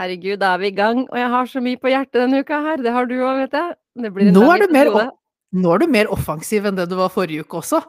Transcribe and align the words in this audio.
Herregud, 0.00 0.38
da 0.40 0.54
er 0.54 0.62
vi 0.62 0.70
i 0.70 0.76
gang. 0.76 1.02
Og 1.10 1.18
jeg 1.20 1.30
har 1.34 1.48
så 1.50 1.60
mye 1.64 1.80
på 1.80 1.90
hjertet 1.92 2.22
denne 2.22 2.40
uka 2.40 2.60
her. 2.64 2.84
Det 2.84 2.92
har 2.94 3.08
du 3.08 3.16
òg, 3.18 3.42
vet 3.42 3.56
jeg. 3.58 3.74
Det 4.00 4.12
blir 4.14 4.30
en 4.30 4.38
Nå 4.38 4.44
er, 4.54 4.62
du 4.64 4.72
mer, 4.72 4.92
nå 5.52 5.74
er 5.74 5.82
du 5.82 5.90
mer 5.92 6.12
offensiv 6.14 6.68
enn 6.70 6.78
det 6.78 6.86
du 6.88 6.96
var 7.00 7.12
forrige 7.12 7.44
uke 7.44 7.60
også. 7.60 7.82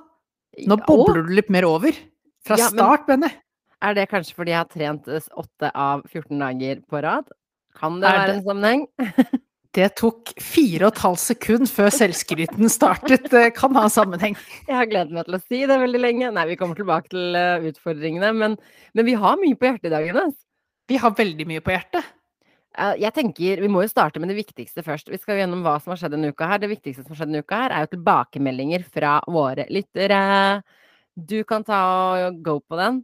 Nå 0.68 0.76
Ja, 0.76 0.84
bobler 0.88 1.24
du 1.24 1.32
litt 1.38 1.52
mer 1.54 1.68
over. 1.70 1.96
Fra 2.44 2.58
Ja, 2.60 2.68
start, 2.74 3.08
jeg. 3.08 3.32
Er 3.82 3.96
det 3.98 4.10
kanskje 4.12 4.36
fordi 4.38 4.52
jeg 4.54 4.60
har 4.60 4.68
trent 4.70 5.08
åtte 5.08 5.72
av 5.72 6.04
14 6.10 6.36
dager 6.42 6.84
på 6.90 7.02
rad? 7.02 7.32
Kan 7.80 8.02
det 8.02 8.10
det 8.10 8.18
være 8.20 8.36
en 8.36 8.44
sammenheng? 8.50 8.86
Det 9.72 9.86
tok 9.96 10.34
fire 10.44 10.90
og 10.90 10.98
et 10.98 11.00
halvt 11.00 11.22
sekund 11.22 11.70
før 11.72 11.94
selvskryten 11.96 12.68
startet. 12.68 13.30
Det 13.32 13.54
kan 13.56 13.72
ha 13.80 13.86
en 13.88 13.94
sammenheng. 13.94 14.34
Jeg 14.68 14.76
har 14.76 14.90
gledet 14.90 15.16
meg 15.16 15.30
til 15.30 15.38
å 15.38 15.40
si 15.46 15.62
det 15.64 15.78
veldig 15.80 16.02
lenge. 16.02 16.32
Nei, 16.36 16.44
vi 16.50 16.58
kommer 16.60 16.76
tilbake 16.76 17.08
til 17.14 17.38
eh, 17.40 17.70
utfordringene, 17.70 18.34
men, 18.36 18.58
men 18.92 19.08
vi 19.08 19.16
har 19.16 19.40
mye 19.40 19.56
på 19.56 19.70
hjertet 19.70 19.88
i 19.88 19.94
dag, 19.94 20.10
Jonas. 20.10 20.36
Vi 20.92 21.00
har 21.00 21.14
veldig 21.16 21.48
mye 21.48 21.64
på 21.64 21.72
hjertet. 21.72 22.18
Jeg 23.00 23.12
tenker, 23.16 23.60
Vi 23.60 23.70
må 23.72 23.84
jo 23.84 23.92
starte 23.92 24.20
med 24.20 24.32
det 24.32 24.40
viktigste 24.40 24.84
først. 24.84 25.12
Vi 25.12 25.20
skal 25.20 25.36
jo 25.36 25.44
gjennom 25.44 25.64
hva 25.64 25.76
som 25.80 25.92
har 25.92 26.00
skjedd 26.00 26.16
denne 26.16 26.32
uka. 26.32 26.48
her. 26.48 26.60
Det 26.60 26.72
viktigste 26.72 27.04
som 27.04 27.12
har 27.14 27.20
skjedd 27.20 27.32
denne 27.32 27.44
uka, 27.44 27.60
her 27.64 27.76
er 27.76 27.86
jo 27.86 27.96
tilbakemeldinger 27.96 28.84
fra 28.88 29.20
våre 29.28 29.68
lyttere. 29.70 30.64
Du 31.16 31.44
kan 31.44 31.64
ta 31.68 31.80
og 32.28 32.44
go 32.44 32.60
på 32.60 32.80
den. 32.80 33.04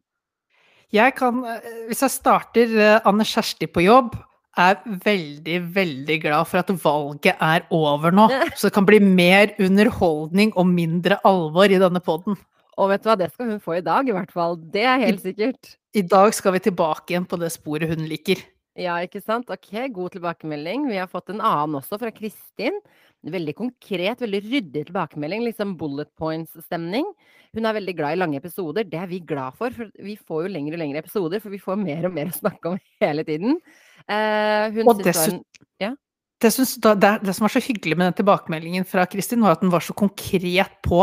Jeg 0.96 1.16
kan, 1.20 1.44
hvis 1.90 2.00
jeg 2.00 2.16
starter 2.16 2.78
eh, 2.80 3.02
Anne 3.04 3.26
Kjersti 3.28 3.68
på 3.68 3.84
jobb, 3.84 4.16
er 4.58 4.80
veldig, 5.04 5.58
veldig 5.76 6.20
glad 6.24 6.48
for 6.48 6.64
at 6.64 6.72
valget 6.84 7.36
er 7.44 7.66
over 7.70 8.16
nå. 8.16 8.30
Så 8.58 8.70
det 8.70 8.76
kan 8.78 8.88
bli 8.88 9.02
mer 9.04 9.52
underholdning 9.60 10.56
og 10.56 10.72
mindre 10.72 11.20
alvor 11.28 11.68
i 11.68 11.82
denne 11.82 12.00
poden. 12.04 12.40
Og 12.78 12.92
vet 12.92 13.04
du 13.04 13.10
hva, 13.10 13.18
det 13.20 13.32
skal 13.34 13.52
hun 13.52 13.60
få 13.60 13.80
i 13.80 13.84
dag, 13.86 14.08
i 14.08 14.16
hvert 14.16 14.32
fall. 14.32 14.56
Det 14.74 14.86
er 14.86 15.04
helt 15.04 15.24
sikkert. 15.26 15.76
I 15.98 16.04
dag 16.06 16.36
skal 16.36 16.54
vi 16.54 16.62
tilbake 16.68 17.14
igjen 17.14 17.26
på 17.26 17.40
det 17.42 17.50
sporet 17.56 17.90
hun 17.90 18.06
liker. 18.10 18.44
Ja, 18.78 19.00
ikke 19.02 19.24
sant? 19.24 19.50
Ok, 19.50 19.72
god 19.90 20.14
tilbakemelding. 20.14 20.86
Vi 20.92 21.00
har 21.00 21.10
fått 21.10 21.32
en 21.34 21.42
annen 21.42 21.80
også, 21.80 21.98
fra 21.98 22.12
Kristin. 22.14 22.76
Veldig 23.26 23.56
konkret, 23.58 24.22
veldig 24.22 24.42
ryddig 24.44 24.84
tilbakemelding. 24.92 25.42
Liksom 25.48 25.74
bullet 25.80 26.12
points-stemning. 26.22 27.08
Hun 27.58 27.66
er 27.66 27.78
veldig 27.80 27.96
glad 27.98 28.14
i 28.14 28.20
lange 28.22 28.38
episoder. 28.38 28.86
Det 28.86 29.00
er 29.02 29.10
vi 29.10 29.24
glad 29.26 29.58
for, 29.58 29.74
for 29.74 29.90
vi 30.06 30.14
får 30.22 30.44
jo 30.46 30.52
lengre 30.54 30.78
og 30.78 30.84
lengre 30.84 31.02
episoder, 31.02 31.42
for 31.42 31.56
vi 31.56 31.62
får 31.64 31.80
mer 31.82 32.06
og 32.06 32.14
mer 32.14 32.30
å 32.30 32.36
snakke 32.36 32.76
om 32.76 32.78
hele 33.04 33.26
tiden. 33.26 33.58
Eh, 34.06 34.78
Og 34.86 35.02
dessuten 35.02 35.42
det 35.82 35.90
var 35.90 35.98
Det, 36.38 36.52
det, 37.02 37.12
det 37.26 37.34
som 37.34 37.48
var 37.48 37.56
så 37.56 37.64
hyggelig 37.66 37.98
med 37.98 38.12
den 38.12 38.20
tilbakemeldingen 38.20 38.86
fra 38.86 39.08
Kristin, 39.10 39.42
var 39.42 39.58
at 39.58 39.66
den 39.66 39.74
var 39.74 39.82
så 39.82 39.98
konkret 39.98 40.78
på 40.86 41.02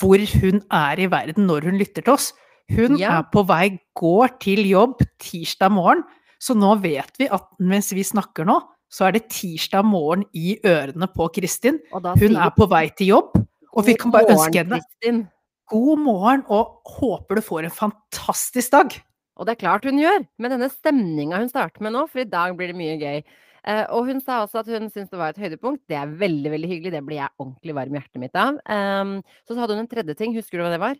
hvor 0.00 0.24
hun 0.40 0.62
er 0.72 1.04
i 1.04 1.10
verden 1.12 1.44
når 1.44 1.68
hun 1.68 1.76
lytter 1.76 2.00
til 2.00 2.16
oss. 2.16 2.32
Hun 2.72 2.96
Ja. 2.98 3.18
er 3.18 3.22
på 3.32 3.44
vei, 3.46 3.78
går 3.94 4.38
til 4.40 4.64
jobb 4.66 4.98
tirsdag 5.20 5.70
morgen, 5.70 6.04
så 6.40 6.54
nå 6.56 6.80
vet 6.80 7.12
vi 7.18 7.28
at 7.28 7.44
mens 7.60 7.92
vi 7.92 8.02
snakker 8.02 8.44
nå, 8.46 8.60
så 8.90 9.08
er 9.08 9.12
det 9.12 9.28
tirsdag 9.28 9.84
morgen 9.84 10.24
i 10.34 10.58
ørene 10.64 11.08
på 11.12 11.28
Kristin. 11.34 11.80
Hun 11.92 12.36
er 12.36 12.50
på 12.56 12.68
vei 12.70 12.88
til 12.96 13.08
jobb, 13.08 13.36
og 13.74 13.84
vi 13.84 13.94
kan 13.94 14.10
bare 14.14 14.30
ønske 14.32 14.62
henne 14.62 14.80
Kristin. 14.80 15.28
god 15.70 15.98
morgen 15.98 16.44
og 16.48 16.80
håper 16.86 17.36
du 17.36 17.40
får 17.40 17.64
en 17.64 17.70
fantastisk 17.70 18.70
dag. 18.72 19.02
Og 19.36 19.46
det 19.46 19.56
er 19.56 19.62
klart 19.66 19.84
hun 19.84 19.98
gjør, 19.98 20.26
med 20.38 20.50
denne 20.50 20.70
stemninga 20.70 21.38
hun 21.38 21.48
starter 21.48 21.82
med 21.82 21.92
nå, 21.92 22.08
for 22.08 22.20
i 22.20 22.24
dag 22.28 22.54
blir 22.56 22.68
det 22.70 22.76
mye 22.78 22.98
gøy. 23.00 23.24
Uh, 23.66 23.86
og 23.96 24.06
hun 24.06 24.20
sa 24.20 24.42
også 24.44 24.60
at 24.60 24.68
hun 24.68 24.90
syntes 24.92 25.10
det 25.10 25.18
var 25.18 25.32
et 25.32 25.40
høydepunkt. 25.40 25.82
Det 25.88 25.96
er 25.96 26.06
veldig 26.06 26.50
veldig 26.52 26.68
hyggelig, 26.68 26.92
det 26.92 27.00
blir 27.06 27.16
jeg 27.16 27.32
ordentlig 27.40 27.74
varm 27.74 27.94
i 27.94 27.98
hjertet 27.98 28.20
mitt 28.20 28.36
av. 28.36 28.58
Ehm, 28.68 29.22
så 29.48 29.56
hadde 29.56 29.72
hun 29.74 29.86
en 29.86 29.88
tredje 29.88 30.14
ting, 30.14 30.34
husker 30.36 30.58
du 30.60 30.64
hva 30.66 30.70
det 30.74 30.80
var? 30.82 30.94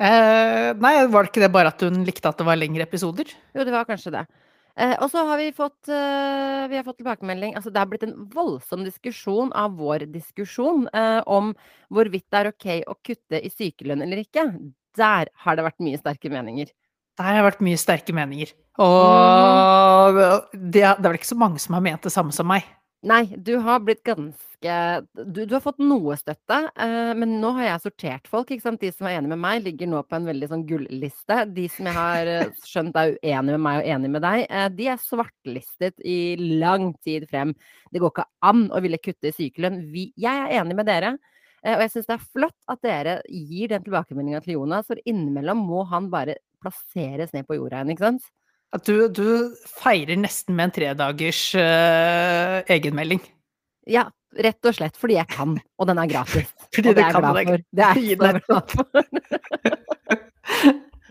Eh, 0.00 0.70
nei, 0.80 0.94
var 1.12 1.26
det 1.26 1.30
ikke 1.32 1.42
det 1.42 1.52
bare 1.52 1.72
at 1.74 1.82
hun 1.84 2.04
likte 2.06 2.30
at 2.30 2.38
det 2.40 2.46
var 2.48 2.56
lengre 2.56 2.86
episoder? 2.86 3.28
Jo, 3.52 3.66
det 3.66 3.74
var 3.74 3.88
kanskje 3.88 4.14
det. 4.14 4.24
Eh, 4.80 4.94
og 5.02 5.10
så 5.12 5.26
har 5.28 5.36
vi 5.36 5.50
fått, 5.52 5.90
eh, 5.92 6.68
vi 6.70 6.78
har 6.78 6.84
fått 6.86 7.00
tilbakemelding 7.02 7.56
Altså, 7.58 7.72
det 7.72 7.80
har 7.82 7.88
blitt 7.90 8.06
en 8.06 8.28
voldsom 8.32 8.84
diskusjon 8.86 9.52
av 9.52 9.74
vår 9.76 10.06
diskusjon 10.12 10.86
eh, 10.94 11.20
om 11.26 11.52
hvorvidt 11.90 12.28
det 12.30 12.38
er 12.38 12.52
ok 12.52 12.68
å 12.88 12.96
kutte 13.04 13.42
i 13.42 13.50
sykelønn 13.50 14.06
eller 14.06 14.22
ikke. 14.22 14.46
Der 14.96 15.28
har 15.44 15.58
det 15.58 15.66
vært 15.66 15.84
mye 15.84 16.00
sterke 16.00 16.32
meninger. 16.32 16.70
Der 17.18 17.28
har 17.28 17.40
det 17.42 17.48
vært 17.50 17.64
mye 17.66 17.80
sterke 17.82 18.14
meninger. 18.16 18.54
Og 18.80 20.16
det, 20.54 20.70
det 20.78 20.86
er 20.86 21.02
vel 21.02 21.20
ikke 21.20 21.34
så 21.34 21.40
mange 21.42 21.60
som 21.60 21.76
har 21.76 21.84
ment 21.84 22.06
det 22.06 22.14
samme 22.14 22.32
som 22.32 22.48
meg. 22.48 22.64
Nei, 23.02 23.22
du 23.40 23.54
har 23.64 23.80
blitt 23.80 24.02
ganske 24.04 24.72
Du, 25.16 25.38
du 25.48 25.54
har 25.54 25.62
fått 25.64 25.78
noe 25.80 26.12
støtte, 26.20 26.56
eh, 26.84 27.12
men 27.16 27.38
nå 27.40 27.54
har 27.56 27.64
jeg 27.70 27.82
sortert 27.86 28.26
folk. 28.28 28.50
ikke 28.52 28.64
sant? 28.66 28.80
De 28.82 28.90
som 28.92 29.06
er 29.08 29.14
enige 29.16 29.32
med 29.32 29.40
meg, 29.40 29.62
ligger 29.64 29.88
nå 29.88 30.02
på 30.04 30.18
en 30.18 30.26
veldig 30.28 30.48
sånn 30.50 30.64
gulliste. 30.68 31.38
De 31.56 31.64
som 31.72 31.88
jeg 31.88 31.96
har 31.96 32.28
eh, 32.28 32.50
skjønt 32.68 32.98
er 33.00 33.14
uenige 33.16 33.54
med 33.56 33.64
meg 33.64 33.80
og 33.80 33.88
enige 33.94 34.12
med 34.18 34.24
deg, 34.26 34.42
eh, 34.52 34.66
de 34.76 34.88
er 34.92 35.00
svartlistet 35.00 36.04
i 36.04 36.18
lang 36.60 36.90
tid 37.06 37.24
frem. 37.30 37.54
Det 37.88 38.02
går 38.04 38.12
ikke 38.12 38.26
an 38.52 38.66
å 38.68 38.82
ville 38.84 39.00
kutte 39.00 39.32
i 39.32 39.36
sykelønn. 39.38 39.80
Jeg 39.96 40.44
er 40.44 40.58
enig 40.60 40.76
med 40.82 40.90
dere. 40.92 41.14
eh, 41.64 41.74
Og 41.78 41.86
jeg 41.86 41.94
syns 41.94 42.10
det 42.12 42.18
er 42.18 42.28
flott 42.36 42.58
at 42.68 42.82
dere 42.84 43.16
gir 43.32 43.72
den 43.72 43.82
tilbakemeldinga 43.88 44.42
til 44.44 44.58
Jonas, 44.58 44.86
for 44.92 45.00
innimellom 45.08 45.64
må 45.72 45.86
han 45.88 46.10
bare 46.12 46.36
plasseres 46.60 47.32
ned 47.32 47.48
på 47.48 47.56
jorda 47.56 47.80
igjen, 47.80 47.94
ikke 47.96 48.08
sant? 48.10 48.28
At 48.72 48.84
du, 48.86 49.08
du 49.10 49.50
feirer 49.66 50.14
nesten 50.20 50.54
med 50.54 50.64
en 50.68 50.72
tredagers 50.76 51.40
uh, 51.58 52.60
egenmelding. 52.70 53.18
Ja, 53.90 54.04
rett 54.38 54.62
og 54.70 54.74
slett 54.76 54.94
fordi 55.00 55.16
jeg 55.18 55.26
kan, 55.32 55.56
og 55.80 55.86
den 55.90 55.98
er 55.98 56.06
gratis. 56.12 56.52
Fordi 56.76 56.88
og 56.92 56.94
det 56.94 57.02
er 57.02 57.06
jeg 57.08 57.14
kan 57.16 57.24
glad 57.24 57.34
for. 57.48 57.58
Det 57.74 57.84
er 57.88 57.96
jeg 57.98 58.18
glad 58.20 58.40
for. 58.70 58.86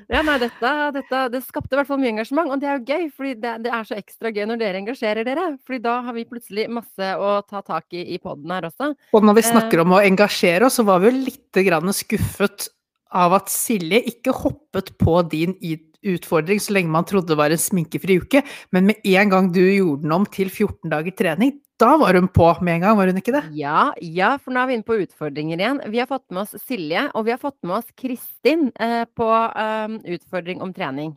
ja, 0.09 0.21
nei, 0.25 0.37
dette, 0.41 0.69
dette 0.95 1.19
Det 1.33 1.41
skapte 1.45 1.75
i 1.75 1.77
hvert 1.81 1.89
fall 1.89 1.99
mye 2.01 2.13
engasjement, 2.13 2.49
og 2.53 2.61
det 2.61 2.69
er 2.69 2.79
jo 2.79 2.87
gøy. 2.93 3.03
fordi 3.17 3.33
det, 3.43 3.51
det 3.65 3.71
er 3.75 3.83
så 3.91 3.95
ekstra 3.99 4.31
gøy 4.33 4.45
når 4.49 4.57
dere 4.63 4.79
engasjerer 4.81 5.23
dere. 5.27 5.45
fordi 5.67 5.81
da 5.83 5.97
har 6.07 6.13
vi 6.15 6.23
plutselig 6.31 6.65
masse 6.79 7.07
å 7.19 7.33
ta 7.43 7.59
tak 7.65 7.87
i 7.99 8.05
i 8.15 8.17
poden 8.23 8.51
her 8.55 8.69
også. 8.71 8.85
Og 9.13 9.21
når 9.27 9.33
vi 9.41 9.45
Eh. 9.45 9.51
snakker 9.51 9.77
om 9.83 9.97
å 9.97 10.01
engasjere 10.05 10.63
oss, 10.69 10.79
så 10.79 10.83
var 10.87 10.97
vi 11.03 11.11
jo 11.11 11.15
litt 11.27 11.53
grann 11.67 11.91
skuffet 11.93 12.69
av 13.11 13.33
at 13.33 13.49
Silje 13.51 13.99
ikke 14.15 14.31
hoppet 14.45 14.95
på 15.01 15.19
din 15.29 15.57
i- 15.61 15.81
utfordring 16.05 16.59
så 16.63 16.75
lenge 16.75 16.91
man 16.93 17.07
trodde 17.07 17.33
det 17.33 17.39
var 17.39 17.51
en 17.53 17.59
sminkefri 17.61 18.19
uke, 18.23 18.43
men 18.75 18.87
med 18.91 19.01
en 19.03 19.29
gang 19.33 19.49
du 19.55 19.61
gjorde 19.61 20.03
den 20.05 20.15
om 20.15 20.27
til 20.31 20.49
14 20.51 20.89
dager 20.91 21.15
trening, 21.19 21.57
da 21.79 21.93
var 21.99 22.17
hun 22.19 22.27
på 22.27 22.49
med 22.61 22.75
en 22.79 22.81
gang, 22.87 22.97
var 22.99 23.07
hun 23.07 23.19
ikke 23.21 23.33
det? 23.37 23.43
Ja, 23.55 23.93
ja, 24.03 24.33
for 24.43 24.51
nå 24.51 24.59
er 24.63 24.67
vi 24.71 24.77
inne 24.79 24.87
på 24.87 24.97
utfordringer 24.99 25.61
igjen. 25.61 25.79
Vi 25.93 26.01
har 26.01 26.09
fått 26.11 26.25
med 26.35 26.43
oss 26.43 26.55
Silje, 26.67 27.05
og 27.15 27.23
vi 27.27 27.31
har 27.31 27.39
fått 27.39 27.59
med 27.63 27.77
oss 27.77 27.91
Kristin 27.99 28.67
eh, 28.75 29.05
på 29.15 29.27
eh, 29.31 29.95
utfordring 30.17 30.59
om 30.65 30.73
trening. 30.75 31.13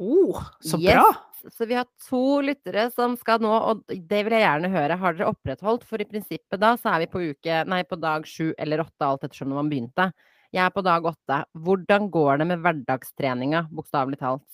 Oh, 0.00 0.40
så 0.64 0.78
Yes. 0.80 0.94
bra! 0.94 1.08
Så 1.56 1.64
vi 1.64 1.74
har 1.74 1.86
to 2.08 2.40
lyttere 2.44 2.90
som 2.92 3.14
skal 3.16 3.40
nå, 3.40 3.48
og 3.48 3.78
det 3.88 4.18
vil 4.26 4.34
jeg 4.36 4.42
gjerne 4.44 4.68
høre. 4.74 4.96
Har 5.00 5.14
dere 5.16 5.30
opprettholdt? 5.32 5.86
For 5.88 6.02
i 6.02 6.04
prinsippet 6.08 6.60
da 6.60 6.74
så 6.76 6.90
er 6.92 7.06
vi 7.06 7.12
på 7.14 7.22
uke, 7.30 7.62
nei, 7.64 7.78
på 7.88 7.96
dag 7.96 8.26
sju 8.28 8.50
eller 8.60 8.82
åtte, 8.84 9.06
alt 9.06 9.24
ettersom 9.24 9.48
når 9.48 9.60
man 9.62 9.70
begynte. 9.72 10.10
Jeg 10.50 10.64
er 10.66 10.72
på 10.74 10.82
dag 10.82 11.04
åtte. 11.06 11.42
Hvordan 11.54 12.08
går 12.10 12.40
det 12.40 12.46
med 12.50 12.62
hverdagstreninga, 12.64 13.68
bokstavelig 13.70 14.18
talt? 14.18 14.46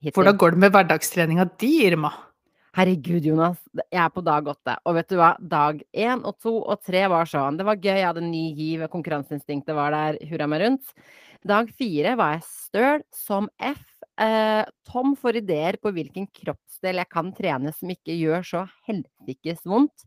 Hittil? 0.00 0.18
Hvordan 0.18 0.36
går 0.40 0.52
det 0.52 0.60
med 0.64 0.74
hverdagstreninga 0.74 1.46
di, 1.60 1.70
Irma? 1.86 2.10
Herregud, 2.76 3.24
Jonas. 3.24 3.56
Jeg 3.88 3.98
er 4.04 4.10
på 4.14 4.22
dag 4.22 4.46
åtte. 4.52 4.74
Og 4.86 4.94
vet 4.98 5.08
du 5.10 5.16
hva? 5.18 5.32
Dag 5.40 5.80
én 5.96 6.20
og 6.28 6.36
to 6.44 6.52
og 6.60 6.82
tre 6.84 7.06
var 7.10 7.26
sånn. 7.26 7.56
Det 7.58 7.66
var 7.66 7.80
gøy, 7.80 7.96
jeg 7.96 8.06
hadde 8.06 8.26
ny 8.26 8.44
giv, 8.54 8.84
konkurranseinstinktet 8.92 9.74
var 9.74 9.96
der, 9.96 10.20
hurra 10.30 10.48
meg 10.50 10.62
rundt. 10.66 10.92
Dag 11.48 11.72
fire 11.72 12.12
var 12.20 12.36
jeg 12.36 12.44
støl 12.46 13.06
som 13.16 13.48
F. 13.56 13.80
Eh, 14.20 14.62
Tom 14.86 15.16
får 15.16 15.40
ideer 15.40 15.80
på 15.80 15.90
hvilken 15.96 16.28
kroppsdel 16.36 17.00
jeg 17.00 17.10
kan 17.10 17.32
trene 17.32 17.72
som 17.72 17.90
ikke 17.96 18.12
gjør 18.12 18.44
så 18.44 18.66
helsikes 18.90 19.64
vondt. 19.64 20.04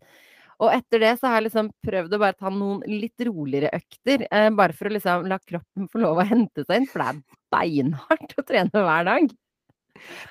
Og 0.64 0.72
etter 0.72 1.02
det 1.04 1.14
så 1.20 1.28
har 1.28 1.42
jeg 1.42 1.50
liksom 1.50 1.70
prøvd 1.84 2.16
å 2.16 2.20
bare 2.22 2.38
ta 2.40 2.52
noen 2.54 2.84
litt 2.88 3.20
roligere 3.28 3.74
økter. 3.76 4.26
Eh, 4.30 4.50
bare 4.56 4.76
for 4.78 4.88
å 4.88 4.94
liksom 4.96 5.28
la 5.28 5.40
kroppen 5.44 5.90
få 5.92 6.04
lov 6.04 6.22
å 6.24 6.28
hente 6.28 6.64
seg 6.64 6.82
inn, 6.82 6.90
for 6.90 7.04
det 7.04 7.10
er 7.12 7.24
beinhardt 7.54 8.36
å 8.40 8.46
trene 8.48 8.86
hver 8.88 9.10
dag. 9.10 9.34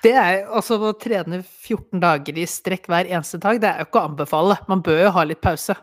Det 0.03 0.13
er 0.19 0.43
altså 0.51 0.79
å 0.83 0.93
trene 0.99 1.43
14 1.45 2.01
dager 2.03 2.41
i 2.41 2.47
strekk 2.51 2.89
hver 2.91 3.11
eneste 3.11 3.39
dag, 3.43 3.61
det 3.63 3.71
er 3.71 3.83
jo 3.83 3.89
ikke 3.91 4.01
å 4.01 4.09
anbefale. 4.11 4.59
Man 4.71 4.83
bør 4.85 5.05
jo 5.05 5.13
ha 5.19 5.27
litt 5.29 5.43
pause. 5.45 5.77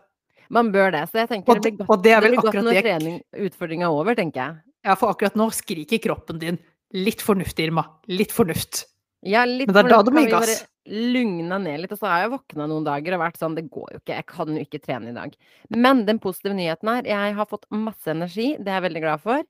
Man 0.50 0.72
bør 0.74 0.92
det. 0.96 1.04
Så 1.12 1.22
jeg 1.22 1.30
tenker 1.30 1.54
Og 1.54 1.62
det 1.62 1.70
blir 1.70 1.78
godt, 1.78 1.94
og 1.94 2.04
det 2.04 2.12
er 2.12 2.22
vel 2.26 2.34
blir 2.34 2.42
godt 2.42 2.60
når 2.60 2.74
det- 2.74 2.84
trening, 2.84 3.22
utfordringa 3.46 3.86
er 3.86 4.00
over, 4.02 4.16
tenker 4.16 4.42
jeg. 4.42 4.56
Ja, 4.86 4.96
for 4.96 5.14
akkurat 5.14 5.36
nå 5.36 5.50
skriker 5.54 6.00
kroppen 6.02 6.40
din 6.40 6.58
litt 6.94 7.22
fornuft, 7.22 7.60
Irma. 7.60 7.86
Litt 8.08 8.32
fornuft. 8.32 8.86
Ja, 9.22 9.44
litt 9.46 9.68
Men 9.68 9.76
det 9.76 9.86
er 9.86 9.90
da 9.90 10.04
du 10.04 10.12
må 10.12 10.26
gi 10.26 10.32
gass. 10.32 10.66
Lugna 10.90 11.60
ned 11.62 11.84
litt. 11.84 11.94
Og 11.96 12.02
så 12.02 12.10
har 12.10 12.24
jeg 12.24 12.34
våkna 12.36 12.68
noen 12.70 12.88
dager 12.88 13.16
og 13.16 13.24
vært 13.24 13.40
sånn 13.42 13.58
Det 13.58 13.66
går 13.72 13.96
jo 13.96 14.02
ikke, 14.02 14.18
jeg 14.18 14.28
kan 14.30 14.54
jo 14.56 14.64
ikke 14.66 14.82
trene 14.84 15.12
i 15.12 15.18
dag. 15.18 15.36
Men 15.76 16.06
den 16.10 16.22
positive 16.24 16.58
nyheten 16.58 16.92
er 16.94 17.10
jeg 17.10 17.36
har 17.40 17.50
fått 17.50 17.68
masse 17.74 18.10
energi, 18.12 18.54
det 18.60 18.72
er 18.72 18.80
jeg 18.80 18.88
veldig 18.90 19.04
glad 19.06 19.24
for. 19.26 19.44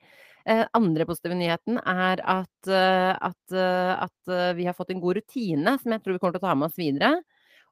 Eh, 0.50 0.64
andre 0.78 1.06
positive 1.06 1.36
nyheten 1.38 1.80
er 1.84 2.24
at, 2.24 2.70
eh, 2.72 3.12
at, 3.14 3.54
eh, 3.54 3.94
at 4.08 4.32
eh, 4.32 4.54
vi 4.58 4.66
har 4.66 4.78
fått 4.78 4.94
en 4.96 5.02
god 5.04 5.20
rutine 5.20 5.76
som 5.82 5.94
jeg 5.94 6.02
tror 6.04 6.16
vi 6.16 6.22
kommer 6.24 6.38
til 6.38 6.44
å 6.44 6.48
ta 6.48 6.56
med 6.56 6.70
oss 6.72 6.80
videre. 6.80 7.14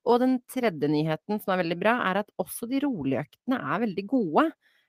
Og 0.08 0.22
den 0.24 0.38
tredje 0.52 0.88
nyheten 0.92 1.42
som 1.42 1.54
er 1.54 1.64
veldig 1.64 1.78
bra, 1.80 1.98
er 2.10 2.22
at 2.22 2.32
også 2.40 2.70
de 2.70 2.80
rolige 2.84 3.26
øktene 3.26 3.60
er 3.60 3.84
veldig 3.84 4.06
gode. 4.08 4.46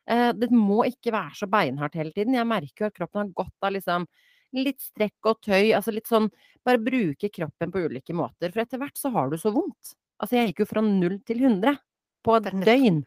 Eh, 0.08 0.30
det 0.36 0.48
må 0.54 0.82
ikke 0.88 1.12
være 1.14 1.36
så 1.36 1.48
beinhardt 1.50 1.98
hele 1.98 2.14
tiden. 2.14 2.36
Jeg 2.38 2.48
merker 2.48 2.86
jo 2.86 2.90
at 2.90 2.96
kroppen 2.96 3.24
har 3.24 3.34
godt 3.36 3.66
av 3.66 3.74
liksom 3.74 4.06
litt 4.56 4.80
strekk 4.80 5.28
og 5.28 5.42
tøy, 5.44 5.74
altså 5.76 5.94
litt 5.94 6.08
sånn 6.08 6.30
Bare 6.66 6.80
bruke 6.82 7.30
kroppen 7.32 7.70
på 7.72 7.80
ulike 7.86 8.12
måter, 8.12 8.50
for 8.52 8.60
etter 8.60 8.80
hvert 8.82 8.98
så 8.98 9.08
har 9.14 9.30
du 9.30 9.38
så 9.40 9.48
vondt. 9.54 9.94
Altså, 10.20 10.34
jeg 10.36 10.50
gikk 10.50 10.64
jo 10.64 10.66
fra 10.68 10.82
null 10.84 11.14
til 11.24 11.38
100 11.40 11.78
på 12.26 12.34
et 12.36 12.50
døgn. 12.66 12.98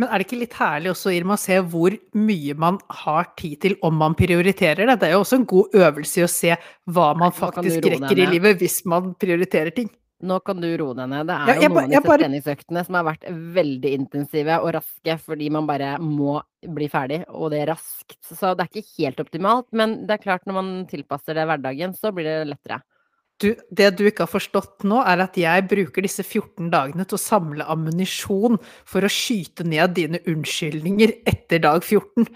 Men 0.00 0.08
er 0.08 0.20
det 0.20 0.26
ikke 0.26 0.40
litt 0.40 0.54
herlig 0.56 0.90
også, 0.92 1.12
Irma, 1.14 1.36
å 1.36 1.40
se 1.40 1.56
hvor 1.72 1.94
mye 2.16 2.56
man 2.58 2.78
har 3.02 3.30
tid 3.38 3.58
til 3.64 3.74
om 3.84 3.98
man 4.00 4.16
prioriterer 4.18 4.88
det? 4.88 4.98
Det 5.00 5.08
er 5.08 5.14
jo 5.14 5.22
også 5.22 5.38
en 5.40 5.48
god 5.48 5.76
øvelse 5.82 6.20
i 6.20 6.24
å 6.26 6.30
se 6.32 6.54
hva 6.96 7.08
man 7.20 7.34
faktisk 7.36 7.88
rekker 7.94 8.22
i 8.24 8.28
livet 8.34 8.60
hvis 8.60 8.78
man 8.88 9.12
prioriterer 9.20 9.72
ting. 9.76 9.90
Nå 10.22 10.38
kan 10.46 10.60
du 10.62 10.68
roe 10.78 10.94
deg 10.94 11.10
ned. 11.10 11.26
Det 11.26 11.34
er 11.34 11.50
ja, 11.50 11.66
jo 11.66 11.72
noen 11.72 11.82
av 11.82 11.90
disse 11.90 12.06
bare... 12.06 12.22
treningsøktene 12.22 12.84
som 12.86 12.98
har 12.98 13.06
vært 13.08 13.26
veldig 13.56 13.92
intensive 13.96 14.58
og 14.62 14.70
raske 14.76 15.16
fordi 15.24 15.50
man 15.54 15.66
bare 15.66 15.96
må 16.02 16.36
bli 16.62 16.86
ferdig, 16.90 17.24
og 17.34 17.50
det 17.50 17.64
er 17.64 17.72
raskt. 17.72 18.20
Så 18.28 18.52
det 18.54 18.68
er 18.68 18.70
ikke 18.70 19.02
helt 19.02 19.22
optimalt, 19.24 19.66
men 19.74 20.02
det 20.06 20.16
er 20.16 20.22
klart 20.22 20.46
når 20.46 20.58
man 20.60 20.72
tilpasser 20.90 21.34
det 21.38 21.48
hverdagen, 21.50 21.96
så 21.98 22.14
blir 22.14 22.28
det 22.28 22.52
lettere. 22.52 22.78
Du, 23.42 23.48
det 23.74 23.88
du 23.98 24.04
ikke 24.06 24.22
har 24.28 24.30
forstått 24.30 24.86
nå, 24.86 25.00
er 25.02 25.24
at 25.24 25.36
jeg 25.40 25.66
bruker 25.66 26.04
disse 26.06 26.22
14 26.22 26.70
dagene 26.70 27.06
til 27.08 27.18
å 27.18 27.22
samle 27.22 27.66
ammunisjon 27.74 28.60
for 28.86 29.02
å 29.02 29.10
skyte 29.10 29.66
ned 29.66 29.96
dine 29.98 30.22
unnskyldninger 30.30 31.16
etter 31.26 31.64
dag 31.64 31.82
14. 31.82 32.28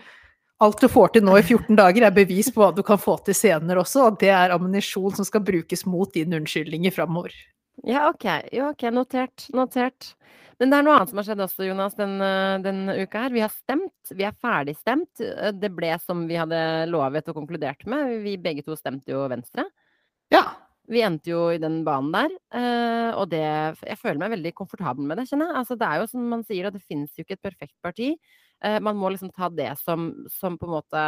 Alt 0.67 0.81
du 0.83 0.89
får 0.89 1.13
til 1.15 1.27
nå 1.27 1.37
i 1.39 1.45
14 1.45 1.77
dager, 1.79 2.09
er 2.09 2.17
bevis 2.17 2.49
på 2.51 2.65
hva 2.65 2.73
du 2.75 2.83
kan 2.87 2.99
få 2.99 3.19
til 3.23 3.37
senere 3.37 3.85
også, 3.85 4.09
og 4.09 4.19
det 4.23 4.33
er 4.35 4.55
ammunisjon 4.57 5.15
som 5.19 5.29
skal 5.29 5.45
brukes 5.47 5.87
mot 5.87 6.11
dine 6.17 6.41
unnskyldninger 6.41 6.95
framover. 6.97 7.37
Ja, 7.85 8.09
ok. 8.09 8.25
Ja, 8.53 8.71
ok. 8.71 8.83
Notert. 8.95 9.47
Notert. 9.55 10.15
Men 10.59 10.71
det 10.73 10.79
er 10.79 10.85
noe 10.87 10.95
annet 10.97 11.11
som 11.11 11.21
har 11.21 11.27
skjedd 11.29 11.43
også, 11.45 11.67
Jonas, 11.69 11.97
den, 11.99 12.15
den 12.65 12.87
uka 12.89 13.27
her. 13.27 13.35
Vi 13.35 13.43
har 13.45 13.53
stemt. 13.53 14.13
Vi 14.17 14.25
er 14.25 14.39
ferdigstemt. 14.41 15.21
Det 15.61 15.71
ble 15.77 15.91
som 16.01 16.25
vi 16.31 16.39
hadde 16.41 16.61
lovet 16.89 17.29
og 17.29 17.37
konkludert 17.43 17.85
med. 17.91 18.23
Vi 18.25 18.39
begge 18.41 18.65
to 18.65 18.77
stemte 18.79 19.13
jo 19.13 19.27
Venstre. 19.33 19.67
Ja. 20.33 20.47
Vi 20.87 21.01
endte 21.03 21.33
jo 21.33 21.49
i 21.51 21.59
den 21.59 21.81
banen 21.83 22.13
der, 22.15 22.35
og 23.19 23.25
det 23.33 23.41
Jeg 23.41 23.99
føler 23.99 24.21
meg 24.21 24.37
veldig 24.37 24.53
komfortabel 24.55 25.03
med 25.03 25.19
det, 25.19 25.25
kjenner 25.27 25.49
jeg. 25.51 25.57
Altså, 25.59 25.75
det 25.81 25.87
er 25.89 25.99
jo 25.99 26.05
som 26.13 26.29
man 26.31 26.45
sier, 26.47 26.69
at 26.69 26.77
det 26.77 26.85
finnes 26.87 27.11
jo 27.19 27.25
ikke 27.25 27.35
et 27.35 27.43
perfekt 27.43 27.75
parti. 27.83 28.13
Man 28.63 28.95
må 28.95 29.11
liksom 29.11 29.33
ta 29.35 29.49
det 29.51 29.73
som, 29.81 30.13
som 30.31 30.55
på 30.55 30.69
en 30.69 30.77
måte 30.77 31.03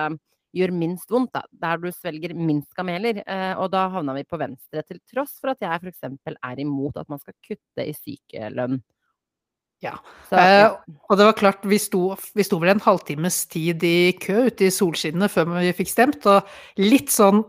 gjør 0.56 0.72
minst 0.74 1.10
vondt, 1.12 1.32
da. 1.34 1.44
Der 1.50 1.80
du 1.82 1.88
svelger 1.92 2.34
minst 2.36 2.70
kameler. 2.76 3.22
Eh, 3.24 3.54
og 3.60 3.70
da 3.74 3.86
havna 3.92 4.14
vi 4.16 4.26
på 4.28 4.40
venstre, 4.40 4.84
til 4.86 5.00
tross 5.10 5.38
for 5.40 5.54
at 5.54 5.64
jeg 5.64 5.82
f.eks. 5.82 6.06
er 6.34 6.62
imot 6.62 7.00
at 7.00 7.10
man 7.10 7.20
skal 7.22 7.36
kutte 7.44 7.84
i 7.84 7.96
sykelønn. 7.96 8.80
Ja. 9.84 9.94
Så, 10.26 10.34
ja. 10.34 10.66
Eh, 10.66 10.96
og 11.06 11.18
det 11.18 11.26
var 11.28 11.38
klart, 11.38 11.66
vi 11.68 11.78
sto, 11.82 12.02
vi 12.34 12.46
sto, 12.46 12.58
vel 12.62 12.74
en 12.74 12.82
halvtimes 12.82 13.44
tid 13.52 13.84
i 13.86 14.12
kø 14.18 14.48
ute 14.48 14.66
i 14.66 14.74
solskinnet 14.74 15.30
før 15.30 15.52
vi 15.54 15.74
fikk 15.78 15.92
stemt, 15.92 16.26
og 16.26 16.48
litt 16.82 17.12
sånn 17.14 17.44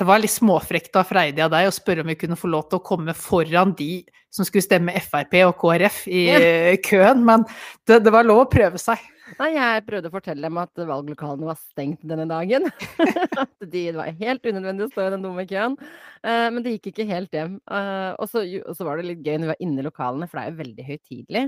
det 0.00 0.08
var 0.08 0.22
litt 0.22 0.32
småfrekt 0.32 0.96
av 0.96 1.08
Freidig 1.08 1.44
av 1.44 1.52
deg 1.52 1.68
å 1.68 1.74
spørre 1.74 2.04
om 2.04 2.10
vi 2.10 2.18
kunne 2.18 2.38
få 2.38 2.48
lov 2.48 2.70
til 2.70 2.80
å 2.80 2.86
komme 2.86 3.12
foran 3.16 3.74
de 3.76 4.00
som 4.32 4.46
skulle 4.46 4.64
stemme 4.64 4.94
Frp 5.02 5.40
og 5.44 5.56
KrF 5.60 6.04
i 6.08 6.22
køen, 6.88 7.24
men 7.26 7.44
det, 7.88 8.00
det, 8.04 8.12
var 8.14 8.26
lov 8.26 8.44
å 8.44 8.50
prøve 8.50 8.80
seg. 8.80 9.02
Nei, 9.38 9.52
jeg 9.54 9.84
prøvde 9.86 10.10
å 10.10 10.14
fortelle 10.14 10.42
dem 10.42 10.58
at 10.58 10.80
valglokalene 10.88 11.46
var 11.46 11.58
stengt 11.58 12.00
denne 12.06 12.26
dagen. 12.30 12.66
at 13.42 13.68
de, 13.74 13.82
var 13.94 14.10
helt 14.18 14.46
unødvendig 14.46 14.88
å 14.88 14.90
stå 14.90 15.04
i 15.04 15.12
den 15.14 15.26
dumme 15.26 15.44
køen. 15.50 15.76
Uh, 16.24 16.48
men 16.50 16.64
det 16.64 16.74
gikk 16.76 16.90
ikke 16.90 17.06
helt 17.10 17.36
hjem. 17.36 17.60
Og, 17.70 18.24
så, 18.30 18.42
og, 18.64 18.72
så, 18.74 18.86
var 18.86 18.98
det 18.98 19.10
litt 19.10 19.22
gøy 19.22 19.36
når 19.36 19.44
vi 19.44 19.52
var 19.52 19.62
inne 19.66 19.84
i 19.84 19.86
lokalene, 19.86 20.30
for 20.30 20.40
det 20.40 20.46
er 20.46 20.50
jo 20.50 20.62
veldig 20.64 20.88
høytidelig. 20.88 21.44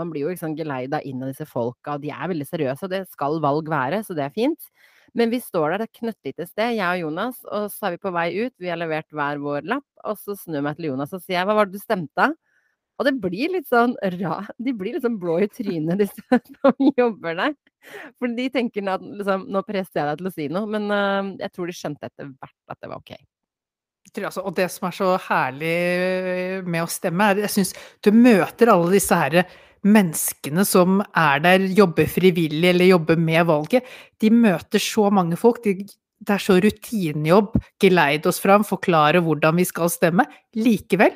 Man 0.00 0.12
blir 0.12 0.24
jo 0.24 0.32
liksom 0.32 0.56
geleida 0.56 1.02
inn 1.08 1.24
av 1.24 1.32
disse 1.32 1.48
folka, 1.48 1.96
og 1.96 2.04
de 2.04 2.12
er 2.14 2.32
veldig 2.32 2.48
seriøse, 2.48 2.88
og 2.88 2.94
det 2.94 3.04
skal 3.12 3.40
valg 3.44 3.68
være, 3.72 4.00
så 4.06 4.16
det 4.16 4.24
er 4.28 4.36
fint. 4.36 4.72
Men 5.16 5.30
vi 5.32 5.40
står 5.40 5.70
der, 5.72 5.82
er 5.82 5.88
et 5.88 5.98
knøttlite 6.00 6.44
sted, 6.48 6.74
jeg 6.76 6.86
og 6.86 7.06
Jonas, 7.06 7.38
og 7.48 7.70
så 7.72 7.88
er 7.88 7.94
vi 7.94 8.02
på 8.02 8.12
vei 8.12 8.26
ut. 8.36 8.52
Vi 8.60 8.68
har 8.68 8.80
levert 8.80 9.08
hver 9.16 9.40
vår 9.40 9.68
lapp, 9.68 9.86
og 10.04 10.18
så 10.20 10.36
snur 10.36 10.60
jeg 10.60 10.66
meg 10.66 10.76
til 10.76 10.90
Jonas 10.90 11.14
og 11.16 11.22
sier 11.24 11.46
hva 11.48 11.56
var 11.56 11.70
det 11.70 11.78
du 11.78 11.82
stemte? 11.82 12.32
Og 12.96 13.04
det 13.04 13.14
blir 13.20 13.52
litt 13.52 13.68
sånn 13.68 13.94
ra, 14.16 14.40
de 14.56 14.72
blir 14.76 14.96
litt 14.96 15.04
sånn 15.04 15.18
blå 15.20 15.38
i 15.44 15.48
trynet, 15.52 16.00
disse 16.00 16.40
som 16.60 16.92
jobber 16.96 17.36
der. 17.38 17.56
For 18.18 18.36
de 18.36 18.46
tenker 18.52 18.88
at 18.92 19.04
liksom, 19.04 19.46
nå 19.52 19.62
presser 19.68 20.00
jeg 20.00 20.10
deg 20.10 20.20
til 20.20 20.30
å 20.30 20.34
si 20.34 20.48
noe, 20.52 20.68
men 20.76 20.88
uh, 20.92 21.32
jeg 21.40 21.52
tror 21.52 21.68
de 21.68 21.76
skjønte 21.76 22.08
etter 22.08 22.30
hvert 22.32 22.72
at 22.72 22.80
det 22.80 22.92
var 22.92 23.02
ok. 23.02 23.16
Altså, 24.16 24.44
og 24.46 24.54
det 24.56 24.68
som 24.72 24.86
er 24.88 24.94
så 24.96 25.10
herlig 25.26 25.76
med 26.64 26.84
å 26.84 26.90
stemme, 26.90 27.32
er 27.32 27.42
jeg 27.44 27.52
syns 27.56 27.72
du 28.04 28.12
møter 28.14 28.70
alle 28.72 28.92
disse 28.94 29.16
herre 29.18 29.44
menneskene 29.84 30.64
som 30.66 31.02
er 31.16 31.42
der, 31.44 31.68
jobber 31.76 32.08
frivillig 32.10 32.70
eller 32.72 32.92
jobber 32.92 33.20
med 33.20 33.46
valget. 33.50 33.86
De 34.22 34.32
møter 34.32 34.82
så 34.82 35.10
mange 35.10 35.38
folk. 35.40 35.62
De, 35.64 35.86
det 36.26 36.38
er 36.38 36.42
så 36.42 36.58
rutinejobb. 36.62 37.54
Geleide 37.82 38.30
oss 38.30 38.40
fram, 38.42 38.64
forklare 38.66 39.22
hvordan 39.24 39.60
vi 39.60 39.68
skal 39.68 39.92
stemme. 39.92 40.26
Likevel 40.56 41.14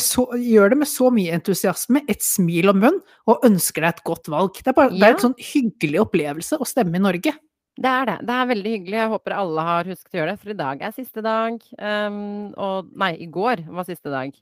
så, 0.00 0.24
gjør 0.40 0.70
det 0.72 0.78
med 0.80 0.88
så 0.88 1.10
mye 1.12 1.34
entusiasme, 1.36 2.04
et 2.08 2.22
smil 2.22 2.70
om 2.72 2.78
munn, 2.80 3.00
og 3.28 3.44
ønsker 3.44 3.84
deg 3.84 3.98
et 3.98 4.04
godt 4.04 4.28
valg. 4.32 4.56
Det 4.56 4.72
er, 4.72 4.76
bare, 4.76 4.92
ja. 4.92 4.98
det 4.98 5.08
er 5.08 5.16
en 5.16 5.24
sånn 5.26 5.40
hyggelig 5.52 6.00
opplevelse 6.06 6.58
å 6.58 6.68
stemme 6.68 6.96
i 6.96 7.04
Norge. 7.04 7.34
Det 7.74 7.90
er 7.90 8.06
det. 8.06 8.18
Det 8.22 8.34
er 8.34 8.50
veldig 8.52 8.72
hyggelig. 8.76 8.98
Jeg 9.00 9.12
håper 9.12 9.34
alle 9.34 9.66
har 9.66 9.88
husket 9.90 10.14
å 10.14 10.18
gjøre 10.20 10.32
det, 10.32 10.40
for 10.40 10.54
i 10.54 10.58
dag 10.58 10.82
er 10.86 10.94
siste 10.94 11.24
dag. 11.24 11.56
Um, 11.78 12.52
og 12.54 12.92
nei, 12.96 13.12
i 13.18 13.28
går 13.28 13.64
var 13.74 13.88
siste 13.88 14.12
dag. 14.12 14.36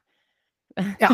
Ja. 1.00 1.10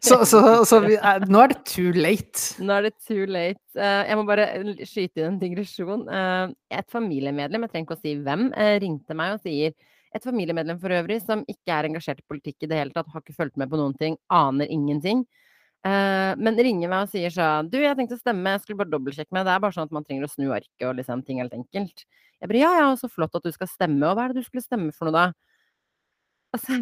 Så, 0.00 0.24
så, 0.28 0.40
så 0.68 0.80
vi, 0.84 0.96
nå 1.28 1.42
er 1.42 1.52
det 1.52 1.58
too 1.68 1.92
late. 1.96 2.62
Nå 2.62 2.76
er 2.76 2.88
det 2.88 2.92
too 3.04 3.26
late. 3.28 3.60
Uh, 3.76 4.02
jeg 4.08 4.18
må 4.18 4.24
bare 4.28 4.46
skyte 4.88 5.22
inn 5.22 5.28
en 5.32 5.40
digresjon. 5.40 6.06
Uh, 6.08 6.52
et 6.72 6.88
familiemedlem, 6.92 7.66
jeg 7.66 7.74
trenger 7.74 7.88
ikke 7.88 7.98
å 7.98 8.02
si 8.02 8.14
hvem, 8.22 8.48
uh, 8.56 8.74
ringte 8.82 9.16
meg 9.18 9.36
og 9.36 9.44
sier 9.44 9.76
et 10.12 10.26
familiemedlem 10.26 10.80
for 10.80 10.92
øvrig 10.92 11.22
som 11.24 11.44
ikke 11.48 11.72
er 11.72 11.88
engasjert 11.88 12.20
i 12.20 12.26
politikk 12.28 12.66
i 12.66 12.68
det 12.68 12.80
hele 12.80 12.92
tatt, 12.92 13.08
har 13.08 13.22
ikke 13.22 13.36
fulgt 13.36 13.56
med 13.60 13.70
på 13.72 13.78
noen 13.80 13.94
ting, 13.96 14.18
aner 14.32 14.68
ingenting. 14.68 15.24
Men 15.82 16.54
ringer 16.62 16.86
meg 16.86 17.08
og 17.08 17.10
sier 17.10 17.32
sånn 17.34 17.66
Du, 17.72 17.78
jeg 17.80 17.96
tenkte 17.98 18.14
å 18.14 18.20
stemme, 18.20 18.52
jeg 18.54 18.60
skulle 18.62 18.78
bare 18.84 18.92
dobbeltsjekke 18.92 19.34
med. 19.34 19.48
Det 19.48 19.54
er 19.56 19.62
bare 19.64 19.74
sånn 19.74 19.88
at 19.88 19.94
man 19.96 20.04
trenger 20.06 20.28
å 20.28 20.30
snu 20.30 20.52
arket 20.54 20.84
og 20.86 20.92
liksom 21.00 21.24
ting 21.26 21.40
helt 21.42 21.56
enkelt. 21.56 22.04
Jeg 22.38 22.52
bare 22.52 22.60
ja, 22.60 22.70
ja, 22.76 22.92
så 23.00 23.10
flott 23.10 23.34
at 23.40 23.48
du 23.48 23.50
skal 23.56 23.70
stemme. 23.72 24.04
Og 24.06 24.14
hva 24.14 24.28
er 24.28 24.36
det 24.36 24.44
du 24.44 24.46
skulle 24.46 24.62
stemme 24.62 24.92
for 24.94 25.08
noe, 25.08 25.16
da? 25.16 25.51
Altså, 26.52 26.76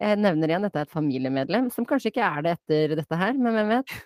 jeg 0.00 0.20
nevner 0.22 0.52
igjen, 0.52 0.64
dette 0.66 0.78
er 0.80 0.86
et 0.86 0.94
familiemedlem, 0.94 1.66
som 1.74 1.86
kanskje 1.88 2.12
ikke 2.12 2.22
er 2.26 2.46
det 2.46 2.54
etter 2.58 2.94
dette 3.00 3.18
her, 3.20 3.34
men 3.36 3.56
hvem 3.56 3.74
vet? 3.74 3.98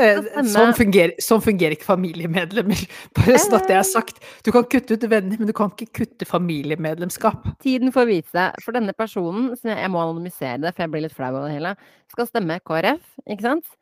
Eh, 0.00 0.18
sånn 0.48 0.72
fungerer, 0.74 1.12
sånn 1.20 1.42
fungerer, 1.44 1.76
ikke 1.76 1.86
familiemedlemmer, 1.90 2.80
bare 3.18 3.36
sånn 3.42 3.58
at 3.58 3.68
det 3.68 3.76
er 3.76 3.86
sagt. 3.86 4.22
Du 4.46 4.50
kan 4.54 4.64
kutte 4.64 4.96
ut 4.96 5.04
venner, 5.12 5.36
men 5.36 5.50
du 5.50 5.54
kan 5.56 5.70
ikke 5.74 6.00
kutte 6.00 6.28
familiemedlemskap. 6.28 7.44
Tiden 7.62 7.92
får 7.94 8.08
vise. 8.08 8.46
For 8.64 8.76
denne 8.76 8.96
personen, 8.96 9.50
som 9.60 9.74
jeg, 9.74 9.90
må 9.92 10.00
anonymisere 10.02 10.62
det, 10.64 10.72
for 10.72 10.86
jeg 10.86 10.94
blir 10.94 11.04
litt 11.04 11.16
flau 11.16 11.34
av 11.34 11.44
det 11.46 11.56
hele, 11.58 11.74
skal 12.14 12.30
stemme 12.30 12.58
KrF, 12.64 13.04
ikke 13.28 13.46
sant? 13.50 13.76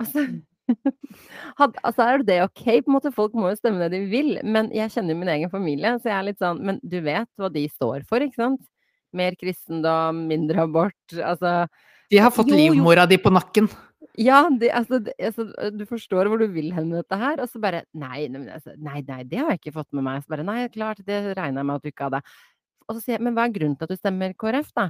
Altså, 0.00 0.24
altså 1.86 2.08
er 2.08 2.24
det 2.24 2.40
ok? 2.46 2.64
På 2.64 2.90
en 2.90 2.96
måte, 2.96 3.12
Folk 3.14 3.36
må 3.36 3.52
jo 3.52 3.60
stemme 3.60 3.84
det 3.84 3.92
de 3.98 4.02
vil, 4.08 4.34
men 4.48 4.72
jeg 4.74 4.96
kjenner 4.96 5.12
jo 5.12 5.20
min 5.20 5.34
egen 5.36 5.52
familie, 5.52 5.94
så 6.00 6.10
jeg 6.10 6.16
er 6.16 6.26
litt 6.30 6.42
sånn 6.42 6.60
Men 6.64 6.80
du 6.82 7.00
vet 7.04 7.28
hva 7.36 7.52
de 7.52 7.68
står 7.68 8.08
for, 8.08 8.24
ikke 8.24 8.40
sant? 8.40 8.64
Mer 9.16 9.36
kristendom, 9.40 10.26
mindre 10.28 10.64
abort, 10.66 11.14
altså 11.16 11.66
De 12.10 12.18
har 12.20 12.32
fått 12.32 12.50
livmora 12.52 13.06
di 13.08 13.16
på 13.20 13.32
nakken. 13.32 13.68
Ja, 14.18 14.48
det, 14.50 14.70
altså, 14.74 14.98
det, 14.98 15.14
altså, 15.22 15.44
du 15.70 15.84
forstår 15.86 16.26
hvor 16.26 16.40
du 16.40 16.48
vil 16.50 16.72
hen 16.74 16.88
med 16.90 17.04
dette 17.04 17.18
her, 17.20 17.38
og 17.38 17.50
så 17.50 17.60
bare 17.62 17.84
nei, 17.94 18.26
altså, 18.26 18.74
nei, 18.74 19.02
nei, 19.06 19.20
det 19.28 19.38
har 19.38 19.52
jeg 19.52 19.60
ikke 19.60 19.76
fått 19.76 19.92
med 19.94 20.06
meg. 20.08 20.24
Så 20.24 20.32
bare 20.32 20.46
nei, 20.46 20.62
klart, 20.74 21.02
det 21.06 21.20
regner 21.38 21.62
jeg 21.62 21.68
med 21.68 21.78
at 21.78 21.84
du 21.84 21.90
ikke 21.92 22.08
hadde. 22.08 22.22
Og 22.88 22.96
så 22.96 23.02
sier 23.02 23.16
jeg, 23.18 23.24
men 23.26 23.36
hva 23.36 23.46
er 23.46 23.54
grunnen 23.54 23.76
til 23.78 23.86
at 23.86 23.92
du 23.94 24.00
stemmer 24.00 24.34
KrF, 24.38 24.72
da? 24.74 24.88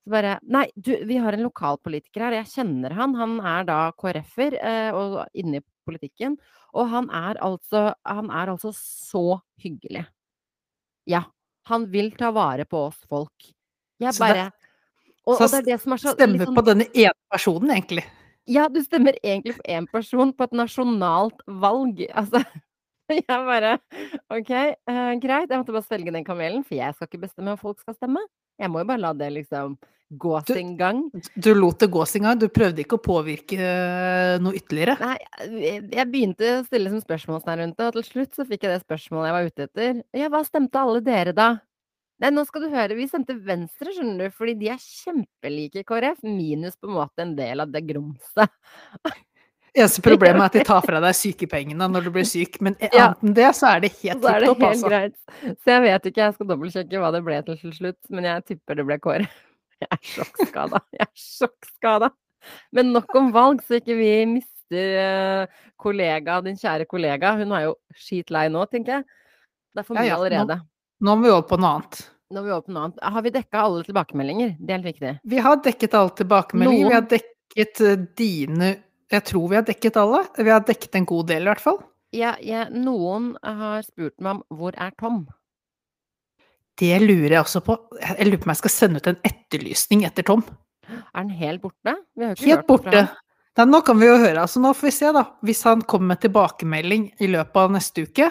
Så 0.00 0.14
bare 0.14 0.38
Nei, 0.48 0.64
du, 0.74 0.94
vi 1.04 1.18
har 1.20 1.36
en 1.36 1.44
lokalpolitiker 1.44 2.24
her, 2.24 2.38
jeg 2.40 2.52
kjenner 2.54 2.94
han. 2.96 3.16
Han 3.18 3.36
er 3.44 3.68
da 3.68 3.80
KrF-er 4.00 4.56
eh, 4.56 4.96
og 4.96 5.20
inne 5.36 5.60
i 5.60 5.66
politikken. 5.88 6.38
Og 6.72 6.88
han 6.88 7.10
er 7.12 7.40
altså 7.44 7.90
Han 8.06 8.30
er 8.30 8.54
altså 8.54 8.72
så 8.76 9.40
hyggelig. 9.60 10.06
Ja. 11.10 11.26
Han 11.68 11.90
vil 11.92 12.14
ta 12.16 12.30
vare 12.32 12.64
på 12.64 12.86
oss 12.88 13.02
folk. 13.10 13.50
Jeg 14.00 14.16
bare 14.18 14.48
og, 15.28 15.36
og, 15.36 15.44
det 15.52 15.60
er 15.60 15.68
det 15.68 15.78
som 15.82 15.94
er 15.94 16.00
så 16.00 16.14
Stemmer 16.16 16.40
liksom, 16.40 16.56
på 16.56 16.64
denne 16.66 16.86
ene 16.90 17.14
personen, 17.30 17.70
egentlig. 17.74 18.06
Ja, 18.50 18.66
du 18.72 18.80
stemmer 18.82 19.18
egentlig 19.20 19.54
på 19.58 19.66
én 19.68 19.86
person 19.90 20.32
på 20.34 20.48
et 20.48 20.56
nasjonalt 20.56 21.44
valg. 21.60 22.02
Altså 22.08 22.42
Jeg 23.10 23.26
bare 23.28 23.76
OK, 24.30 24.50
uh, 24.90 25.14
greit. 25.22 25.50
Jeg 25.50 25.58
måtte 25.58 25.74
bare 25.74 25.86
svelge 25.86 26.14
den 26.14 26.26
kamelen, 26.26 26.64
for 26.66 26.78
jeg 26.78 26.96
skal 26.96 27.10
ikke 27.10 27.24
bestemme 27.26 27.54
om 27.54 27.60
folk 27.60 27.80
skal 27.82 27.96
stemme. 27.98 28.22
Jeg 28.60 28.70
må 28.70 28.82
jo 28.82 28.90
bare 28.90 29.02
la 29.02 29.14
det 29.16 29.30
liksom 29.34 29.76
gå 30.20 30.34
sin 30.48 30.74
gang. 30.78 31.04
Du 31.38 31.52
lot 31.54 31.78
det 31.80 31.90
gå 31.94 32.04
sin 32.08 32.26
gang? 32.26 32.38
Du 32.38 32.48
prøvde 32.50 32.82
ikke 32.82 32.98
å 32.98 33.02
påvirke 33.04 33.58
uh, 33.60 34.36
noe 34.42 34.58
ytterligere? 34.58 34.96
Nei, 35.02 35.16
jeg, 35.62 35.84
jeg 35.94 36.10
begynte 36.10 36.54
å 36.56 36.62
stille 36.66 36.90
som 36.90 37.02
spørsmålstegn 37.04 37.64
rundt 37.64 37.78
det, 37.78 37.90
og 37.90 37.98
til 37.98 38.08
slutt 38.08 38.38
så 38.38 38.46
fikk 38.48 38.66
jeg 38.66 38.74
det 38.74 38.84
spørsmålet 38.86 39.30
jeg 39.30 39.36
var 39.36 39.50
ute 39.50 39.68
etter. 39.68 40.00
Ja, 40.24 40.30
hva 40.32 40.42
stemte 40.46 40.82
alle 40.82 41.02
dere 41.06 41.36
da? 41.36 41.50
Nei, 42.20 42.30
nå 42.36 42.44
skal 42.44 42.66
du 42.66 42.68
høre, 42.74 42.96
vi 42.98 43.06
stemte 43.08 43.32
Venstre, 43.46 43.94
skjønner 43.96 44.28
du, 44.28 44.34
fordi 44.36 44.54
de 44.60 44.68
er 44.74 44.80
kjempelike 44.82 45.84
KrF, 45.88 46.20
minus 46.26 46.76
på 46.76 46.90
en 46.90 46.96
måte 46.98 47.24
en 47.24 47.34
del 47.38 47.62
av 47.64 47.70
det 47.72 47.80
grumset. 47.88 48.52
Eneste 49.70 50.02
problemet 50.02 50.42
er 50.42 50.48
at 50.48 50.56
de 50.58 50.64
tar 50.66 50.82
fra 50.88 51.00
deg 51.00 51.14
sykepengene 51.14 51.86
når 51.92 52.08
du 52.08 52.10
blir 52.16 52.26
syk, 52.26 52.58
men 52.60 52.74
annet 52.80 52.96
Ja. 52.98 53.12
enn 53.22 53.36
det 53.36 53.50
så 53.56 53.70
er 53.70 53.84
det 53.84 53.92
helt 54.00 54.24
Så 54.24 54.32
er 54.32 54.40
tipp 54.40 54.40
det 54.42 54.48
topp, 54.50 54.64
helt 54.64 54.72
altså. 54.74 54.90
greit. 54.90 55.54
Så 55.62 55.72
jeg 55.72 55.84
vet 55.86 56.08
ikke, 56.10 56.24
jeg 56.24 56.36
skal 56.36 56.48
dobbeltsjekke 56.50 57.02
hva 57.04 57.12
det 57.14 57.22
ble 57.28 57.38
til 57.46 57.76
slutt, 57.78 58.00
men 58.10 58.26
jeg 58.28 58.44
tipper 58.50 58.80
det 58.80 58.86
ble 58.90 58.98
KrF. 59.06 59.38
Jeg 59.80 59.88
er 59.96 60.00
sjokkskada. 60.04 60.78
Jeg 60.92 61.06
er 61.06 61.12
sjokkskada. 61.16 62.08
Men 62.76 62.90
nok 62.92 63.14
om 63.16 63.30
valg, 63.32 63.62
så 63.64 63.78
ikke 63.78 63.94
vi 63.96 64.10
mister 64.28 64.90
eh, 65.00 65.62
kollega, 65.80 66.34
din 66.44 66.58
kjære 66.60 66.84
kollega. 66.90 67.30
Hun 67.38 67.54
er 67.56 67.62
jo 67.64 67.72
skitlei 67.96 68.42
nå, 68.52 68.66
tenker 68.68 68.98
jeg. 68.98 69.06
Det 69.72 69.80
er 69.80 69.86
for 69.88 69.96
mye 69.96 70.12
allerede. 70.18 70.58
Nå 71.00 71.16
må 71.16 71.24
vi 71.24 71.32
over 71.32 71.46
på 71.48 71.58
noe 71.60 71.76
annet. 71.78 72.00
Nå 72.30 72.42
er 72.42 72.46
vi 72.46 72.52
over 72.54 72.66
på 72.66 72.74
noe 72.74 72.86
annet. 72.86 73.02
Har 73.14 73.24
vi 73.24 73.32
dekka 73.34 73.64
alle 73.64 73.84
tilbakemeldinger? 73.86 74.54
Det 74.60 74.74
er 74.74 74.78
helt 74.78 74.90
viktig. 74.92 75.12
Vi 75.32 75.42
har 75.46 75.60
dekket 75.64 75.96
alle 75.98 76.14
tilbakemeldinger. 76.20 76.88
Vi 76.90 76.96
har 76.98 77.06
dekket 77.14 77.82
eh, 77.86 78.06
dine 78.20 78.70
Jeg 79.10 79.24
tror 79.26 79.48
vi 79.50 79.56
har 79.58 79.64
dekket 79.66 79.96
alle. 79.98 80.20
Vi 80.38 80.52
har 80.52 80.60
dekket 80.62 81.00
en 81.00 81.08
god 81.08 81.26
del, 81.32 81.42
i 81.48 81.50
hvert 81.50 81.64
fall. 81.64 81.80
Ja, 82.14 82.36
ja, 82.42 82.66
noen 82.70 83.32
har 83.42 83.82
spurt 83.86 84.16
meg 84.22 84.38
om 84.38 84.58
hvor 84.58 84.76
er 84.78 84.92
Tom? 84.98 85.24
Det 86.80 86.94
lurer 87.02 87.34
jeg 87.34 87.42
også 87.42 87.60
på. 87.66 87.76
Jeg 88.00 88.28
lurer 88.28 88.40
på 88.40 88.48
om 88.48 88.52
jeg 88.54 88.60
skal 88.62 88.72
sende 88.76 89.02
ut 89.02 89.10
en 89.10 89.18
etterlysning 89.26 90.04
etter 90.08 90.26
Tom. 90.26 90.44
Er 90.90 91.18
han 91.18 91.34
helt 91.34 91.62
borte? 91.64 91.96
Helt 92.40 92.66
borte. 92.68 93.02
Nei, 93.58 93.66
nå 93.66 93.80
kan 93.84 93.98
vi 94.00 94.06
jo 94.08 94.16
høre. 94.16 94.46
Altså, 94.46 94.62
nå 94.62 94.70
får 94.78 94.88
vi 94.88 94.94
se, 94.94 95.10
da. 95.12 95.24
Hvis 95.44 95.60
han 95.66 95.82
kommer 95.90 96.14
med 96.14 96.22
tilbakemelding 96.22 97.10
i 97.20 97.28
løpet 97.30 97.60
av 97.60 97.74
neste 97.74 98.06
uke, 98.06 98.30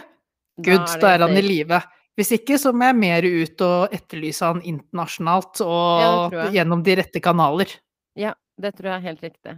good, 0.63 0.87
Da 0.87 0.99
da 1.03 1.11
er 1.13 1.25
han 1.27 1.37
i 1.37 1.43
live. 1.45 1.81
Hvis 2.19 2.33
ikke, 2.35 2.57
så 2.59 2.73
må 2.75 2.89
jeg 2.89 2.97
mer 2.99 3.23
ut 3.23 3.61
og 3.63 3.93
etterlyse 3.95 4.43
han 4.43 4.59
internasjonalt 4.67 5.61
og 5.63 6.33
Ja, 6.35 6.47
gjennom 6.51 6.83
de 6.83 6.97
rette 6.99 7.21
kanaler. 7.23 7.71
Ja, 8.19 8.33
det 8.59 8.73
tror 8.75 8.91
jeg 8.91 8.97
er 8.99 9.05
helt 9.07 9.21
riktig. 9.23 9.53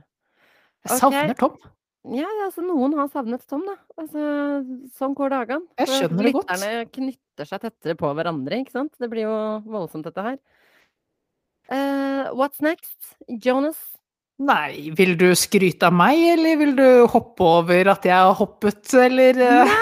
Jeg 0.85 0.91
Ok. 0.91 0.99
savner 1.01 1.33
Tom. 1.39 1.55
Ja, 2.17 2.29
altså 2.45 2.63
noen 2.65 2.93
har 2.97 3.09
savnet 3.13 3.43
Tom, 3.49 3.61
da. 3.65 3.75
Altså, 3.97 4.21
sånn 4.97 5.13
går 5.17 5.29
dagene. 5.33 5.67
Jeg 5.77 5.87
skjønner 5.87 6.23
det 6.25 6.33
godt. 6.33 6.49
Lytterne 6.49 6.85
knytter 6.97 7.49
seg 7.49 7.61
tettere 7.61 7.97
på 7.97 8.09
hverandre, 8.17 8.61
ikke 8.61 8.73
sant. 8.77 8.93
Det 8.99 9.09
blir 9.09 9.27
jo 9.27 9.35
voldsomt, 9.69 10.05
dette 10.09 10.23
her. 10.25 10.37
Uh, 11.71 12.33
what's 12.35 12.61
next? 12.61 12.97
Jonas? 13.29 13.77
Nei, 14.41 14.89
vil 14.97 15.13
du 15.19 15.29
skryte 15.37 15.85
av 15.91 15.93
meg, 15.93 16.17
eller 16.33 16.57
vil 16.57 16.73
du 16.75 16.87
hoppe 17.13 17.45
over 17.45 17.91
at 17.93 18.07
jeg 18.09 18.17
har 18.17 18.33
hoppet, 18.33 18.81
eller 18.97 19.37
eh, 19.37 19.59
Det 19.61 19.75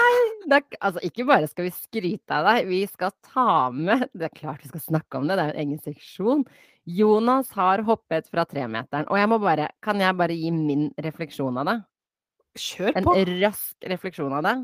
er, 0.58 0.64
altså, 0.80 1.02
ikke 1.06 1.26
bare 1.28 1.48
skal 1.50 1.68
vi 1.68 1.72
skryte 1.74 2.36
av 2.36 2.48
deg, 2.48 2.66
vi 2.70 2.80
skal 2.90 3.12
ta 3.26 3.70
med 3.74 4.08
Det 4.16 4.28
er 4.28 4.34
klart 4.36 4.64
vi 4.64 4.72
skal 4.72 4.84
snakke 4.84 5.20
om 5.20 5.28
det, 5.28 5.36
det 5.38 5.44
er 5.44 5.52
jo 5.52 5.54
en 5.54 5.62
egen 5.64 5.84
seksjon. 5.84 6.44
Jonas 6.90 7.52
har 7.54 7.84
hoppet 7.86 8.28
fra 8.32 8.46
tremeteren. 8.48 9.06
Og 9.12 9.20
jeg 9.20 9.30
må 9.30 9.38
bare 9.42 9.68
Kan 9.84 10.00
jeg 10.02 10.16
bare 10.18 10.36
gi 10.36 10.50
min 10.54 10.88
refleksjon 11.04 11.60
av 11.60 11.68
det? 11.68 11.78
Kjør 12.58 12.94
på! 13.04 13.14
En 13.14 13.32
rask 13.44 13.90
refleksjon 13.92 14.36
av 14.40 14.46
det. 14.46 14.56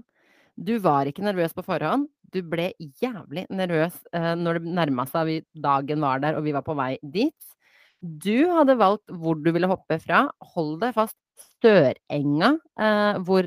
Du 0.56 0.78
var 0.82 1.06
ikke 1.06 1.24
nervøs 1.26 1.52
på 1.54 1.64
forhånd. 1.66 2.08
Du 2.32 2.40
ble 2.42 2.70
jævlig 3.02 3.44
nervøs 3.54 3.98
eh, 4.16 4.32
når 4.38 4.58
det 4.58 4.72
nærma 4.78 5.04
seg 5.10 5.28
vi, 5.28 5.36
dagen 5.62 6.02
var 6.02 6.22
der 6.24 6.38
og 6.38 6.46
vi 6.46 6.54
var 6.56 6.64
på 6.66 6.74
vei 6.78 6.96
dit. 7.02 7.52
Du 8.00 8.48
hadde 8.52 8.76
valgt 8.80 9.12
hvor 9.12 9.38
du 9.38 9.52
ville 9.54 9.70
hoppe 9.70 10.00
fra. 10.02 10.26
Hold 10.54 10.80
deg 10.82 10.96
fast. 10.96 11.16
Størenga, 11.36 12.54
eh, 12.80 13.18
hvor 13.28 13.46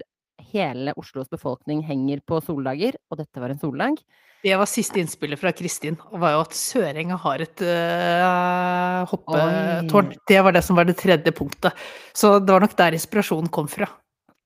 hele 0.53 0.95
Oslos 0.99 1.29
befolkning 1.31 1.83
henger 1.85 2.23
på 2.27 2.41
soldager, 2.45 2.97
og 3.09 3.21
dette 3.21 3.43
var 3.43 3.53
en 3.53 3.61
soldag. 3.61 4.01
Det 4.39 4.55
var 4.55 4.69
siste 4.71 5.01
innspillet 5.01 5.39
fra 5.39 5.51
Kristin, 5.51 5.97
og 6.13 6.21
var 6.21 6.37
jo 6.37 6.43
at 6.45 6.53
Sørenga 6.55 7.17
har 7.19 7.41
et 7.43 7.63
øh, 7.67 9.07
hoppetårn. 9.11 10.13
Oi. 10.13 10.19
Det 10.31 10.43
var 10.45 10.55
det 10.55 10.63
som 10.63 10.79
var 10.79 10.87
det 10.87 10.95
tredje 11.01 11.33
punktet. 11.35 11.75
Så 12.15 12.37
det 12.39 12.55
var 12.55 12.63
nok 12.63 12.77
der 12.79 12.95
inspirasjonen 12.95 13.51
kom 13.51 13.67
fra. 13.67 13.89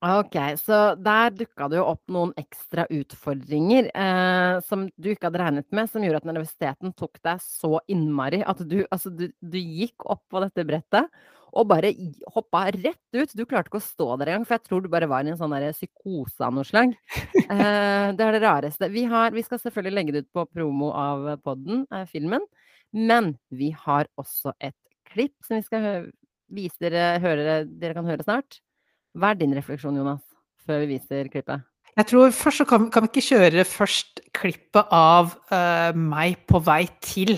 Ok, 0.03 0.35
så 0.59 0.77
der 1.00 1.29
dukka 1.31 1.69
det 1.71 1.77
jo 1.77 1.85
opp 1.93 2.01
noen 2.12 2.33
ekstra 2.35 2.83
utfordringer 2.91 3.85
eh, 3.88 4.55
som 4.67 4.89
du 5.00 5.13
ikke 5.13 5.29
hadde 5.29 5.39
regnet 5.39 5.67
med, 5.71 5.88
som 5.88 6.03
gjorde 6.03 6.19
at 6.19 6.27
nervøsiteten 6.27 6.91
tok 7.00 7.21
deg 7.23 7.39
så 7.45 7.77
innmari 7.88 8.41
at 8.43 8.65
du, 8.67 8.81
altså, 8.89 9.13
du, 9.15 9.29
du 9.39 9.59
gikk 9.62 10.03
opp 10.03 10.25
på 10.27 10.41
dette 10.43 10.65
brettet 10.67 11.07
og 11.53 11.67
bare 11.69 11.91
hoppa 12.33 12.65
rett 12.74 13.17
ut. 13.17 13.36
Du 13.38 13.45
klarte 13.45 13.69
ikke 13.69 13.81
å 13.81 13.86
stå 13.86 14.07
der 14.19 14.33
engang, 14.33 14.48
for 14.48 14.57
jeg 14.57 14.65
tror 14.67 14.83
du 14.83 14.89
bare 14.91 15.10
var 15.10 15.25
i 15.25 15.33
en 15.33 15.39
sånn 15.39 15.53
psykose 15.75 16.41
av 16.45 16.55
noe 16.55 16.67
slag. 16.67 16.95
Eh, 17.43 18.10
det 18.15 18.24
er 18.24 18.36
det 18.36 18.41
rareste. 18.41 18.88
Vi, 18.93 19.03
har, 19.10 19.33
vi 19.36 19.43
skal 19.45 19.60
selvfølgelig 19.62 19.93
legge 19.98 20.13
det 20.15 20.22
ut 20.24 20.29
på 20.33 20.45
promo 20.50 20.89
av 20.98 21.25
podden, 21.43 21.83
eh, 21.93 22.05
filmen, 22.10 22.45
men 22.95 23.33
vi 23.53 23.74
har 23.83 24.07
også 24.22 24.55
et 24.63 24.77
klipp 25.12 25.36
som 25.45 25.60
vi 25.60 25.65
skal 25.67 25.88
vise 26.53 26.79
dere, 26.81 27.19
høre, 27.22 27.57
dere 27.67 27.98
kan 27.98 28.07
høre 28.07 28.25
snart. 28.25 28.62
Hva 29.13 29.33
er 29.33 29.41
din 29.41 29.53
refleksjon, 29.57 30.00
Jonas, 30.00 30.24
før 30.65 30.83
vi 30.83 30.95
viser 30.95 31.29
klippet? 31.33 31.65
Jeg 31.93 32.10
tror 32.10 32.31
først 32.33 32.63
så 32.63 32.65
kan, 32.65 32.88
kan 32.89 33.05
vi 33.05 33.12
ikke 33.12 33.27
kjøre 33.27 33.65
først 33.69 34.24
klippet 34.33 34.93
av 34.95 35.36
uh, 35.53 35.91
meg 35.93 36.39
på 36.50 36.63
vei 36.65 36.88
til 37.05 37.36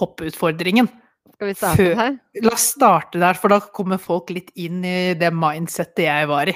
hoppeutfordringen. 0.00 0.88
Skal 1.36 1.50
vi 1.50 1.54
starte 1.54 1.76
Før- 1.76 1.98
her? 2.00 2.14
La 2.42 2.52
oss 2.56 2.70
starte 2.72 3.20
der, 3.20 3.36
for 3.36 3.52
da 3.52 3.58
kommer 3.60 3.98
folk 4.00 4.30
litt 4.32 4.48
inn 4.56 4.80
i 4.88 5.12
det 5.20 5.28
mindsettet 5.36 6.06
jeg 6.06 6.28
var 6.30 6.48
i. 6.48 6.54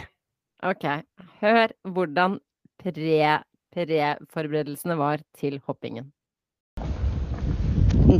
Ok. 0.64 0.86
Hør 1.42 1.74
hvordan 1.84 2.38
pre- 2.80 3.42
pre-forberedelsene 3.74 4.96
var 4.96 5.20
til 5.36 5.58
hoppingen. 5.68 6.08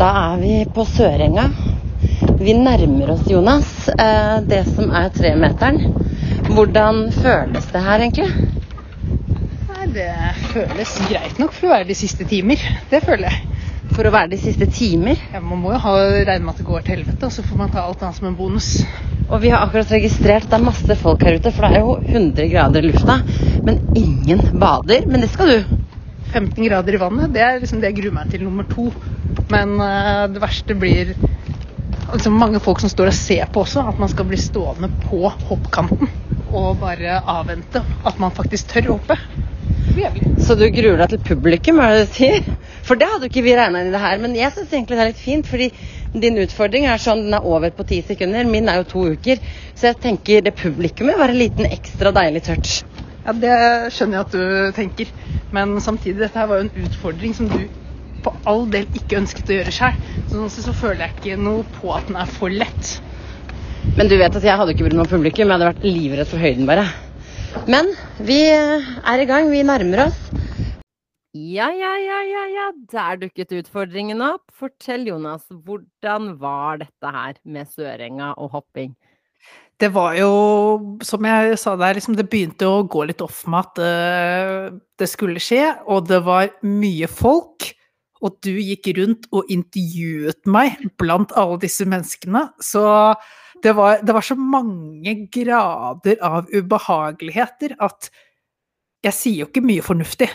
Da 0.01 0.11
er 0.35 0.37
vi 0.43 0.53
på 0.75 0.85
Sørenga. 0.85 1.49
Vi 2.41 2.53
nærmer 2.57 3.15
oss, 3.17 3.25
Jonas, 3.29 3.89
eh, 3.97 4.41
det 4.45 4.67
som 4.69 4.93
er 4.93 5.09
tremeteren. 5.17 5.81
Hvordan 6.53 7.09
føles 7.13 7.67
det 7.73 7.83
her, 7.89 8.05
egentlig? 8.05 8.29
Nei, 9.71 9.87
det 9.97 10.13
føles 10.53 10.95
greit 11.09 11.41
nok 11.41 11.53
for 11.57 11.69
å 11.69 11.75
være 11.75 11.89
de 11.89 11.97
siste 11.99 12.25
timer. 12.29 12.61
Det 12.93 13.01
føler 13.05 13.31
jeg. 13.33 13.60
For 13.91 14.07
å 14.07 14.13
være 14.15 14.31
de 14.33 14.39
siste 14.41 14.69
timer. 14.71 15.19
Ja, 15.35 15.41
man 15.43 15.61
må 15.63 15.73
jo 15.75 15.81
ha, 15.83 15.95
regne 16.27 16.45
med 16.47 16.55
at 16.55 16.61
det 16.63 16.67
går 16.69 16.85
til 16.87 16.99
helvete, 16.99 17.27
og 17.27 17.35
så 17.35 17.45
får 17.47 17.59
man 17.59 17.73
ta 17.73 17.83
alt 17.83 18.03
annet 18.05 18.19
som 18.21 18.29
en 18.31 18.39
bonus. 18.39 18.69
Og 19.29 19.43
vi 19.43 19.51
har 19.53 19.65
akkurat 19.65 19.93
registrert 19.95 20.49
det 20.51 20.59
er 20.59 20.65
masse 20.65 20.97
folk 21.03 21.23
her 21.27 21.39
ute, 21.39 21.53
for 21.55 21.67
det 21.67 21.79
er 21.79 21.85
jo 21.85 21.97
100 22.01 22.49
grader 22.53 22.87
i 22.87 22.93
lufta. 22.93 23.19
Men 23.67 23.83
ingen 23.99 24.43
bader. 24.63 25.07
Men 25.11 25.27
det 25.27 25.31
skal 25.35 25.53
du. 25.53 25.77
15 26.31 26.63
grader 26.63 26.95
i 26.95 27.03
vannet, 27.03 27.33
det 27.35 27.43
er 27.43 27.59
liksom 27.59 27.81
det 27.83 27.91
jeg 27.91 27.99
gruer 28.01 28.17
meg 28.21 28.31
til 28.31 28.45
nummer 28.47 28.67
to. 28.71 28.87
Men 29.51 29.75
uh, 29.83 30.27
det 30.31 30.43
verste 30.43 30.77
blir 30.79 31.15
liksom 32.13 32.39
mange 32.39 32.61
folk 32.63 32.83
som 32.83 32.91
står 32.91 33.11
og 33.11 33.17
ser 33.19 33.51
på 33.51 33.65
også, 33.65 33.85
at 33.91 33.99
man 34.03 34.11
skal 34.11 34.27
bli 34.31 34.39
stående 34.39 34.91
på 35.07 35.25
hoppkanten 35.51 36.11
og 36.51 36.81
bare 36.81 37.21
avvente 37.31 37.83
at 38.07 38.19
man 38.23 38.35
faktisk 38.35 38.73
tør 38.73 38.89
å 38.91 38.99
hoppe. 38.99 39.17
Så 40.41 40.55
du 40.59 40.67
gruer 40.73 41.01
deg 41.01 41.13
til 41.13 41.21
publikum, 41.25 41.81
er 41.83 41.95
det 41.97 42.05
du 42.09 42.15
sier? 42.17 42.47
For 42.87 42.99
det 42.99 43.09
hadde 43.11 43.27
jo 43.27 43.31
ikke 43.33 43.43
vi 43.45 43.55
regna 43.59 43.83
inn 43.83 43.91
i 43.91 43.95
det 43.95 44.03
her. 44.03 44.21
Men 44.23 44.37
jeg 44.39 44.55
syns 44.55 44.73
egentlig 44.73 44.97
det 44.99 45.03
er 45.05 45.11
litt 45.11 45.21
fint, 45.23 45.49
fordi 45.51 45.69
din 46.25 46.39
utfordring 46.43 46.87
er 46.91 47.03
sånn 47.03 47.25
den 47.27 47.37
er 47.37 47.47
over 47.47 47.73
på 47.75 47.87
ti 47.89 48.01
sekunder. 48.07 48.49
Min 48.49 48.71
er 48.71 48.81
jo 48.81 48.89
to 48.93 49.05
uker. 49.17 49.43
Så 49.75 49.91
jeg 49.91 50.01
tenker 50.05 50.47
det 50.47 50.55
publikummet 50.59 51.19
var 51.21 51.33
en 51.33 51.41
liten 51.43 51.69
ekstra 51.69 52.15
deilig 52.17 52.45
touch. 52.49 52.81
Ja, 53.27 53.35
det 53.37 53.59
skjønner 53.97 54.21
jeg 54.21 54.27
at 54.27 54.35
du 54.39 54.79
tenker. 54.79 55.13
Men 55.55 55.77
samtidig, 55.83 56.21
dette 56.23 56.39
her 56.41 56.49
var 56.51 56.61
jo 56.63 56.69
en 56.69 56.87
utfordring 56.87 57.37
som 57.37 57.51
du 57.51 57.61
på 58.25 58.33
all 58.49 58.67
del 58.73 58.89
ikke 58.97 59.21
ønsket 59.21 59.51
å 59.51 59.59
gjøre 59.59 59.75
sjøl. 59.75 60.01
Sett 60.31 60.65
så 60.67 60.75
føler 60.77 61.07
jeg 61.07 61.17
ikke 61.19 61.39
noe 61.41 61.67
på 61.81 61.93
at 61.97 62.09
den 62.09 62.19
er 62.21 62.31
for 62.31 62.53
lett. 62.53 62.97
Men 63.97 64.11
du 64.11 64.17
vet 64.21 64.37
at 64.37 64.45
jeg 64.45 64.57
hadde 64.57 64.75
ikke 64.75 64.87
brydd 64.87 64.99
meg 64.99 65.07
om 65.09 65.15
publikum, 65.19 65.49
jeg 65.49 65.57
hadde 65.57 65.71
vært 65.73 65.87
livredd 65.87 66.29
for 66.31 66.43
høyden 66.43 66.69
bare. 66.69 66.89
Men 67.71 67.91
vi 68.23 68.43
er 68.51 69.23
i 69.23 69.27
gang, 69.27 69.51
vi 69.51 69.63
nærmer 69.67 70.07
oss. 70.07 70.19
Ja, 71.35 71.69
ja, 71.71 71.93
ja, 71.99 72.19
ja, 72.27 72.45
ja, 72.51 72.67
der 72.91 73.19
dukket 73.21 73.53
utfordringen 73.61 74.23
opp. 74.23 74.49
Fortell, 74.55 75.05
Jonas, 75.07 75.45
hvordan 75.51 76.33
var 76.41 76.81
dette 76.83 77.13
her 77.15 77.37
med 77.45 77.71
Sørenga 77.71 78.33
og 78.35 78.51
hopping? 78.57 78.97
Det 79.81 79.89
var 79.95 80.15
jo, 80.19 80.31
som 81.07 81.25
jeg 81.25 81.59
sa 81.59 81.77
der, 81.81 81.97
liksom 81.97 82.19
det 82.19 82.29
begynte 82.29 82.69
å 82.69 82.83
gå 82.85 83.07
litt 83.09 83.23
off 83.25 83.45
med 83.49 83.63
at 83.63 83.83
eh, 83.87 84.65
det 85.01 85.09
skulle 85.09 85.41
skje, 85.41 85.71
og 85.89 86.11
det 86.11 86.21
var 86.27 86.51
mye 86.67 87.09
folk. 87.11 87.71
Og 88.21 88.37
du 88.45 88.53
gikk 88.53 88.91
rundt 88.99 89.31
og 89.33 89.49
intervjuet 89.49 90.43
meg 90.51 90.83
blant 91.01 91.31
alle 91.41 91.57
disse 91.63 91.87
menneskene. 91.89 92.51
Så 92.61 92.83
det 93.65 93.73
var, 93.77 94.01
det 94.05 94.15
var 94.17 94.25
så 94.25 94.37
mange 94.39 95.15
grader 95.33 96.21
av 96.25 96.49
ubehageligheter 96.53 97.77
at 97.83 98.11
jeg 99.05 99.17
sier 99.17 99.43
jo 99.45 99.49
ikke 99.49 99.65
mye 99.65 99.85
fornuftig. 99.85 100.29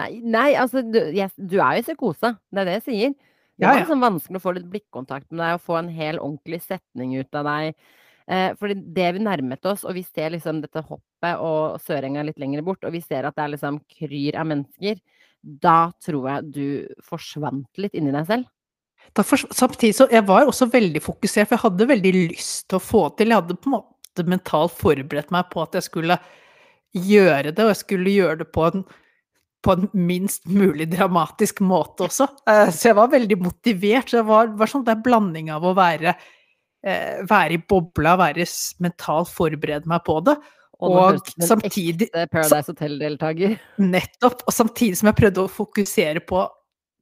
Nei, 0.00 0.12
nei 0.24 0.52
altså, 0.56 0.80
du, 0.84 0.98
jeg, 1.12 1.28
du 1.36 1.58
er 1.60 1.78
jo 1.78 1.82
i 1.82 1.86
psykose. 1.86 2.34
Det 2.48 2.62
er 2.62 2.68
det 2.70 2.78
jeg 2.80 2.86
sier. 2.88 3.16
Det 3.16 3.66
Ja, 3.66 3.68
var 3.68 3.76
ja. 3.76 3.82
liksom 3.82 4.00
vanskelig 4.02 4.40
å 4.40 4.42
få 4.42 4.54
litt 4.56 4.70
blikkontakt 4.72 5.28
med 5.30 5.42
deg 5.44 5.58
og 5.58 5.66
få 5.66 5.76
en 5.78 5.90
hel 5.92 6.20
ordentlig 6.22 6.62
setning 6.64 7.12
ut 7.20 7.36
av 7.36 7.44
deg. 7.50 7.76
Eh, 8.32 8.54
fordi 8.58 8.78
det 8.96 9.08
vi 9.16 9.24
nærmet 9.26 9.68
oss, 9.68 9.84
og 9.84 9.96
vi 9.98 10.04
ser 10.06 10.32
liksom 10.32 10.62
dette 10.62 10.80
hoppet 10.86 11.42
og 11.42 11.76
Sørenga 11.82 12.24
litt 12.24 12.40
lenger 12.40 12.64
bort, 12.64 12.84
og 12.86 12.94
vi 12.94 13.02
ser 13.04 13.28
at 13.28 13.36
det 13.36 13.44
er 13.44 13.52
liksom 13.56 13.80
kryr 13.92 14.38
av 14.40 14.48
mennesker, 14.48 15.02
da 15.42 15.92
tror 16.02 16.28
jeg 16.30 16.50
du 16.54 16.66
forsvant 17.04 17.82
litt 17.82 17.96
inni 17.98 18.14
deg 18.14 18.28
selv. 18.30 18.48
For, 19.20 19.36
samtidig 19.52 19.94
så 19.98 20.06
jeg 20.12 20.24
var 20.28 20.46
også 20.48 20.70
veldig 20.72 21.02
fokusert, 21.04 21.48
for 21.50 21.58
jeg 21.58 21.64
hadde 21.66 21.88
veldig 21.90 22.12
lyst 22.32 22.68
til 22.70 22.78
å 22.78 22.84
få 22.84 23.02
til. 23.18 23.28
Jeg 23.32 23.42
hadde 23.42 23.58
på 23.60 23.68
en 23.68 23.74
måte 23.76 24.24
mentalt 24.28 24.72
forberedt 24.78 25.32
meg 25.34 25.50
på 25.52 25.62
at 25.64 25.76
jeg 25.76 25.84
skulle 25.88 26.16
gjøre 26.96 27.52
det, 27.52 27.64
og 27.64 27.72
jeg 27.72 27.80
skulle 27.82 28.12
gjøre 28.14 28.38
det 28.42 28.48
på 28.52 28.64
en, 28.70 28.84
på 29.64 29.74
en 29.76 29.90
minst 29.96 30.46
mulig 30.48 30.88
dramatisk 30.92 31.60
måte 31.64 32.08
også. 32.08 32.28
Eh, 32.48 32.70
så 32.72 32.90
jeg 32.90 32.98
var 32.98 33.12
veldig 33.12 33.38
motivert. 33.44 34.08
Så 34.08 34.22
det 34.22 34.26
var, 34.30 34.48
var 34.56 34.72
sånn 34.72 34.88
er 34.88 35.04
blanding 35.04 35.52
av 35.52 35.68
å 35.68 35.74
være, 35.76 36.16
eh, 36.84 37.20
være 37.28 37.58
i 37.58 37.62
bobla, 37.68 38.16
være 38.20 38.48
mentalt 38.84 39.32
forberede 39.32 39.88
meg 39.92 40.04
på 40.08 40.18
det, 40.24 40.38
Og, 40.82 40.90
Og 40.98 41.12
en 41.14 41.46
samtidig- 41.46 42.08
Paradise 42.32 42.66
Hotel-deltaker. 42.66 43.52
nettopp, 43.78 44.42
og 44.48 44.52
samtidig 44.52 44.96
som 44.98 45.06
jeg 45.12 45.14
prøvde 45.20 45.44
å 45.44 45.52
fokusere 45.52 46.26
på 46.26 46.40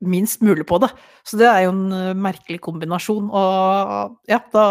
minst 0.00 0.42
mulig 0.44 0.66
på 0.68 0.80
det. 0.82 0.90
Så 1.26 1.38
det 1.40 1.48
er 1.50 1.66
jo 1.66 1.74
en 1.74 1.92
eh, 1.92 2.16
merkelig 2.16 2.60
kombinasjon, 2.64 3.28
og 3.30 4.16
ja, 4.30 4.40
da 4.54 4.66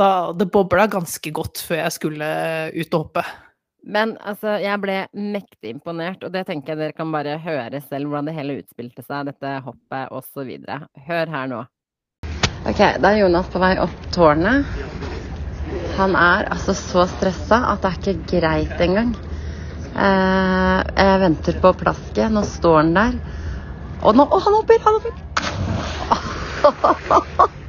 da, 0.00 0.32
det 0.32 0.48
bobla 0.52 0.86
ganske 0.90 1.32
godt 1.34 1.60
før 1.68 1.82
jeg 1.82 1.96
skulle 1.96 2.28
ut 2.72 2.94
og 2.96 3.02
hoppe. 3.06 3.24
Men 3.80 4.14
altså, 4.28 4.58
jeg 4.60 4.76
ble 4.82 4.96
mektig 5.16 5.74
imponert, 5.74 6.24
og 6.24 6.32
det 6.34 6.44
tenker 6.48 6.74
jeg 6.74 6.80
dere 6.80 6.96
kan 6.96 7.12
bare 7.12 7.38
høre 7.40 7.80
selv 7.88 8.10
hvordan 8.10 8.28
det 8.28 8.36
hele 8.36 8.58
utspilte 8.60 9.04
seg, 9.06 9.30
dette 9.30 9.54
hoppet 9.64 10.12
osv. 10.12 10.50
Hør 11.08 11.32
her 11.34 11.50
nå. 11.52 11.62
Ok, 12.68 12.80
da 13.00 13.14
er 13.14 13.22
Jonas 13.22 13.48
på 13.48 13.62
vei 13.62 13.72
opp 13.80 14.02
tårnet. 14.12 14.68
Han 15.96 16.16
er 16.16 16.48
altså 16.52 16.74
så 16.76 17.06
stressa 17.08 17.62
at 17.70 17.84
det 17.84 17.90
er 17.90 18.00
ikke 18.00 18.38
greit 18.40 18.84
engang. 18.84 19.14
Eh, 19.96 20.78
jeg 20.96 21.22
venter 21.24 21.60
på 21.62 21.72
plasket. 21.80 22.28
Nå 22.32 22.44
står 22.46 22.82
han 22.82 22.92
der. 22.96 23.16
Og 24.00 24.16
nå 24.16 24.24
Å, 24.24 24.38
han 24.44 24.54
hopper! 24.56 24.78
Han 24.84 24.94
hopper! 24.98 25.14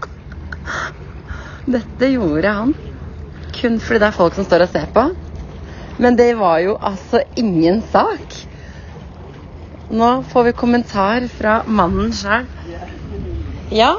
Dette 1.76 2.08
gjorde 2.12 2.52
han 2.56 2.72
kun 3.56 3.78
fordi 3.84 4.00
det 4.02 4.08
er 4.08 4.16
folk 4.16 4.34
som 4.38 4.46
står 4.48 4.66
og 4.66 4.72
ser 4.74 4.88
på. 4.96 5.04
Men 6.02 6.18
det 6.18 6.32
var 6.40 6.62
jo 6.64 6.78
altså 6.82 7.22
ingen 7.38 7.82
sak. 7.92 8.38
Nå 9.92 10.10
får 10.32 10.48
vi 10.48 10.54
kommentar 10.58 11.28
fra 11.36 11.62
mannen 11.68 12.14
sjøl. 12.16 12.48
Ja, 13.76 13.92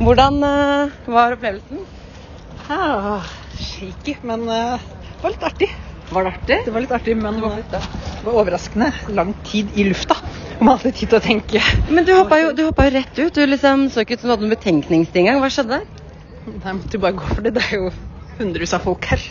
hvordan 0.00 0.40
eh, 0.42 0.94
var 1.06 1.36
opplevelsen? 1.36 1.84
Ja, 2.68 3.20
shaky, 3.60 4.16
men 4.26 4.48
uh, 4.48 4.80
det 4.80 5.22
var 5.22 5.34
litt 5.36 5.46
artig. 5.46 5.68
Var 6.10 6.26
det 6.26 6.32
artig? 6.32 6.58
Det 6.66 6.74
var 6.74 6.84
litt 6.84 6.94
artig, 6.96 7.14
men 7.20 7.38
det 7.38 7.44
var, 7.44 7.60
det 7.70 7.82
var 8.24 8.40
overraskende 8.40 8.90
lang 9.14 9.34
tid 9.46 9.70
i 9.78 9.86
lufta. 9.86 10.16
Og 10.58 10.62
man 10.64 10.74
alltid 10.76 10.94
tid 11.00 11.08
til 11.10 11.18
å 11.18 11.22
tenke. 11.24 11.60
Men 11.90 12.06
du 12.06 12.12
hoppa 12.14 12.38
jo, 12.40 12.52
du 12.56 12.62
hoppet 12.68 12.90
jo 12.92 12.94
rett 12.98 13.18
ut. 13.18 13.34
Du 13.34 13.46
liksom 13.46 13.88
så 13.92 14.04
ikke 14.04 14.14
ut 14.16 14.20
som 14.22 14.28
du 14.30 14.34
hadde 14.34 14.46
noen 14.46 14.54
betenkningstid 14.54 15.20
engang. 15.24 15.40
Hva 15.42 15.50
skjedde? 15.52 15.80
Jeg 16.46 16.76
måtte 16.78 16.94
jo 16.98 17.02
bare 17.02 17.16
gå 17.18 17.28
for 17.32 17.42
det. 17.46 17.54
Det 17.56 17.64
er 17.68 17.76
jo 17.80 17.90
hundrevis 18.38 18.74
av 18.76 18.84
folk 18.86 19.04
her. 19.10 19.20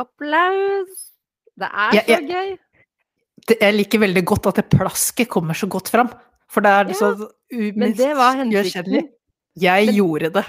Applaus! 0.00 0.90
Det 1.60 1.66
er 1.68 1.94
Ja, 1.98 2.02
så 2.06 2.18
gøy. 2.28 2.50
Det, 3.48 3.56
jeg 3.60 3.74
liker 3.74 4.02
veldig 4.04 4.22
godt 4.28 4.46
at 4.52 4.60
det 4.60 4.66
plasket 4.70 5.28
kommer 5.32 5.56
så 5.58 5.66
godt 5.72 5.88
fram. 5.90 6.10
For 6.50 6.62
det 6.64 6.70
er 6.70 6.92
Ja, 6.92 6.94
så 6.98 7.08
u- 7.16 7.72
men 7.76 7.92
det 7.98 8.12
var 8.16 8.36
hensikten. 8.38 9.08
Jeg 9.58 9.86
Men- 9.86 9.94
gjorde 9.96 10.30
det. 10.34 10.44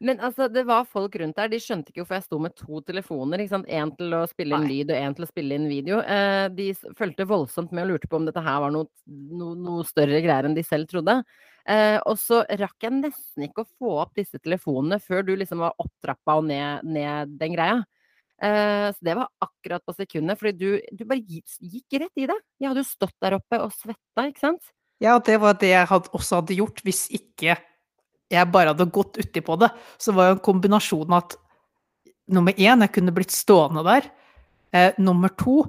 Men 0.00 0.20
altså, 0.20 0.48
det 0.52 0.66
var 0.68 0.86
folk 0.88 1.16
rundt 1.20 1.38
der. 1.38 1.50
De 1.52 1.60
skjønte 1.62 1.90
ikke 1.90 2.02
hvorfor 2.02 2.18
jeg 2.18 2.26
sto 2.26 2.38
med 2.42 2.54
to 2.58 2.80
telefoner. 2.86 3.42
ikke 3.42 3.54
sant? 3.54 3.70
Én 3.72 3.92
til 3.96 4.14
å 4.16 4.22
spille 4.30 4.58
inn 4.58 4.68
lyd 4.70 4.92
og 4.92 5.00
én 5.00 5.16
til 5.16 5.26
å 5.26 5.30
spille 5.30 5.58
inn 5.58 5.68
video. 5.70 6.00
Eh, 6.02 6.46
de 6.52 6.70
fulgte 6.98 7.28
voldsomt 7.28 7.72
med 7.72 7.86
og 7.86 7.94
lurte 7.94 8.10
på 8.10 8.20
om 8.20 8.28
dette 8.28 8.44
her 8.44 8.62
var 8.64 8.74
noe, 8.74 8.90
noe, 9.06 9.56
noe 9.56 9.86
større 9.88 10.20
greier 10.24 10.48
enn 10.48 10.56
de 10.56 10.64
selv 10.66 10.90
trodde. 10.90 11.20
Eh, 11.66 11.98
og 12.06 12.18
så 12.20 12.44
rakk 12.60 12.86
jeg 12.86 12.94
nesten 13.00 13.48
ikke 13.48 13.64
å 13.64 13.70
få 13.80 13.96
opp 14.04 14.14
disse 14.18 14.38
telefonene 14.38 15.00
før 15.02 15.24
du 15.26 15.34
liksom 15.34 15.64
var 15.64 15.74
opptrappa 15.82 16.38
og 16.38 16.46
ned, 16.50 16.86
ned 16.86 17.36
den 17.40 17.56
greia. 17.56 17.80
Eh, 18.36 18.88
så 18.92 19.00
det 19.08 19.16
var 19.16 19.32
akkurat 19.42 19.82
på 19.86 19.94
sekundet, 19.96 20.38
fordi 20.38 20.54
du, 20.60 20.68
du 20.92 21.06
bare 21.08 21.24
gikk, 21.24 21.56
gikk 21.58 22.00
rett 22.04 22.22
i 22.22 22.28
det. 22.28 22.36
Jeg 22.60 22.70
hadde 22.70 22.84
jo 22.84 22.90
stått 22.90 23.16
der 23.24 23.38
oppe 23.38 23.60
og 23.64 23.72
svetta, 23.74 24.28
ikke 24.28 24.44
sant? 24.44 24.74
Ja, 25.02 25.16
det 25.20 25.40
var 25.42 25.56
det 25.60 25.72
jeg 25.72 25.88
hadde, 25.90 26.12
også 26.16 26.40
hadde 26.40 26.56
gjort 26.56 26.80
hvis 26.84 27.06
ikke 27.16 27.56
jeg 28.32 28.50
bare 28.52 28.72
hadde 28.72 28.88
gått 28.92 29.18
uti 29.20 29.42
på 29.44 29.56
det. 29.60 29.70
Så 30.02 30.14
var 30.16 30.30
jo 30.30 30.36
en 30.36 30.44
kombinasjon 30.44 31.12
av 31.12 31.24
at 31.24 31.36
nummer 32.34 32.56
én, 32.58 32.82
jeg 32.82 32.94
kunne 32.94 33.14
blitt 33.14 33.34
stående 33.34 33.84
der. 33.86 34.08
Eh, 34.74 34.92
nummer 34.98 35.30
to, 35.38 35.62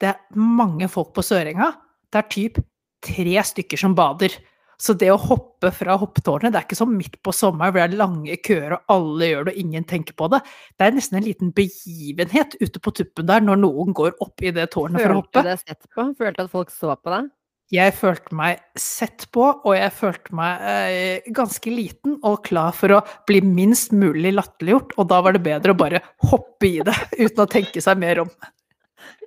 det 0.00 0.12
er 0.12 0.22
mange 0.36 0.88
folk 0.92 1.14
på 1.16 1.24
Sørenga. 1.24 1.72
Det 2.12 2.20
er 2.20 2.32
typ 2.32 2.62
tre 3.02 3.44
stykker 3.48 3.80
som 3.80 3.96
bader. 3.98 4.34
Så 4.82 4.96
det 4.98 5.12
å 5.12 5.18
hoppe 5.20 5.70
fra 5.74 5.94
hoppetårnet, 6.00 6.50
det 6.50 6.58
er 6.58 6.64
ikke 6.66 6.78
som 6.78 6.90
midt 6.90 7.14
på 7.22 7.32
sommeren 7.36 7.70
hvor 7.70 7.84
det 7.84 7.92
er 7.92 8.00
lange 8.00 8.36
køer 8.42 8.74
og 8.74 8.90
alle 8.90 9.28
gjør 9.28 9.44
det 9.46 9.52
og 9.54 9.60
ingen 9.62 9.84
tenker 9.86 10.16
på 10.18 10.26
det. 10.32 10.40
Det 10.74 10.88
er 10.88 10.96
nesten 10.96 11.20
en 11.20 11.26
liten 11.26 11.52
begivenhet 11.54 12.56
ute 12.58 12.82
på 12.82 12.94
tuppen 12.98 13.28
der 13.28 13.44
når 13.44 13.60
noen 13.62 13.94
går 13.94 14.16
opp 14.24 14.42
i 14.42 14.50
det 14.54 14.66
tårnet 14.74 14.98
for 14.98 15.14
å 15.14 15.20
hoppe. 15.20 15.38
Følte 15.38 15.46
du 15.46 15.52
deg 15.52 15.62
sett 15.62 15.86
på? 15.86 16.08
Følte 16.18 16.46
at 16.48 16.50
folk 16.50 16.74
så 16.74 16.96
på 16.98 17.14
deg? 17.14 17.30
Jeg 17.72 17.94
følte 17.96 18.36
meg 18.36 18.58
sett 18.76 19.24
på, 19.32 19.46
og 19.64 19.72
jeg 19.72 19.92
følte 19.96 20.34
meg 20.36 20.64
eh, 20.68 21.28
ganske 21.32 21.72
liten 21.72 22.18
og 22.20 22.42
klar 22.44 22.74
for 22.76 22.98
å 22.98 23.04
bli 23.28 23.40
minst 23.44 23.94
mulig 23.96 24.34
latterliggjort, 24.36 24.92
og 25.00 25.08
da 25.08 25.22
var 25.24 25.36
det 25.36 25.44
bedre 25.46 25.72
å 25.72 25.78
bare 25.80 26.02
hoppe 26.28 26.68
i 26.68 26.82
det 26.84 26.96
uten 27.22 27.46
å 27.46 27.48
tenke 27.48 27.80
seg 27.84 28.02
mer 28.02 28.26
om. 28.26 28.34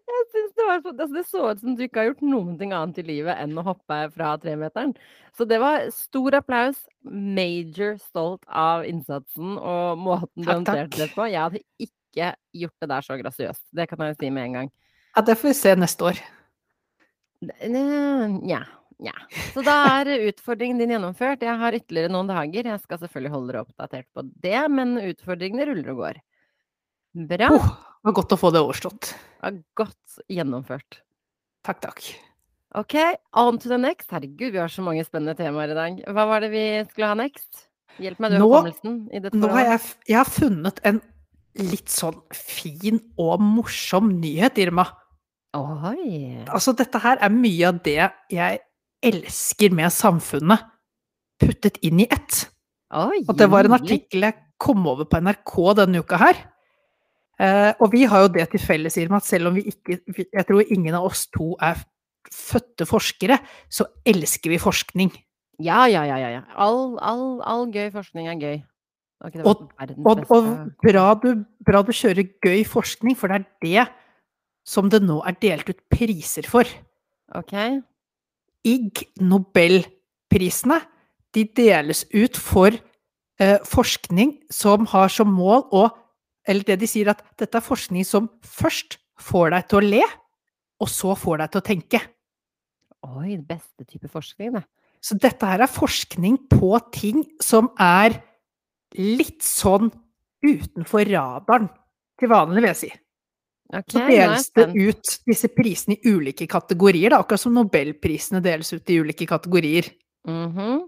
Jeg 0.05 0.27
synes 0.29 0.53
det, 0.53 0.67
var 0.67 0.77
så, 0.83 0.93
altså 0.93 1.15
det 1.15 1.25
så 1.27 1.41
ut 1.49 1.63
som 1.63 1.73
du 1.75 1.83
ikke 1.87 2.03
har 2.03 2.11
gjort 2.11 2.23
noen 2.23 2.53
ting 2.59 2.71
annet 2.75 3.01
i 3.01 3.07
livet 3.07 3.41
enn 3.41 3.57
å 3.57 3.65
hoppe 3.65 3.97
fra 4.13 4.35
tremeteren. 4.41 4.93
Så 5.35 5.49
det 5.49 5.57
var 5.59 5.89
stor 5.93 6.37
applaus. 6.37 6.77
Major 7.01 7.97
stolt 7.99 8.45
av 8.47 8.85
innsatsen 8.87 9.57
og 9.57 9.99
måten 10.05 10.45
du 10.45 10.49
håndterte 10.51 11.01
det 11.01 11.09
på. 11.17 11.25
Jeg 11.33 11.41
hadde 11.41 11.63
ikke 11.81 12.31
gjort 12.61 12.85
det 12.85 12.91
der 12.93 13.09
så 13.09 13.19
grasiøst. 13.19 13.65
Det 13.75 13.89
kan 13.89 14.05
jeg 14.05 14.19
si 14.21 14.31
med 14.31 14.51
en 14.51 14.57
gang. 14.61 14.73
Ja, 15.17 15.25
det 15.25 15.39
får 15.41 15.51
vi 15.51 15.57
se 15.57 15.75
neste 15.81 16.11
år. 16.13 16.25
Nja. 17.69 18.61
Nja. 19.03 19.15
Så 19.53 19.63
da 19.65 19.75
er 19.99 20.11
utfordringen 20.29 20.79
din 20.79 20.93
gjennomført. 20.95 21.43
Jeg 21.43 21.59
har 21.59 21.75
ytterligere 21.75 22.13
noen 22.13 22.29
dager. 22.31 22.69
Jeg 22.71 22.83
skal 22.83 23.01
selvfølgelig 23.01 23.33
holde 23.33 23.51
dere 23.51 23.63
oppdatert 23.65 24.07
på 24.15 24.23
det, 24.43 24.61
men 24.71 24.95
utfordringene 25.01 25.67
ruller 25.71 25.91
og 25.93 25.99
går. 26.03 26.21
Bra. 27.31 27.49
Oh, 27.55 27.67
det 27.67 28.09
var 28.09 28.15
godt 28.21 28.35
å 28.35 28.39
få 28.39 28.51
det 28.55 28.63
overstått. 28.63 29.13
Ja, 29.43 29.51
Godt 29.79 30.19
gjennomført. 30.31 31.01
Takk, 31.65 31.81
takk. 31.83 32.01
Ok, 32.75 32.95
on 33.39 33.57
to 33.61 33.69
the 33.71 33.77
next. 33.79 34.09
Herregud, 34.11 34.51
vi 34.51 34.59
har 34.59 34.71
så 34.71 34.83
mange 34.83 35.05
spennende 35.07 35.35
temaer 35.39 35.71
i 35.71 35.77
dag. 35.77 36.01
Hva 36.11 36.25
var 36.27 36.43
det 36.43 36.51
vi 36.51 36.65
skulle 36.89 37.07
ha 37.11 37.15
next? 37.19 37.67
Hjelp 38.03 38.19
meg, 38.19 38.33
du 38.33 38.41
har 38.41 38.43
hukommelsen 38.43 38.95
i 39.15 39.21
dette 39.23 39.39
Nå 39.39 39.47
har 39.53 39.69
jeg, 39.69 39.83
jeg 40.09 40.17
har 40.19 40.27
funnet 40.27 40.81
en 40.83 40.97
litt 41.63 41.91
sånn 41.91 42.17
fin 42.35 42.99
og 43.21 43.39
morsom 43.39 44.09
nyhet, 44.19 44.59
Irma. 44.59 44.89
Oi. 45.55 46.43
Altså, 46.51 46.73
dette 46.75 46.99
her 46.99 47.17
er 47.23 47.31
mye 47.33 47.69
av 47.69 47.77
det 47.85 47.97
jeg 48.33 48.59
elsker 49.05 49.71
med 49.75 49.93
samfunnet, 49.93 50.63
puttet 51.41 51.77
inn 51.85 52.01
i 52.03 52.07
ett. 52.11 52.45
Oi, 52.95 53.21
Og 53.27 53.35
det 53.39 53.47
var 53.51 53.65
en 53.67 53.75
artikkel 53.77 54.25
jeg 54.27 54.37
kom 54.61 54.85
over 54.87 55.07
på 55.09 55.19
NRK 55.23 55.55
denne 55.81 56.01
uka 56.03 56.19
her. 56.21 56.37
Eh, 57.39 57.73
og 57.83 57.91
vi 57.91 58.05
har 58.07 58.21
jo 58.25 58.29
det 58.31 58.45
til 58.53 58.61
felles, 58.63 58.95
Irma, 58.97 59.17
at 59.19 59.27
selv 59.27 59.49
om 59.49 59.55
vi 59.57 59.65
ikke 59.67 59.97
Jeg 60.31 60.45
tror 60.47 60.61
ingen 60.71 60.95
av 60.95 61.03
oss 61.09 61.25
to 61.27 61.55
er 61.59 61.81
fødte 62.31 62.87
forskere, 62.87 63.37
så 63.69 63.85
elsker 64.07 64.49
vi 64.49 64.57
forskning. 64.57 65.11
Ja, 65.59 65.85
ja, 65.87 66.03
ja, 66.07 66.15
ja. 66.17 66.29
ja. 66.39 66.41
All, 66.57 66.97
all, 67.01 67.41
all 67.45 67.67
gøy 67.71 67.91
forskning 67.93 68.27
er 68.31 68.39
gøy. 68.39 68.63
Okay, 69.23 69.41
Og- 69.43 69.69
Og, 70.05 70.25
og 70.31 70.71
bra, 70.83 71.13
du, 71.15 71.45
bra 71.65 71.81
du 71.83 71.91
kjører 71.91 72.25
gøy 72.43 72.63
forskning, 72.67 73.15
for 73.17 73.27
det 73.27 73.35
er 73.41 73.45
det 73.61 73.85
som 74.65 74.89
det 74.89 75.03
nå 75.05 75.19
er 75.27 75.37
delt 75.41 75.69
ut 75.69 75.83
priser 75.93 76.47
for. 76.49 76.67
Ok. 77.37 77.53
IG 78.65 79.05
Nobelprisene, 79.21 80.79
de 81.35 81.45
deles 81.57 82.05
ut 82.15 82.37
for 82.39 82.73
eh, 82.73 83.59
forskning 83.67 84.37
som 84.53 84.87
har 84.89 85.11
som 85.13 85.31
mål 85.31 85.67
å 85.75 85.85
Eller 86.45 86.61
det 86.61 86.75
de 86.77 86.85
sier 86.85 87.07
at 87.09 87.23
dette 87.41 87.57
er 87.57 87.63
forskning 87.65 88.05
som 88.05 88.27
først 88.45 88.99
får 89.17 89.49
deg 89.49 89.63
til 89.65 89.79
å 89.79 89.85
le, 89.87 90.01
og 90.77 90.91
så 90.93 91.15
får 91.17 91.39
deg 91.41 91.49
til 91.49 91.57
å 91.57 91.65
tenke. 91.65 92.01
Oi, 93.01 93.33
beste 93.41 93.81
type 93.81 94.05
forskning, 94.13 94.53
det. 94.53 94.61
Så 95.01 95.17
dette 95.17 95.49
her 95.49 95.63
er 95.65 95.71
forskning 95.73 96.37
på 96.53 96.69
ting 96.93 97.23
som 97.41 97.71
er 97.81 98.19
litt 98.93 99.41
sånn 99.41 99.89
utenfor 100.45 101.09
radaren 101.09 101.67
til 102.21 102.29
vanlig, 102.29 102.61
vil 102.61 102.69
jeg 102.69 102.81
si. 102.83 102.91
Ok, 103.73 103.91
Så 103.95 104.01
deles 104.07 104.49
det 104.53 104.65
ut 104.77 105.13
disse 105.25 105.47
prisene 105.49 105.95
i 105.97 106.11
ulike 106.13 106.45
kategorier, 106.47 107.09
da, 107.09 107.21
akkurat 107.23 107.41
som 107.41 107.55
nobelprisene 107.57 108.41
deles 108.45 108.69
ut 108.75 108.89
i 108.93 108.99
ulike 109.01 109.25
kategorier. 109.29 109.89
Mhm. 110.27 110.83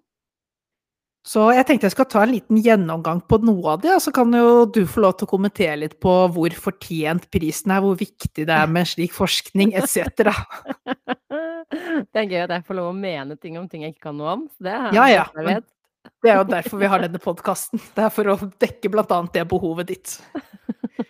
Så 1.27 1.49
jeg 1.51 1.65
tenkte 1.67 1.89
jeg 1.89 1.91
skal 1.91 2.05
ta 2.07 2.21
en 2.23 2.31
liten 2.31 2.59
gjennomgang 2.63 3.19
på 3.27 3.41
noe 3.43 3.73
av 3.73 3.81
det, 3.83 3.91
og 3.97 3.99
så 3.99 4.13
kan 4.15 4.31
jo 4.31 4.63
du 4.71 4.85
få 4.87 5.01
lov 5.03 5.17
til 5.17 5.27
å 5.27 5.31
kommentere 5.33 5.75
litt 5.81 5.97
på 5.99 6.13
hvor 6.31 6.53
fortjent 6.55 7.25
prisen 7.33 7.73
er, 7.75 7.81
hvor 7.83 7.97
viktig 7.99 8.45
det 8.47 8.55
er 8.55 8.69
med 8.71 8.87
slik 8.87 9.11
forskning 9.11 9.73
etc. 9.75 10.31
Det 11.67 12.15
er 12.21 12.29
gøy 12.31 12.43
at 12.45 12.53
jeg 12.55 12.63
får 12.63 12.77
lov 12.77 12.93
å 12.93 12.95
mene 12.95 13.35
ting 13.35 13.57
om 13.59 13.65
ting 13.67 13.81
jeg 13.83 13.97
ikke 13.97 14.05
kan 14.07 14.15
noe 14.15 14.37
om. 14.37 14.45
Det 14.55 14.71
er 14.71 14.93
Ja, 14.95 15.07
ja, 15.11 15.25
det 15.35 15.43
men- 15.43 15.65
Det 16.23 16.31
er 16.31 16.37
jo 16.37 16.43
derfor 16.47 16.79
vi 16.79 16.87
har 16.87 16.99
denne 17.03 17.19
podkasten. 17.19 17.81
Det 17.93 18.05
er 18.05 18.09
for 18.09 18.23
å 18.23 18.37
dekke 18.63 18.87
annet 19.11 19.33
det 19.33 19.47
behovet 19.49 19.87
ditt. 19.87 20.21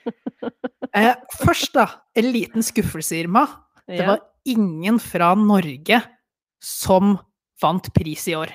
Eh, 0.95 1.15
først, 1.39 1.73
da, 1.73 1.88
en 2.15 2.32
liten 2.34 2.63
skuffelse, 2.65 3.17
Irma. 3.23 3.45
Det 3.88 4.06
var 4.06 4.19
ingen 4.45 5.00
fra 5.00 5.34
Norge 5.36 6.02
som 6.63 7.17
vant 7.62 7.88
pris 7.93 8.28
i 8.28 8.36
år. 8.36 8.52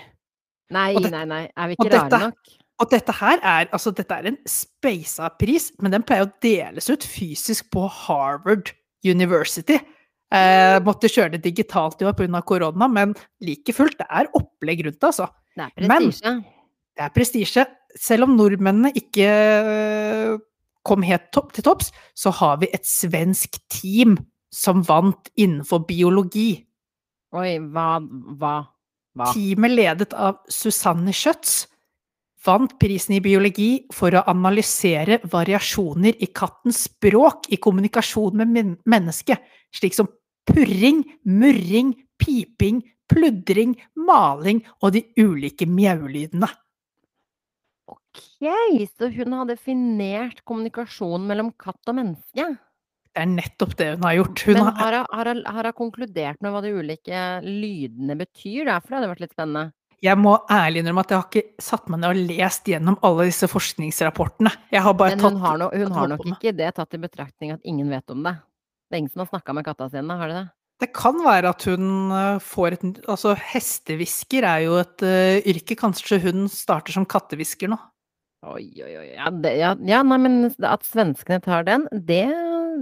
Nei, 0.70 0.94
det- 0.94 1.10
nei, 1.12 1.24
nei. 1.24 1.50
Er 1.56 1.68
vi 1.68 1.76
ikke 1.76 1.90
rare 1.92 2.20
nok? 2.28 2.34
Og 2.80 2.90
dette 2.90 3.12
her 3.12 3.38
er, 3.42 3.66
altså 3.72 3.94
dette 3.94 4.10
er 4.10 4.26
en 4.26 4.38
speisa 4.48 5.28
pris, 5.38 5.70
men 5.80 5.92
den 5.92 6.02
pleier 6.02 6.26
å 6.26 6.32
deles 6.40 6.88
ut 6.90 7.00
fysisk 7.04 7.70
på 7.70 7.88
Harvard 7.88 8.72
University. 9.04 9.78
Eh, 10.32 10.80
måtte 10.80 11.10
kjøre 11.12 11.32
det 11.32 11.42
digitalt 11.42 12.00
i 12.00 12.06
år 12.06 12.14
pga. 12.14 12.42
korona, 12.44 12.88
men 12.88 13.14
like 13.40 13.72
fullt, 13.72 13.98
det 13.98 14.06
er 14.10 14.26
opplegg 14.34 14.84
rundt 14.84 14.98
det, 14.98 15.08
altså. 15.12 15.28
Det 15.54 15.70
er 15.76 15.88
Men- 15.88 16.02
prestisje. 16.10 16.44
Det 16.96 17.04
er 17.04 17.10
prestisje. 17.10 17.66
Selv 17.96 18.22
om 18.24 18.36
nordmennene 18.36 18.92
ikke 18.94 20.40
kom 20.86 21.04
helt 21.06 21.30
topp 21.34 21.52
til 21.56 21.66
topps, 21.66 21.92
så 22.14 22.32
har 22.34 22.60
vi 22.62 22.70
et 22.74 22.86
svensk 22.86 23.58
team 23.70 24.16
som 24.52 24.82
vant 24.86 25.30
innenfor 25.38 25.86
biologi. 25.88 26.64
Oi, 27.32 27.56
hva 27.72 27.88
Hva? 28.02 28.56
Hva? 29.12 29.28
Teamet 29.34 29.74
ledet 29.76 30.14
av 30.16 30.38
Susanne 30.48 31.12
Schjøtz 31.12 31.66
vant 32.46 32.72
prisen 32.80 33.16
i 33.18 33.22
biologi 33.22 33.84
for 33.94 34.14
å 34.16 34.24
analysere 34.30 35.20
variasjoner 35.30 36.16
i 36.24 36.30
kattens 36.34 36.86
språk 36.88 37.50
i 37.52 37.60
kommunikasjon 37.62 38.40
med 38.40 38.54
men 38.54 38.72
mennesket, 38.88 39.42
slik 39.74 39.94
som 39.96 40.08
purring, 40.48 41.04
murring, 41.28 41.92
piping, 42.18 42.80
pludring, 43.12 43.76
maling 43.94 44.62
og 44.80 44.96
de 44.96 45.04
ulike 45.20 45.68
mjaulydene. 45.68 46.48
Ok, 48.12 48.88
så 48.92 49.08
hun 49.08 49.32
har 49.32 49.48
definert 49.48 50.42
kommunikasjonen 50.44 51.24
mellom 51.30 51.50
katt 51.56 51.80
og 51.88 51.96
menneske. 51.96 52.48
Det 53.12 53.20
er 53.20 53.28
nettopp 53.28 53.74
det 53.76 53.88
hun 53.94 54.04
har 54.06 54.16
gjort. 54.18 54.42
Hun 54.48 54.58
Men 54.58 54.68
har, 54.78 54.98
har 55.12 55.30
hun, 55.32 55.42
har, 55.56 55.68
konkludert 55.76 56.40
med 56.44 56.52
hva 56.52 56.62
de 56.64 56.72
ulike 56.72 57.24
lydene 57.44 58.16
betyr? 58.20 58.68
Da? 58.68 58.78
For 58.80 58.92
det 58.92 58.98
hadde 59.00 59.10
vært 59.12 59.24
litt 59.24 59.34
spennende. 59.34 59.72
jeg 60.02 60.18
må 60.18 60.32
ærlig 60.50 60.82
innrømme 60.82 61.04
at 61.04 61.12
jeg 61.12 61.20
har 61.20 61.28
ikke 61.28 61.62
satt 61.62 61.92
meg 61.92 62.00
ned 62.02 62.08
og 62.10 62.32
lest 62.32 62.72
gjennom 62.72 62.96
alle 63.06 63.28
disse 63.28 63.48
forskningsrapportene. 63.52 64.54
Har 64.72 64.96
Men 64.96 65.20
tatt 65.20 65.28
hun 65.28 65.44
har, 65.44 65.60
no, 65.60 65.68
hun 65.72 65.94
har 65.98 66.10
nok 66.14 66.26
ikke 66.32 66.56
det 66.56 66.72
tatt 66.78 66.96
i 66.96 67.02
betraktning 67.04 67.54
at 67.54 67.68
ingen 67.68 67.92
vet 67.92 68.12
om 68.12 68.24
det. 68.24 68.34
Det 68.88 68.96
er 68.96 69.04
ingen 69.04 69.12
som 69.12 69.24
har 69.24 69.32
snakka 69.32 69.56
med 69.56 69.68
katta 69.68 69.88
sine, 69.92 70.18
har 70.20 70.28
de 70.28 70.40
det? 70.40 70.48
Det 70.82 70.88
kan 70.96 71.20
være 71.22 71.52
at 71.52 71.64
hun 71.68 72.10
eh, 72.10 72.42
får 72.42 72.74
et 72.74 72.86
Altså, 73.06 73.36
hestehvisker 73.38 74.42
er 74.48 74.64
jo 74.64 74.80
et 74.80 75.04
uh, 75.06 75.38
yrke. 75.52 75.76
Kanskje 75.78 76.18
hun 76.24 76.48
starter 76.50 76.96
som 76.96 77.06
kattehvisker 77.06 77.70
nå. 77.70 77.78
Oi, 78.42 78.64
oi, 78.82 78.92
oi. 78.98 79.08
Ja, 79.14 79.30
det, 79.30 79.52
ja, 79.60 79.70
ja, 79.86 80.00
nei, 80.02 80.18
men 80.18 80.38
at 80.66 80.82
svenskene 80.82 81.38
tar 81.44 81.62
den, 81.68 81.84
det, 82.08 82.24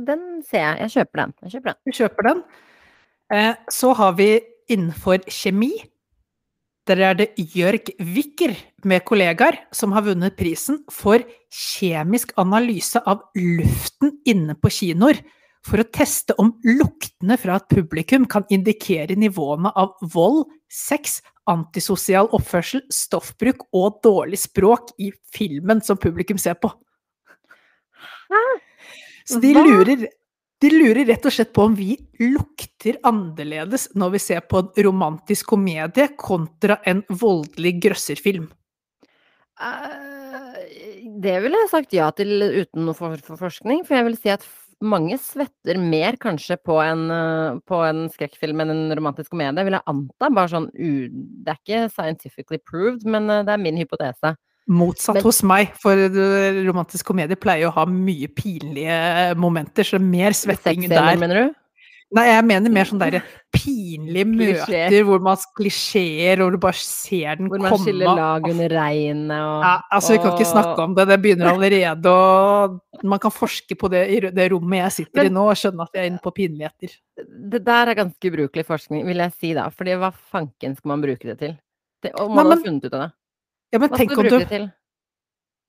den 0.07 0.23
ser 0.47 0.63
jeg. 0.63 0.87
Jeg 0.87 0.95
kjøper 0.95 1.21
den. 1.21 1.35
Jeg 1.45 1.53
kjøper 1.55 1.69
den. 1.71 1.81
Du 1.85 1.97
kjøper 1.99 2.29
den. 2.31 2.43
Eh, 3.37 3.51
så 3.69 3.91
har 3.99 4.15
vi 4.17 4.31
innenfor 4.73 5.21
kjemi. 5.29 5.75
Der 6.89 7.03
er 7.11 7.19
det 7.19 7.29
Jørg 7.53 7.93
Wicker 8.01 8.55
med 8.89 9.05
kollegaer 9.05 9.59
som 9.77 9.93
har 9.93 10.07
vunnet 10.09 10.39
prisen 10.39 10.81
for 10.91 11.21
kjemisk 11.53 12.33
analyse 12.41 13.03
av 13.05 13.27
luften 13.37 14.17
inne 14.25 14.57
på 14.57 14.73
kinoer. 14.73 15.21
For 15.69 15.83
å 15.83 15.91
teste 15.93 16.33
om 16.41 16.55
luktene 16.65 17.37
fra 17.37 17.59
et 17.61 17.69
publikum 17.69 18.25
kan 18.25 18.49
indikere 18.49 19.13
nivåene 19.13 19.75
av 19.77 19.93
vold, 20.15 20.47
sex, 20.73 21.21
antisosial 21.49 22.29
oppførsel, 22.37 22.83
stoffbruk 22.93 23.67
og 23.77 24.01
dårlig 24.05 24.39
språk 24.43 24.93
i 25.01 25.11
filmen 25.35 25.83
som 25.85 25.99
publikum 26.01 26.39
ser 26.39 26.59
på. 26.61 26.73
Så 29.27 29.41
de 29.43 29.53
lurer, 29.55 30.07
de 30.61 30.71
lurer 30.75 31.07
rett 31.09 31.27
og 31.27 31.35
slett 31.35 31.53
på 31.57 31.67
om 31.69 31.75
vi 31.79 31.95
lukter 32.21 32.99
annerledes 33.07 33.89
når 33.99 34.17
vi 34.17 34.23
ser 34.23 34.43
på 34.47 34.63
en 34.63 34.73
romantisk 34.87 35.53
komedie 35.55 36.11
kontra 36.19 36.81
en 36.89 37.05
voldelig 37.09 37.77
grøsserfilm. 37.87 38.49
Uh, 39.61 40.57
det 41.21 41.37
ville 41.45 41.59
jeg 41.63 41.73
sagt 41.73 41.95
ja 41.97 42.09
til 42.17 42.33
uten 42.41 42.87
noe 42.87 42.97
for, 42.97 43.17
for 43.25 43.41
forskning, 43.41 43.85
for 43.85 43.99
jeg 43.99 44.09
vil 44.09 44.19
si 44.19 44.33
at 44.33 44.47
mange 44.81 45.17
svetter 45.21 45.79
mer 45.81 46.17
kanskje 46.21 46.57
på 46.65 46.77
en, 46.83 47.07
eh, 47.13 47.59
på 47.69 47.81
en 47.87 48.07
skrekkfilm 48.13 48.63
enn 48.65 48.73
en 48.75 48.97
romantisk 48.97 49.33
komedie, 49.35 49.65
vil 49.67 49.77
jeg 49.77 49.87
anta. 49.87 50.31
Bare 50.31 50.49
sånn 50.53 50.71
u... 50.73 51.09
Det 51.45 51.55
er 51.55 51.61
ikke 51.61 51.83
scientifically 51.93 52.59
proved, 52.59 53.05
men 53.05 53.29
eh, 53.31 53.45
det 53.47 53.55
er 53.55 53.63
min 53.63 53.81
hypotese. 53.81 54.35
Motsatt 54.71 55.19
Men- 55.19 55.27
hos 55.27 55.43
meg, 55.43 55.75
for 55.81 55.99
eh, 55.99 56.61
romantisk 56.67 57.11
komedie 57.11 57.39
pleier 57.41 57.69
å 57.69 57.75
ha 57.77 57.87
mye 57.91 58.29
pinlige 58.33 59.37
momenter, 59.41 59.85
så 59.85 59.99
det 59.99 60.05
er 60.05 60.13
mer 60.13 60.37
svetting 60.37 60.89
der. 60.89 61.17
mener 61.21 61.43
du? 61.43 61.60
Nei, 62.13 62.25
jeg 62.27 62.43
mener 62.43 62.73
mer 62.75 62.89
sånn 62.89 62.99
derre 62.99 63.21
pinlige 63.55 64.25
Klisjé. 64.27 64.79
møter 64.91 65.05
hvor 65.07 65.21
man 65.23 65.37
klisjeer, 65.55 66.41
og 66.43 66.53
du 66.53 66.59
bare 66.59 66.75
ser 66.75 67.37
den 67.39 67.47
komme. 67.47 67.61
Hvor 67.61 67.63
man 67.63 67.71
komme. 67.71 67.85
skiller 67.87 68.17
lag 68.19 68.49
under 68.51 68.73
regnet 68.75 69.31
og 69.37 69.63
Ja, 69.63 69.75
altså, 69.95 70.17
vi 70.17 70.19
kan 70.25 70.33
ikke 70.35 70.49
snakke 70.51 70.83
om 70.89 70.97
det. 70.99 71.05
Det 71.13 71.19
begynner 71.23 71.53
allerede 71.53 72.11
å 72.11 72.81
Man 73.07 73.23
kan 73.23 73.31
forske 73.31 73.77
på 73.79 73.89
det 73.95 74.03
i 74.11 74.19
det 74.27 74.49
rommet 74.51 74.83
jeg 74.83 74.97
sitter 75.07 75.31
i 75.31 75.33
nå, 75.37 75.45
og 75.53 75.57
skjønne 75.61 75.87
at 75.87 75.95
jeg 75.95 76.03
er 76.03 76.11
inne 76.11 76.23
på 76.25 76.35
pinligheter. 76.35 76.97
Det 77.55 77.63
der 77.65 77.93
er 77.95 78.01
ganske 78.03 78.33
ubrukelig 78.33 78.67
forskning, 78.67 79.07
vil 79.07 79.23
jeg 79.23 79.33
si 79.39 79.55
da. 79.55 79.69
Fordi 79.71 79.95
hva 80.03 80.11
fanken 80.35 80.75
skal 80.77 80.89
man 80.97 81.01
bruke 81.07 81.31
det 81.31 81.39
til? 81.39 81.55
Det, 82.03 82.11
og 82.19 82.27
Nei, 82.29 82.35
man 82.41 82.47
har 82.51 82.57
men- 82.57 82.65
funnet 82.67 82.85
ut 82.91 82.93
av 82.99 83.01
det. 83.07 83.11
Ja, 83.73 83.79
men 83.79 83.89
Hva 83.89 83.97
tenk 84.03 84.11
skal 84.11 84.19
om 84.19 84.25
du 84.25 84.29
du 84.31 84.37
bruke 84.37 84.49
det 84.51 84.59
til? 84.59 84.67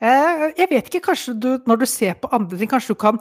eh, 0.01 0.51
Jeg 0.57 0.69
vet 0.71 0.89
ikke, 0.89 1.01
kanskje 1.11 1.35
du 1.39 1.49
Når 1.69 1.77
du 1.79 1.85
ser 1.85 2.15
på 2.17 2.29
andre 2.33 2.57
ting, 2.57 2.67
kanskje 2.71 2.95
du 2.95 2.95
kan 2.95 3.19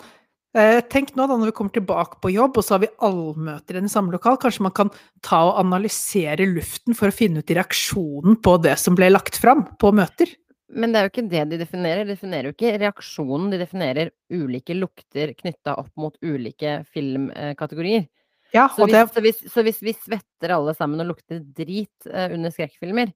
Tenk 0.50 1.12
nå 1.14 1.28
da 1.30 1.36
når 1.38 1.52
vi 1.52 1.54
kommer 1.54 1.74
tilbake 1.76 2.18
på 2.22 2.32
jobb, 2.34 2.56
og 2.58 2.66
så 2.66 2.74
har 2.74 2.82
vi 2.82 2.90
allmøter 3.06 3.78
i 3.78 3.90
samme 3.92 4.10
lokal, 4.10 4.38
kanskje 4.42 4.64
man 4.66 4.74
kan 4.74 4.90
ta 5.22 5.44
og 5.46 5.60
analysere 5.62 6.48
luften 6.50 6.96
for 6.98 7.10
å 7.10 7.14
finne 7.14 7.44
ut 7.44 7.52
reaksjonen 7.54 8.40
på 8.42 8.56
det 8.64 8.74
som 8.82 8.98
ble 8.98 9.12
lagt 9.12 9.38
fram 9.38 9.62
på 9.78 9.92
møter? 9.94 10.32
Men 10.70 10.92
det 10.92 11.00
er 11.00 11.06
jo 11.06 11.10
ikke 11.12 11.30
det 11.30 11.44
de 11.50 11.58
definerer. 11.60 12.06
De 12.06 12.14
definerer 12.14 12.48
jo 12.48 12.54
ikke 12.54 12.72
reaksjonen, 12.78 13.50
de 13.52 13.60
definerer 13.62 14.10
ulike 14.30 14.74
lukter 14.76 15.34
knytta 15.38 15.76
opp 15.78 15.90
mot 15.98 16.18
ulike 16.22 16.80
filmkategorier. 16.94 18.06
Ja, 18.54 18.66
Så, 18.74 18.86
hvis, 18.86 18.94
det 18.94 19.14
så, 19.14 19.22
hvis, 19.22 19.40
så 19.52 19.62
hvis 19.66 19.78
vi 19.86 19.94
svetter 19.94 20.56
alle 20.56 20.74
sammen 20.74 21.02
og 21.02 21.12
lukter 21.12 21.38
drit 21.38 22.10
eh, 22.10 22.32
under 22.34 22.50
skrekkfilmer, 22.50 23.12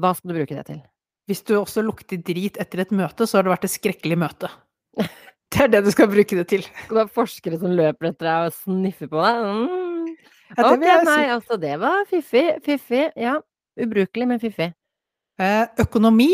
hva 0.00 0.14
skal 0.16 0.32
du 0.32 0.38
bruke 0.38 0.56
det 0.56 0.64
til? 0.70 0.80
Hvis 1.28 1.44
du 1.44 1.58
også 1.58 1.84
lukter 1.84 2.20
drit 2.24 2.56
etter 2.60 2.86
et 2.86 2.94
møte, 2.96 3.28
så 3.28 3.38
har 3.38 3.44
det 3.46 3.52
vært 3.52 3.68
et 3.68 3.74
skrekkelig 3.76 4.16
møte. 4.24 4.48
Det 5.50 5.64
er 5.66 5.70
det 5.72 5.80
du 5.84 5.90
skal 5.90 6.10
bruke 6.10 6.36
det 6.38 6.46
til. 6.50 6.62
Skal 6.84 6.96
du 6.96 7.02
ha 7.02 7.08
forskere 7.10 7.58
som 7.58 7.72
løper 7.74 8.12
etter 8.12 8.28
deg 8.28 8.50
og 8.50 8.54
sniffer 8.54 9.10
på 9.10 9.24
deg? 9.24 9.40
Mm. 9.46 10.12
Ja, 10.50 10.66
ok, 10.66 10.84
nei, 11.06 11.24
altså 11.30 11.58
det 11.62 11.76
var 11.82 12.06
fiffig. 12.10 12.46
Fiffig, 12.66 13.08
ja. 13.18 13.36
Ubrukelig, 13.80 14.28
men 14.30 14.40
fiffig. 14.42 14.70
Eh, 15.40 15.66
økonomi. 15.82 16.32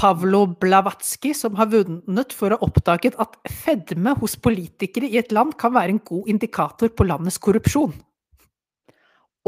Pavlo 0.00 0.46
Blavatsky, 0.46 1.34
som 1.36 1.58
har 1.58 1.68
vunnet 1.68 2.32
for 2.32 2.54
å 2.54 2.56
ha 2.56 2.64
oppdaget 2.64 3.18
at 3.20 3.34
fedme 3.52 4.14
hos 4.22 4.36
politikere 4.40 5.10
i 5.10 5.18
et 5.20 5.34
land 5.34 5.52
kan 5.60 5.74
være 5.74 5.96
en 5.96 6.00
god 6.06 6.30
indikator 6.30 6.92
på 6.94 7.04
landets 7.10 7.36
korrupsjon. 7.42 7.92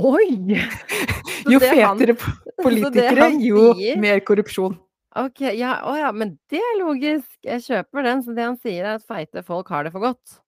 Oi! 0.03 0.29
Jo 1.51 1.59
fetere 1.59 2.14
politikere, 2.62 3.33
jo 3.42 3.72
mer 3.98 4.20
korrupsjon. 4.22 4.77
Ok, 5.18 5.42
ja, 5.59 5.75
å 5.85 5.92
ja, 5.98 6.09
men 6.16 6.38
det 6.48 6.61
er 6.62 6.79
logisk. 6.81 7.29
Jeg 7.44 7.61
kjøper 7.66 8.07
den. 8.07 8.22
Så 8.25 8.33
det 8.37 8.46
han 8.46 8.57
sier 8.61 8.87
er 8.87 8.96
at 8.96 9.05
feite 9.05 9.42
folk 9.44 9.68
har 9.72 9.85
det 9.85 9.92
for 9.92 10.05
godt. 10.07 10.38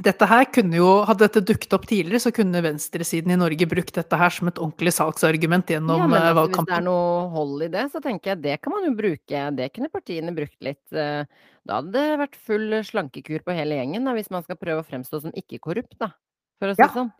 Dette 0.00 0.24
her 0.24 0.46
kunne 0.48 0.78
jo, 0.78 0.86
Hadde 1.04 1.26
dette 1.26 1.42
dukket 1.44 1.74
opp 1.76 1.82
tidligere, 1.84 2.22
så 2.24 2.30
kunne 2.32 2.62
venstresiden 2.64 3.34
i 3.34 3.36
Norge 3.36 3.66
brukt 3.68 3.92
dette 3.98 4.16
her 4.16 4.32
som 4.32 4.48
et 4.48 4.56
ordentlig 4.56 4.94
salgsargument 4.96 5.68
gjennom 5.68 6.00
ja, 6.00 6.06
men 6.08 6.16
eh, 6.22 6.30
altså, 6.30 6.46
hvis 6.48 6.64
det 6.70 6.76
er 6.78 6.86
noe 6.86 7.26
hold 7.34 7.66
i 7.66 7.68
det, 7.74 7.82
så 7.92 8.00
tenker 8.00 8.32
jeg 8.32 8.40
det 8.46 8.54
kan 8.64 8.72
man 8.72 8.86
jo 8.88 8.94
bruke. 8.96 9.42
Det 9.58 9.68
kunne 9.76 9.92
partiene 9.92 10.32
brukt 10.36 10.56
litt. 10.64 10.80
eh, 10.96 11.28
Da 11.68 11.82
hadde 11.82 11.92
det 11.92 12.20
vært 12.22 12.40
full 12.48 12.78
slankekur 12.88 13.44
på 13.44 13.54
hele 13.58 13.76
gjengen, 13.76 14.08
da, 14.08 14.16
hvis 14.16 14.32
man 14.32 14.46
skal 14.46 14.56
prøve 14.56 14.80
å 14.80 14.88
fremstå 14.88 15.20
som 15.26 15.36
ikke-korrupt, 15.36 15.98
da. 16.00 16.14
For 16.58 16.72
å 16.72 16.78
si 16.78 16.80
Ja. 16.80 16.88
det 16.88 16.96
sånn. 16.96 17.12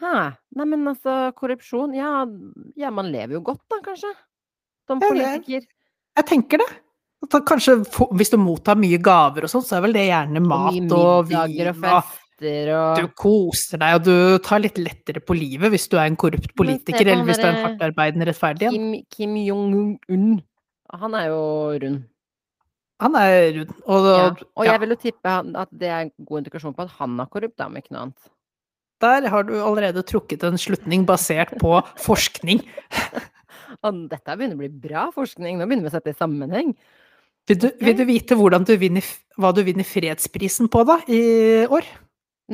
Hæ. 0.00 0.16
Nei, 0.56 0.64
men 0.72 0.88
altså, 0.88 1.34
korrupsjon 1.36 1.92
Ja, 1.94 2.24
ja, 2.80 2.88
man 2.90 3.12
lever 3.12 3.36
jo 3.36 3.44
godt 3.52 3.60
da, 3.68 3.82
kanskje? 3.84 4.16
Som 4.88 5.00
politiker. 5.02 5.66
Jeg 6.18 6.26
tenker 6.28 6.62
det. 6.62 6.70
Kanskje 7.46 7.76
Hvis 8.18 8.32
du 8.32 8.36
mottar 8.42 8.74
mye 8.76 8.98
gaver 8.98 9.46
og 9.46 9.52
sånn, 9.52 9.62
så 9.64 9.78
er 9.78 9.84
vel 9.86 9.94
det 9.94 10.08
gjerne 10.08 10.42
mat 10.42 10.94
og 10.96 11.28
vin 11.30 11.68
og 11.70 11.76
fester 11.84 12.70
og 12.74 12.98
Du 12.98 13.10
koser 13.14 13.78
deg, 13.78 13.94
og 14.00 14.06
du 14.08 14.38
tar 14.42 14.58
litt 14.64 14.80
lettere 14.82 15.22
på 15.22 15.36
livet 15.38 15.70
hvis 15.70 15.86
du 15.92 15.94
er 16.00 16.08
en 16.10 16.18
korrupt 16.18 16.50
politiker, 16.58 17.06
eller 17.06 17.22
hvis 17.28 17.38
du 17.38 17.46
er 17.46 17.52
en 17.52 17.60
hardtarbeidende 17.68 18.26
rettferdig 18.26 18.66
en. 18.66 18.74
Kim, 18.74 19.04
Kim 19.14 19.36
Jong-un. 19.38 20.40
Han 20.98 21.14
er 21.14 21.28
jo 21.30 21.44
rund. 21.84 22.02
Han 23.02 23.14
er 23.18 23.52
rund. 23.60 23.70
Og, 23.86 24.08
Ja. 24.10 24.26
og 24.56 24.64
jeg 24.66 24.72
ja, 24.72 24.78
vil 24.82 24.94
jo 24.96 25.00
tippe 25.06 25.36
at 25.62 25.70
det 25.70 25.88
er 25.88 26.00
en 26.08 26.12
god 26.26 26.42
indikasjon 26.42 26.74
på 26.74 26.82
at 26.82 26.96
han 26.98 27.20
er 27.22 27.30
korrupt, 27.30 27.56
da, 27.56 27.66
om 27.70 27.78
ikke 27.78 27.94
noe 27.94 28.08
annet. 28.08 28.30
der 29.02 29.28
har 29.28 29.42
du 29.42 29.54
allerede 29.58 30.02
trukket 30.06 30.44
en 30.46 30.58
slutning 30.58 31.06
basert 31.06 31.50
på 31.58 31.78
forskning. 31.98 32.60
Og 33.80 34.02
dette 34.10 34.36
begynner 34.36 34.58
å 34.58 34.62
bli 34.62 34.70
bra 34.84 35.06
forskning. 35.14 35.56
Nå 35.58 35.66
begynner 35.66 35.88
vi 35.88 35.92
å 35.92 35.94
sette 35.94 36.10
det 36.10 36.16
i 36.16 36.20
sammenheng. 36.20 36.74
Vil 37.50 37.58
du, 37.58 37.68
vil 37.82 37.96
du 37.98 38.04
vite 38.06 38.36
du 38.38 38.76
vinner, 38.78 39.06
hva 39.40 39.50
du 39.54 39.64
vinner 39.66 39.86
fredsprisen 39.86 40.68
på, 40.70 40.84
da, 40.86 41.00
i 41.10 41.66
år? 41.66 41.88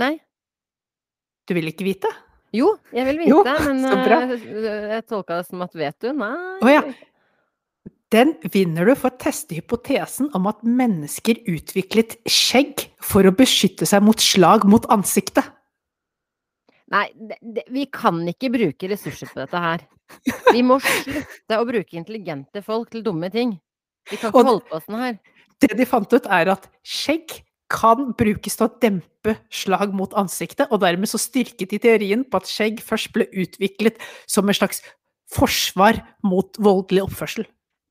Nei. 0.00 0.14
Du 1.48 1.52
vil 1.56 1.68
ikke 1.68 1.84
vite? 1.84 2.08
Jo, 2.56 2.72
jeg 2.96 3.04
vil 3.04 3.18
vite, 3.20 3.28
Jo, 3.28 3.42
men 3.44 3.82
så 3.84 3.92
eh, 3.92 4.86
jeg 4.94 5.04
tolka 5.08 5.42
det 5.42 5.48
som 5.50 5.60
at 5.66 5.74
vet 5.76 5.96
du? 6.00 6.08
Nei. 6.16 6.32
Oh, 6.64 6.70
ja. 6.72 6.80
Den 8.08 8.32
vinner 8.48 8.88
du 8.88 8.94
for 8.96 9.12
å 9.12 9.20
teste 9.20 9.58
hypotesen 9.58 10.30
om 10.36 10.48
at 10.48 10.62
mennesker 10.64 11.42
utviklet 11.44 12.16
skjegg 12.24 12.86
for 13.04 13.28
å 13.28 13.34
beskytte 13.36 13.84
seg 13.88 14.00
mot 14.06 14.22
slag 14.24 14.64
mot 14.64 14.88
ansiktet. 14.92 15.44
Nei, 16.92 17.06
det, 17.14 17.36
det, 17.42 17.64
vi 17.72 17.84
kan 17.92 18.20
ikke 18.30 18.50
bruke 18.54 18.88
ressurser 18.90 19.28
på 19.28 19.42
dette 19.42 19.60
her. 19.60 19.84
Vi 20.54 20.62
må 20.64 20.78
slutte 20.80 21.58
å 21.58 21.66
bruke 21.68 21.98
intelligente 22.00 22.62
folk 22.64 22.94
til 22.94 23.04
dumme 23.04 23.28
ting. 23.32 23.58
Vi 24.08 24.16
kan 24.16 24.32
ikke 24.32 24.46
holde 24.46 24.64
på 24.70 24.80
sånn 24.86 25.02
her. 25.02 25.18
Det 25.60 25.74
de 25.76 25.86
fant 25.88 26.14
ut, 26.14 26.28
er 26.32 26.54
at 26.54 26.68
skjegg 26.86 27.40
kan 27.68 28.14
brukes 28.16 28.56
til 28.56 28.64
å 28.64 28.72
dempe 28.80 29.34
slag 29.52 29.92
mot 29.92 30.14
ansiktet, 30.16 30.70
og 30.72 30.80
dermed 30.80 31.10
så 31.10 31.20
styrket 31.20 31.74
de 31.74 31.80
teorien 31.82 32.24
på 32.24 32.40
at 32.40 32.48
skjegg 32.48 32.80
først 32.84 33.12
ble 33.12 33.28
utviklet 33.36 34.00
som 34.30 34.48
en 34.48 34.56
slags 34.56 34.80
forsvar 35.34 36.00
mot 36.24 36.56
voldelig 36.62 37.04
oppførsel. 37.04 37.44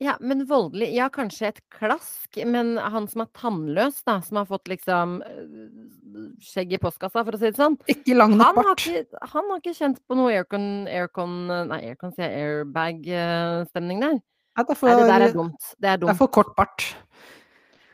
Ja, 0.03 0.13
men 0.21 0.43
voldelig 0.45 0.91
Ja, 0.93 1.07
kanskje 1.09 1.47
et 1.49 1.59
klask, 1.73 2.37
men 2.45 2.75
han 2.77 3.07
som 3.09 3.23
er 3.23 3.29
tannløs, 3.37 4.03
da, 4.05 4.19
som 4.21 4.37
har 4.41 4.45
fått 4.49 4.69
liksom 4.69 5.17
øh, 5.25 6.27
skjegg 6.43 6.75
i 6.77 6.79
postkassa, 6.81 7.23
for 7.25 7.33
å 7.33 7.39
si 7.41 7.49
det 7.49 7.57
sånn, 7.57 7.79
Ikke 7.89 8.17
lang 8.17 8.35
nok 8.37 8.59
bart. 8.59 8.85
han 9.33 9.49
har 9.49 9.63
ikke 9.63 9.73
kjent 9.77 9.97
på 10.05 10.17
noe 10.19 10.35
aircon, 10.35 10.85
aircon 10.91 11.35
Nei, 11.71 11.81
aircon 11.89 12.13
sier 12.13 12.29
airbag-stemning 12.29 14.05
der. 14.05 14.19
Ja, 14.57 14.65
det, 14.65 14.77
er 14.77 14.85
Nei, 14.85 14.95
det 15.01 15.09
der 15.09 15.27
er 15.27 15.35
dumt. 15.35 15.73
Det 15.77 15.89
er 15.91 15.99
det 16.01 16.13
er 16.13 16.17
for 16.17 16.33
kort 16.33 16.53
bart. 16.57 16.85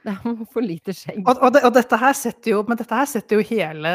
Det 0.03 0.11
er 0.11 0.39
for 0.51 0.63
lite 0.63 0.91
skjegg. 0.91 1.21
Og, 1.23 1.37
og, 1.47 1.57
og 1.63 1.75
dette 1.77 1.97
her 2.01 2.15
setter 2.17 2.51
jo, 2.51 2.63
men 2.67 2.79
dette 2.79 2.97
her 2.97 3.07
setter 3.07 3.39
jo 3.39 3.45
hele 3.47 3.91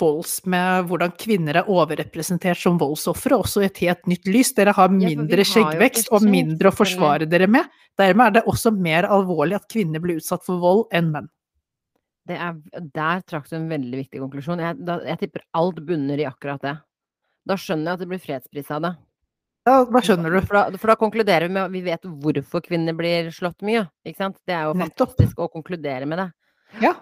volds 0.00 0.38
med 0.48 0.86
hvordan 0.88 1.12
kvinner 1.20 1.58
er 1.60 1.68
overrepresentert 1.68 2.56
som 2.60 2.78
voldsofre, 2.80 3.36
også 3.36 3.60
i 3.60 3.68
et 3.68 3.82
helt 3.84 4.08
nytt 4.08 4.30
lys. 4.30 4.54
Dere 4.56 4.72
har 4.76 4.88
mindre 4.94 5.42
ja, 5.42 5.44
har 5.44 5.50
skjeggvekst 5.50 6.08
og 6.16 6.24
mindre 6.24 6.72
å 6.72 6.76
forsvare 6.76 7.28
dere 7.28 7.50
med. 7.52 7.68
Dermed 8.00 8.30
er 8.30 8.38
det 8.38 8.46
også 8.48 8.72
mer 8.72 9.08
alvorlig 9.12 9.58
at 9.60 9.68
kvinner 9.68 10.00
blir 10.00 10.22
utsatt 10.22 10.46
for 10.46 10.62
vold 10.62 10.86
enn 10.96 11.12
menn. 11.12 11.28
Det 12.30 12.38
er, 12.40 12.56
der 12.94 13.22
trakk 13.28 13.48
du 13.50 13.58
en 13.58 13.68
veldig 13.68 14.00
viktig 14.04 14.22
konklusjon. 14.22 14.62
Jeg, 14.62 14.80
da, 14.86 15.00
jeg 15.04 15.20
tipper 15.24 15.44
alt 15.58 15.84
bunner 15.84 16.20
i 16.20 16.28
akkurat 16.28 16.64
det. 16.64 16.76
Da 17.48 17.56
skjønner 17.60 17.90
jeg 17.90 17.98
at 17.98 18.02
det 18.04 18.10
blir 18.12 18.24
fredspris 18.24 18.72
av 18.72 18.84
det. 18.86 18.96
Ja, 19.68 19.84
da, 19.84 20.00
skjønner 20.00 20.32
du? 20.32 20.40
For 20.48 20.56
da, 20.56 20.78
for 20.80 20.88
da 20.92 20.96
konkluderer 20.96 21.48
vi 21.48 21.52
med 21.54 21.62
at 21.66 21.72
vi 21.74 21.82
vet 21.84 22.02
hvorfor 22.22 22.62
kvinner 22.64 22.96
blir 22.96 23.28
slått 23.34 23.60
mye. 23.66 23.84
Ikke 24.08 24.16
sant? 24.22 24.38
Det 24.48 24.54
er 24.56 24.64
jo 24.70 24.74
Nettopp. 24.74 25.12
fantastisk 25.16 25.36
å 25.44 25.50
konkludere 25.52 26.06
med 26.08 26.18
det. 26.18 26.28
Ja, 26.80 26.94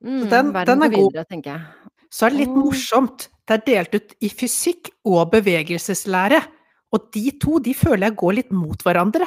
Mm, 0.00 0.28
den- 0.30 0.52
den 0.52 0.82
er 0.84 0.88
god. 0.90 1.12
videre, 1.12 1.66
så 2.10 2.26
er 2.26 2.30
det 2.30 2.38
litt 2.38 2.54
morsomt. 2.54 3.28
Det 3.46 3.54
er 3.68 3.74
delt 3.82 3.94
ut 3.94 4.14
i 4.22 4.28
fysikk 4.28 4.90
og 5.04 5.32
bevegelseslære. 5.32 6.40
Og 6.92 7.10
de 7.12 7.32
to 7.32 7.58
de 7.58 7.74
føler 7.74 8.06
jeg 8.06 8.16
går 8.16 8.34
litt 8.34 8.52
mot 8.52 8.78
hverandre. 8.78 9.26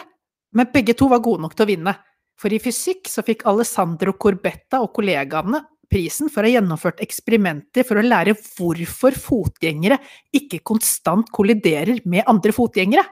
Men 0.54 0.68
begge 0.68 0.96
to 0.96 1.10
var 1.10 1.20
gode 1.20 1.42
nok 1.42 1.54
til 1.56 1.66
å 1.66 1.70
vinne. 1.76 1.96
For 2.38 2.48
i 2.50 2.58
fysikk 2.58 3.04
så 3.04 3.22
fikk 3.24 3.44
Alessandro 3.46 4.14
Corbetta 4.14 4.82
og 4.82 4.94
kollegaene 4.94 5.62
prisen 5.92 6.32
for 6.32 6.44
å 6.44 6.50
ha 6.50 6.56
gjennomført 6.56 7.02
eksperimenter 7.04 7.86
for 7.88 8.00
å 8.00 8.06
lære 8.06 8.36
hvorfor 8.40 9.18
fotgjengere 9.20 10.00
ikke 10.38 10.62
konstant 10.66 11.32
kolliderer 11.36 12.02
med 12.10 12.28
andre 12.32 12.56
fotgjengere. 12.56 13.06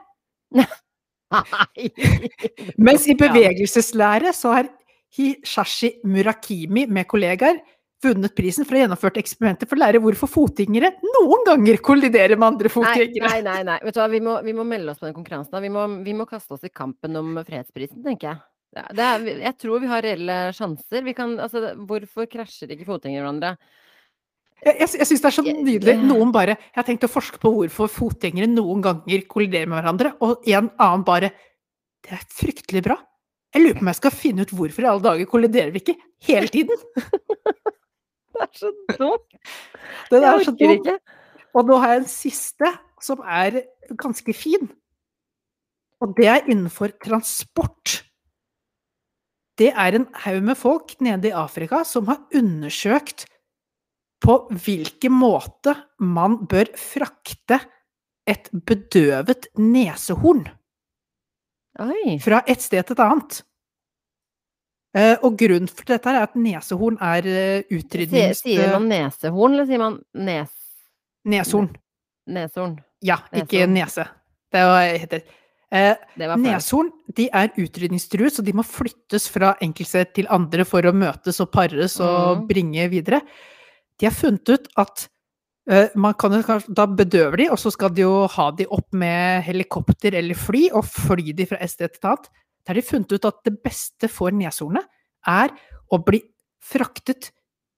Nei! 0.56 0.68
Mens 2.86 3.04
i 3.06 3.14
bevegelseslære 3.18 4.32
så 4.34 4.56
har 4.56 4.70
Hishashi 5.14 5.92
Murakimi 6.06 6.86
med 6.90 7.06
kollegaer 7.10 7.60
vunnet 8.04 8.34
prisen 8.36 8.64
for 8.64 8.74
å 8.74 8.78
ha 8.78 8.86
gjennomført 8.86 9.18
eksperimenter 9.20 9.68
for 9.68 9.76
å 9.76 9.82
lære 9.82 10.00
hvorfor 10.02 10.30
fotgjengere 10.30 10.94
noen 11.04 11.44
ganger 11.46 11.80
kolliderer 11.84 12.38
med 12.38 12.54
andre 12.54 12.72
fotgjengere. 12.72 13.28
nei, 13.28 13.42
nei, 13.44 13.58
nei. 13.68 13.78
Vet 13.84 13.96
du 13.96 14.00
hva, 14.00 14.08
vi 14.12 14.22
må, 14.24 14.38
vi 14.46 14.54
må 14.56 14.64
melde 14.66 14.94
oss 14.94 15.02
på 15.02 15.08
den 15.08 15.16
konkurransen. 15.18 15.60
Vi 15.62 15.72
må, 15.72 15.84
vi 16.06 16.16
må 16.16 16.26
kaste 16.30 16.56
oss 16.56 16.64
i 16.64 16.72
kampen 16.72 17.18
om 17.20 17.36
fredsprisen, 17.44 18.00
tenker 18.06 18.32
jeg. 18.32 18.40
Det, 18.70 19.02
er- 19.02 19.40
jeg 19.42 19.56
tror 19.58 19.80
vi 19.82 19.88
har 19.90 20.02
reelle 20.06 20.34
sjanser. 20.54 21.02
Vi 21.04 21.14
kan, 21.16 21.32
altså, 21.42 21.72
hvorfor 21.88 22.28
krasjer 22.30 22.70
ikke 22.70 22.86
fotgjengere 22.86 23.24
hverandre? 23.24 23.52
Jeg, 24.60 24.76
jeg, 24.78 24.88
jeg 25.00 25.06
syns 25.08 25.22
det 25.24 25.28
er 25.30 25.34
så 25.38 25.42
nydelig. 25.46 25.94
Noen 26.04 26.32
bare 26.36 26.54
Jeg 26.58 26.76
har 26.76 26.84
tenkt 26.84 27.06
å 27.06 27.08
forske 27.10 27.38
på 27.40 27.50
hvorfor 27.54 27.88
fotgjengere 27.88 28.46
noen 28.52 28.82
ganger 28.84 29.22
kolliderer 29.30 29.66
med 29.70 29.80
hverandre, 29.80 30.12
og 30.20 30.44
en 30.46 30.68
annen 30.76 31.04
bare 31.06 31.30
Det 32.04 32.12
er 32.16 32.26
fryktelig 32.36 32.82
bra. 32.84 32.96
Jeg 33.54 33.64
lurer 33.64 33.78
på 33.80 33.82
om 33.82 33.90
jeg 33.90 33.98
skal 33.98 34.14
finne 34.14 34.44
ut 34.46 34.52
hvorfor 34.54 34.84
i 34.84 34.88
alle 34.92 35.02
dager 35.02 35.26
kolliderer 35.32 35.72
vi 35.74 35.80
ikke 35.82 35.96
hele 36.28 36.48
tiden. 36.52 36.84
Det 38.36 38.44
er 38.46 38.52
så 38.56 38.70
dumt! 38.96 39.32
Det 40.10 40.20
Jeg 40.20 40.28
er 40.28 40.36
orker 40.38 40.74
ikke. 40.76 40.94
Og 41.58 41.66
nå 41.66 41.80
har 41.82 41.96
jeg 41.96 42.02
en 42.04 42.08
siste 42.12 42.70
som 43.02 43.24
er 43.26 43.58
ganske 43.98 44.32
fin. 44.36 44.68
Og 46.00 46.14
det 46.16 46.28
er 46.30 46.46
innenfor 46.48 46.92
transport. 47.02 47.98
Det 49.60 49.68
er 49.76 49.98
en 49.98 50.06
haug 50.24 50.40
med 50.46 50.56
folk 50.56 50.94
nede 51.04 51.28
i 51.28 51.36
Afrika 51.36 51.82
som 51.84 52.08
har 52.08 52.22
undersøkt 52.36 53.26
på 54.24 54.36
hvilken 54.52 55.12
måte 55.12 55.74
man 56.00 56.38
bør 56.48 56.70
frakte 56.80 57.60
et 58.28 58.48
bedøvet 58.52 59.50
nesehorn 59.60 60.46
Oi. 61.80 62.16
fra 62.24 62.42
et 62.48 62.60
sted 62.60 62.84
til 62.88 62.96
et 62.96 63.02
annet. 63.04 63.40
Eh, 64.96 65.16
og 65.22 65.36
grunnen 65.38 65.70
for 65.70 65.86
dette 65.88 66.10
er 66.10 66.24
at 66.24 66.36
nesehorn 66.36 66.96
er 67.04 67.28
eh, 67.30 67.68
utrydnings... 67.70 68.42
sier 68.42 68.72
man 68.74 68.88
nesehorn, 68.90 69.54
eller 69.54 69.68
sier 69.68 69.82
man 69.82 70.00
nes, 70.26 70.56
Neshorn. 71.30 71.68
neshorn? 72.26 72.78
Ja, 73.04 73.20
ikke 73.36 73.68
nese. 73.70 74.08
Det 74.50 74.60
er 74.60 74.72
det 74.74 75.04
heter. 75.04 75.36
Eh, 75.70 75.94
neshorn 76.18 76.88
de 77.14 77.28
er 77.30 77.52
utrydningstruet, 77.54 78.34
så 78.34 78.42
de 78.42 78.54
må 78.58 78.64
flyttes 78.66 79.28
fra 79.30 79.52
enkeltsted 79.62 80.10
til 80.16 80.30
andre 80.34 80.66
for 80.66 80.82
å 80.82 80.94
møtes 80.96 81.38
og 81.42 81.52
pares 81.54 81.94
og 82.02 82.40
mm. 82.40 82.44
bringe 82.48 82.88
videre. 82.90 83.20
De 84.00 84.08
har 84.08 84.16
funnet 84.16 84.50
ut 84.50 84.66
at 84.82 85.04
eh, 85.70 85.94
man 85.94 86.16
kan 86.18 86.34
Da 86.74 86.86
bedøver 86.86 87.44
de, 87.44 87.48
og 87.54 87.60
så 87.62 87.70
skal 87.70 87.94
de 87.94 88.02
jo 88.02 88.26
ha 88.34 88.50
de 88.50 88.66
opp 88.66 88.88
med 88.90 89.44
helikopter 89.46 90.16
eller 90.18 90.34
fly, 90.34 90.68
og 90.74 90.88
fly 90.90 91.36
de 91.38 91.46
fra 91.46 91.60
et 91.62 91.70
sted 91.70 91.94
til 91.94 92.02
et 92.02 92.10
annet. 92.14 92.30
Der 92.66 92.74
har 92.74 92.80
de 92.80 92.88
funnet 92.90 93.14
ut 93.14 93.30
at 93.30 93.38
det 93.46 93.56
beste 93.62 94.10
for 94.10 94.34
neshornet 94.34 94.90
er 95.28 95.54
å 95.90 96.00
bli 96.02 96.24
fraktet 96.60 97.30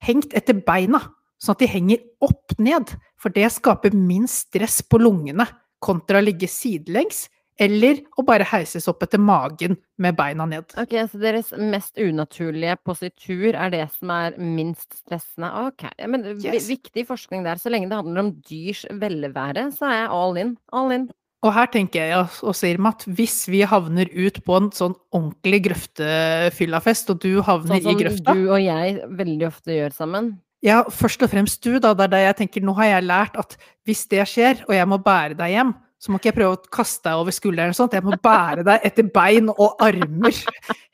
hengt 0.03 0.33
etter 0.35 0.57
beina, 0.65 1.05
sånn 1.39 1.59
at 1.59 1.63
de 1.63 1.69
henger 1.71 2.01
opp 2.25 2.57
ned. 2.59 2.97
For 3.21 3.35
det 3.35 3.53
skaper 3.53 3.95
minst 3.95 4.49
stress 4.49 4.81
på 4.83 4.99
lungene 5.03 5.47
kontra 5.83 6.21
å 6.21 6.25
ligge 6.25 6.49
sidelengs, 6.51 7.27
eller 7.61 8.01
å 8.19 8.25
bare 8.25 8.45
heises 8.45 8.89
opp 8.89 9.03
etter 9.03 9.21
magen 9.21 9.77
med 9.99 10.17
beina 10.17 10.47
ned. 10.49 10.65
Ok, 10.81 10.95
så 11.11 11.21
deres 11.21 11.53
mest 11.59 11.99
unaturlige 12.01 12.77
positur 12.85 13.55
er 13.55 13.71
det 13.71 13.91
som 13.99 14.11
er 14.11 14.37
minst 14.39 15.03
stressende? 15.03 15.51
Ok, 15.69 15.85
men 16.09 16.25
Yes. 16.41 16.69
viktig 16.69 17.07
forskning 17.07 17.45
der. 17.45 17.57
Så 17.57 17.71
lenge 17.71 17.89
det 17.89 17.99
handler 17.99 18.21
om 18.21 18.33
dyrs 18.49 18.85
velvære, 18.91 19.73
så 19.77 19.87
er 19.91 19.99
jeg 20.03 20.11
all 20.11 20.37
in. 20.37 20.57
All 20.73 20.91
in. 20.93 21.11
Og 21.43 21.53
her 21.53 21.67
tenker 21.67 21.95
jeg 22.07 22.15
og- 22.45 22.55
sier 22.55 22.79
at 22.87 23.05
hvis 23.05 23.49
vi 23.49 23.63
havner 23.63 24.07
ut 24.15 24.45
på 24.45 24.57
en 24.57 24.71
sånn 24.71 24.95
ordentlig 25.13 25.65
grøftefyllafest, 25.67 27.11
og 27.11 27.19
du 27.21 27.43
havner 27.43 27.81
Sånn 27.81 27.83
som 27.83 27.91
i 27.91 28.03
grøfta 28.05 28.35
du 28.35 28.49
og 28.53 28.61
jeg 28.63 29.03
veldig 29.09 29.47
ofte 29.49 29.75
gjør 29.75 29.93
sammen. 29.93 30.39
Ja, 30.63 30.85
først 30.85 31.23
og 31.25 31.31
fremst 31.31 31.61
du, 31.63 31.81
da. 31.81 31.93
Det 31.93 32.05
er 32.05 32.09
det 32.15 32.37
jeg 32.37 32.37
tenker. 32.37 32.63
Nå 32.63 32.75
har 32.77 32.85
jeg 32.85 33.09
lært 33.09 33.37
at 33.37 33.57
hvis 33.85 34.07
det 34.09 34.23
skjer, 34.29 34.63
og 34.69 34.75
jeg 34.77 34.87
må 34.87 35.03
bære 35.03 35.37
deg 35.37 35.51
hjem, 35.57 35.75
så 36.03 36.11
må 36.11 36.19
ikke 36.19 36.33
jeg 36.33 36.39
prøve 36.41 36.57
å 36.57 36.71
kaste 36.75 37.07
deg 37.07 37.21
over 37.23 37.35
skulderen 37.35 37.77
sånn 37.77 37.87
at 37.87 37.95
Jeg 38.01 38.07
må 38.09 38.17
bære 38.19 38.65
deg 38.67 38.87
etter 38.89 39.07
bein 39.15 39.53
og 39.53 39.83
armer, 39.83 40.35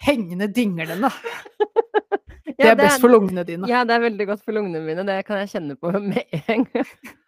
hengende 0.05 0.51
dinglende. 0.53 1.09
Det 2.59 2.67
er 2.67 2.77
best 2.77 2.99
for 3.01 3.13
lungene 3.13 3.45
dine. 3.47 3.69
Ja, 3.71 3.85
det 3.87 3.95
er 3.95 4.01
veldig 4.03 4.25
godt 4.27 4.41
for 4.43 4.57
lungene 4.57 4.81
mine. 4.83 5.05
Det 5.07 5.21
kan 5.29 5.39
jeg 5.39 5.51
kjenne 5.53 5.77
på 5.79 5.93
med 5.95 6.25
en 6.51 6.65
gang. 6.73 6.89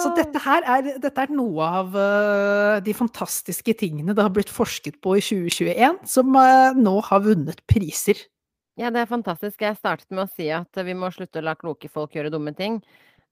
Så 0.00 0.10
dette 0.14 0.38
her 0.44 0.66
er, 0.76 0.92
dette 1.02 1.24
er 1.24 1.32
noe 1.34 1.66
av 1.80 1.96
eh, 1.98 2.76
de 2.86 2.94
fantastiske 2.94 3.74
tingene 3.78 4.14
det 4.14 4.22
har 4.22 4.32
blitt 4.34 4.50
forsket 4.52 5.00
på 5.02 5.16
i 5.18 5.24
2021, 5.24 6.00
som 6.10 6.38
eh, 6.38 6.78
nå 6.78 6.96
har 7.08 7.24
vunnet 7.26 7.62
priser. 7.70 8.18
Ja, 8.78 8.92
det 8.94 9.02
er 9.02 9.10
fantastisk. 9.10 9.60
Jeg 9.62 9.78
startet 9.78 10.10
med 10.14 10.24
å 10.24 10.32
si 10.32 10.48
at 10.54 10.82
vi 10.86 10.94
må 10.96 11.10
slutte 11.14 11.42
å 11.42 11.46
la 11.46 11.56
kloke 11.58 11.90
folk 11.92 12.14
gjøre 12.16 12.30
dumme 12.32 12.54
ting. 12.56 12.78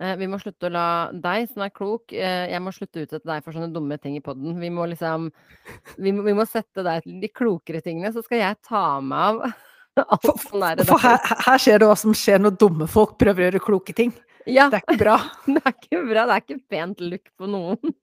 Eh, 0.01 0.15
Vi 0.21 0.29
må 0.31 0.39
slutte 0.39 0.69
å 0.69 0.73
la 0.73 0.87
deg 1.13 1.49
som 1.51 1.63
er 1.67 1.73
klok, 1.75 2.13
eh, 2.13 2.49
jeg 2.53 2.63
må 2.63 2.71
slutte 2.75 3.03
ut 3.03 3.13
etter 3.13 3.27
deg 3.33 3.43
for 3.45 3.53
sånne 3.57 3.73
dumme 3.75 3.99
ting 3.99 4.17
i 4.17 4.23
poden. 4.23 4.59
Vi 4.61 4.71
må 4.71 4.87
liksom 4.91 5.31
vi 5.99 6.13
må, 6.15 6.23
vi 6.27 6.37
må 6.39 6.47
sette 6.47 6.85
deg 6.87 7.03
til 7.03 7.21
de 7.25 7.29
klokere 7.35 7.83
tingene, 7.83 8.13
så 8.15 8.23
skal 8.23 8.39
jeg 8.45 8.61
ta 8.69 8.85
meg 9.01 9.19
av 9.19 9.43
alt 10.15 10.23
For, 10.29 10.39
sånn 10.47 10.63
der. 10.79 10.85
for 10.87 11.03
her, 11.03 11.19
her 11.49 11.59
skjer 11.59 11.81
det 11.83 11.89
hva 11.91 11.97
som 11.99 12.15
skjer 12.15 12.39
når 12.45 12.59
dumme 12.61 12.87
folk 12.91 13.17
prøver 13.19 13.43
å 13.43 13.49
gjøre 13.49 13.65
kloke 13.65 13.95
ting. 13.99 14.13
Ja, 14.47 14.69
Det 14.71 14.79
er 14.79 14.85
ikke 14.87 15.01
bra. 15.03 15.17
det 15.51 15.63
er 15.65 15.75
ikke 15.75 16.03
bra. 16.07 16.23
Det 16.31 16.37
er 16.37 16.45
ikke 16.45 16.61
pent 16.71 17.01
look 17.05 17.33
på 17.39 17.51
noen. 17.51 17.79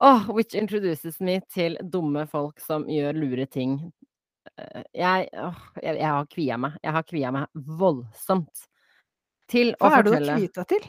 Oh, 0.00 0.28
which 0.30 0.54
introduces 0.54 1.16
me 1.18 1.40
til 1.50 1.74
dumme 1.82 2.22
folk 2.30 2.60
som 2.62 2.84
gjør 2.86 3.16
lure 3.18 3.46
ting. 3.50 3.72
Eh, 4.54 4.84
Jeg, 4.94 5.24
oh, 5.42 5.56
jeg, 5.82 5.96
jeg 5.98 6.06
har 6.06 6.28
kvia 6.30 6.58
meg. 6.62 6.76
Jeg 6.84 6.94
har 6.94 7.02
kvia 7.08 7.32
meg 7.34 7.48
voldsomt 7.80 8.62
til 9.50 9.72
å 9.80 9.88
Hva 9.90 9.98
er 9.98 10.06
det 10.06 10.12
du 10.12 10.28
har 10.28 10.38
kviet 10.38 10.54
deg 10.60 10.68
til? 10.76 10.86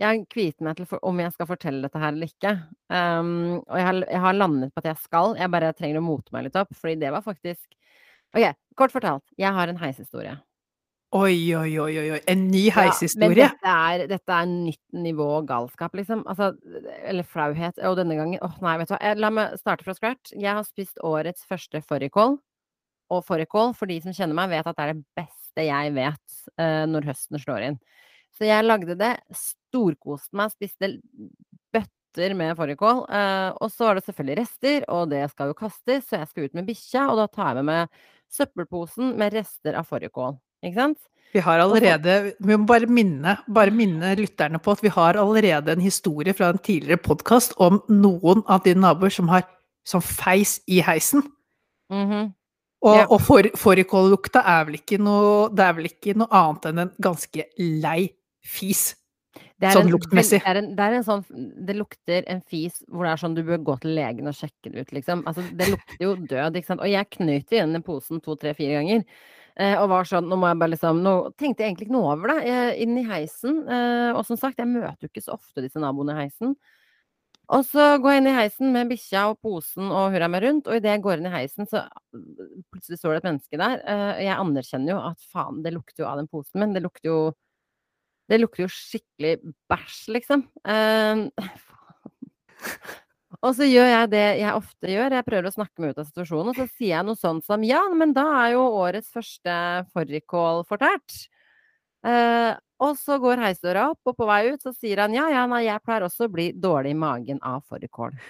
Jeg 0.00 0.24
kviet 0.26 0.64
meg 0.64 0.74
til 0.78 0.88
for, 0.90 0.98
om 1.06 1.20
jeg 1.22 1.30
skal 1.36 1.46
fortelle 1.46 1.84
dette 1.84 2.00
her 2.02 2.10
eller 2.10 2.30
ikke. 2.30 2.54
Um, 2.90 3.60
og 3.60 3.76
jeg 3.78 3.86
har, 3.86 4.00
jeg 4.10 4.22
har 4.24 4.38
landet 4.40 4.72
på 4.74 4.82
at 4.82 4.88
jeg 4.90 5.02
skal. 5.04 5.36
Jeg 5.38 5.52
bare 5.54 5.74
trenger 5.78 6.00
å 6.00 6.06
mote 6.06 6.34
meg 6.34 6.48
litt 6.48 6.58
opp, 6.58 6.72
fordi 6.74 6.96
det 7.04 7.12
var 7.14 7.22
faktisk 7.22 7.76
OK, 8.34 8.48
kort 8.74 8.94
fortalt. 8.94 9.22
Jeg 9.38 9.54
har 9.54 9.70
en 9.70 9.78
heishistorie. 9.78 10.34
Oi, 11.14 11.54
oi, 11.54 11.78
oi, 11.78 11.92
oi. 12.16 12.18
En 12.26 12.40
ny 12.50 12.64
Ja, 12.66 12.88
men 13.22 13.36
dette 13.38 13.70
er, 13.70 14.02
dette 14.10 14.34
er 14.34 14.48
nytt 14.50 14.96
nivå 14.98 15.28
galskap, 15.46 15.94
liksom. 15.94 16.24
Altså, 16.26 16.50
eller 17.06 17.22
flauhet. 17.22 17.78
Og 17.86 17.94
denne 18.00 18.16
gangen 18.18 18.42
Åh, 18.42 18.56
nei, 18.66 18.72
vet 18.80 18.90
du 18.90 18.96
hva. 18.96 18.98
Jeg, 18.98 19.20
la 19.22 19.30
meg 19.30 19.54
starte 19.60 19.86
fra 19.86 19.94
scratch. 19.94 20.32
Jeg 20.34 20.50
har 20.58 20.66
spist 20.66 20.98
årets 21.06 21.46
første 21.46 21.78
fårikål. 21.86 22.34
Og 23.14 23.22
fårikål, 23.28 23.76
for 23.78 23.86
de 23.86 24.00
som 24.02 24.16
kjenner 24.16 24.34
meg, 24.40 24.50
vet 24.50 24.66
at 24.66 24.74
det 24.80 24.88
er 24.88 24.96
det 24.96 25.06
beste 25.22 25.68
jeg 25.68 25.94
vet 25.94 26.38
uh, 26.58 26.82
når 26.90 27.06
høsten 27.12 27.38
slår 27.38 27.68
inn. 27.68 27.78
Så 28.34 28.48
jeg 28.48 28.66
lagde 28.66 28.96
det, 28.98 29.12
storkoste 29.38 30.34
meg, 30.38 30.50
spiste 30.54 30.88
bøtter 31.74 32.34
med 32.38 32.56
fårikål. 32.58 33.04
Eh, 33.08 33.50
og 33.62 33.70
så 33.72 33.88
var 33.88 33.98
det 33.98 34.06
selvfølgelig 34.08 34.38
rester, 34.40 34.86
og 34.90 35.08
det 35.12 35.24
skal 35.32 35.50
jo 35.52 35.58
kastes, 35.58 36.06
så 36.08 36.20
jeg 36.20 36.30
skal 36.30 36.48
ut 36.48 36.54
med 36.58 36.66
bikkja, 36.68 37.08
og 37.12 37.20
da 37.22 37.26
tar 37.30 37.52
jeg 37.54 37.62
med 37.62 37.68
meg 37.70 37.88
søppelposen 38.34 39.14
med 39.20 39.34
rester 39.36 39.76
av 39.78 39.86
fårikål. 39.86 40.38
Ikke 40.64 40.80
sant? 40.80 40.98
Vi 41.34 41.42
har 41.42 41.58
allerede 41.58 42.34
Vi 42.40 42.56
må 42.56 42.64
bare 42.66 42.86
minne, 42.86 43.36
bare 43.50 43.72
minne 43.74 44.12
lytterne 44.16 44.60
på 44.62 44.72
at 44.76 44.82
vi 44.84 44.90
har 44.94 45.18
allerede 45.18 45.72
en 45.74 45.82
historie 45.82 46.34
fra 46.34 46.52
en 46.54 46.58
tidligere 46.62 47.02
podkast 47.02 47.56
om 47.62 47.80
noen 47.90 48.44
av 48.46 48.62
dine 48.64 48.80
naboer 48.84 49.10
som 49.10 49.28
har 49.32 49.42
som 49.84 50.00
feis 50.00 50.60
i 50.70 50.80
heisen. 50.80 51.22
Mhm. 51.92 52.32
Og, 52.84 52.96
Ja. 52.96 53.06
og 53.08 53.20
fårikållukta 53.56 54.42
er 54.44 54.64
vel 54.66 54.74
ikke 54.76 54.98
noe 55.00 55.48
Det 55.48 55.64
er 55.64 55.72
vel 55.72 55.86
ikke 55.88 56.14
noe 56.16 56.28
annet 56.30 56.66
enn 56.66 56.78
en 56.82 56.90
ganske 57.00 57.44
lei 57.58 58.10
fis. 58.46 58.92
Det 59.58 59.70
Sånn 59.74 59.88
en 59.88 59.94
luktmessig. 59.94 60.40
Det 60.42 60.50
er, 60.50 60.58
en, 60.60 60.72
det 60.76 60.88
en 60.98 61.06
sånn 61.06 61.22
Det 61.66 61.74
lukter 61.74 62.26
en 62.30 62.42
fis 62.50 62.80
hvor 62.90 63.06
det 63.06 63.12
er 63.12 63.20
sånn 63.22 63.36
du 63.36 63.42
bør 63.46 63.62
gå 63.66 63.76
til 63.82 63.94
legen 63.96 64.30
og 64.30 64.36
sjekke 64.36 64.70
det 64.70 64.84
ut, 64.84 64.92
liksom. 64.98 65.22
Altså, 65.30 65.46
det 65.58 65.70
lukter 65.72 66.04
jo 66.04 66.12
død, 66.18 66.58
ikke 66.58 66.70
sant. 66.72 66.84
Og 66.84 66.90
jeg 66.90 67.10
knøt 67.16 67.54
igjen 67.54 67.74
den 67.74 67.86
posen 67.86 68.22
to, 68.24 68.36
tre, 68.40 68.54
fire 68.58 68.80
ganger. 68.80 69.06
Eh, 69.54 69.76
og 69.78 69.86
var 69.92 70.06
sånn 70.10 70.26
Nå 70.26 70.34
må 70.34 70.48
jeg 70.50 70.58
bare 70.58 70.72
liksom 70.72 70.98
Nå 71.04 71.10
tenkte 71.38 71.62
jeg 71.62 71.70
egentlig 71.70 71.86
ikke 71.86 71.94
noe 71.94 72.14
over 72.16 72.32
det. 72.34 72.54
Inn 72.82 72.96
i 72.98 73.06
heisen. 73.06 73.62
Eh, 73.66 74.10
og 74.12 74.24
som 74.28 74.38
sagt, 74.40 74.58
jeg 74.62 74.70
møter 74.70 75.06
jo 75.06 75.12
ikke 75.12 75.24
så 75.24 75.36
ofte 75.38 75.64
disse 75.64 75.82
naboene 75.82 76.16
i 76.16 76.24
heisen. 76.24 76.56
Og 77.52 77.60
så 77.68 77.98
går 78.00 78.14
jeg 78.14 78.22
inn 78.22 78.30
i 78.30 78.38
heisen 78.38 78.70
med 78.72 78.88
bikkja 78.88 79.26
og 79.28 79.40
posen 79.44 79.90
og 79.92 80.14
hurra 80.14 80.30
meg 80.32 80.46
rundt, 80.46 80.68
og 80.68 80.78
idet 80.78 80.94
jeg 80.94 81.02
går 81.04 81.20
inn 81.20 81.28
i 81.28 81.32
heisen, 81.34 81.68
så 81.68 81.82
plutselig 82.72 82.96
står 82.96 83.12
det 83.12 83.18
et 83.20 83.26
menneske 83.28 83.60
der. 83.60 83.82
Eh, 83.84 84.22
jeg 84.24 84.38
anerkjenner 84.38 84.94
jo 84.94 85.00
at 85.10 85.26
faen, 85.28 85.60
det 85.64 85.74
lukter 85.74 86.04
jo 86.04 86.08
av 86.08 86.22
den 86.22 86.30
posen 86.30 86.62
min. 86.62 86.72
Det 86.72 86.82
lukter 86.86 87.10
jo 87.10 87.18
det 88.30 88.40
lukter 88.40 88.64
jo 88.64 88.72
skikkelig 88.72 89.36
bæsj, 89.70 89.98
liksom. 90.16 90.44
Uh, 90.64 91.28
og 93.44 93.52
så 93.58 93.68
gjør 93.68 93.90
jeg 93.90 94.10
det 94.14 94.24
jeg 94.40 94.56
ofte 94.56 94.92
gjør, 94.94 95.18
jeg 95.18 95.28
prøver 95.28 95.50
å 95.50 95.54
snakke 95.54 95.84
meg 95.84 95.92
ut 95.92 96.02
av 96.02 96.08
situasjonen, 96.08 96.52
og 96.52 96.58
så 96.58 96.68
sier 96.72 96.96
jeg 96.96 97.08
noe 97.08 97.20
sånt 97.20 97.46
som 97.46 97.66
ja, 97.66 97.82
men 97.92 98.14
da 98.16 98.26
er 98.44 98.54
jo 98.56 98.64
årets 98.80 99.12
første 99.14 99.58
fårikål 99.92 100.64
fortært. 100.70 101.20
Uh, 102.04 102.52
og 102.84 102.98
så 103.00 103.16
går 103.22 103.40
heisdøra 103.40 103.86
opp, 103.92 104.02
og 104.10 104.16
på 104.18 104.26
vei 104.28 104.42
ut 104.52 104.64
så 104.64 104.72
sier 104.74 105.04
han 105.04 105.14
ja, 105.16 105.28
ja, 105.32 105.44
nei, 105.48 105.62
jeg 105.68 105.84
pleier 105.84 106.08
også 106.08 106.26
å 106.26 106.32
bli 106.32 106.50
dårlig 106.52 106.92
i 106.92 107.00
magen 107.00 107.40
av 107.44 107.62
fårikål. 107.70 108.16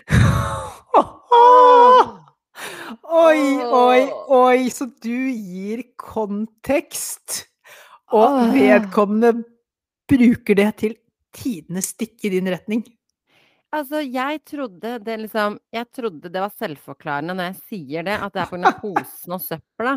Oi, 3.14 3.40
oi, 3.66 4.02
oi, 4.30 4.70
så 4.70 4.86
du 5.02 5.10
gir 5.10 5.80
kontekst, 5.98 7.48
og 8.14 8.54
vedkommende 8.54 9.42
bruker 10.10 10.58
det 10.58 10.70
til 10.82 10.98
tidenes 11.34 11.92
stikk 11.94 12.26
i 12.26 12.34
din 12.36 12.50
retning. 12.52 12.84
Altså, 13.74 14.04
jeg 14.06 14.38
trodde 14.46 14.98
det 15.02 15.14
liksom 15.24 15.56
Jeg 15.74 15.88
trodde 15.90 16.30
det 16.30 16.42
var 16.42 16.52
selvforklarende 16.54 17.34
når 17.34 17.48
jeg 17.48 17.56
sier 17.70 18.06
det, 18.06 18.14
at 18.14 18.34
det 18.34 18.44
er 18.44 18.50
pga. 18.52 18.70
posen 18.78 19.34
og 19.34 19.42
søpla. 19.42 19.96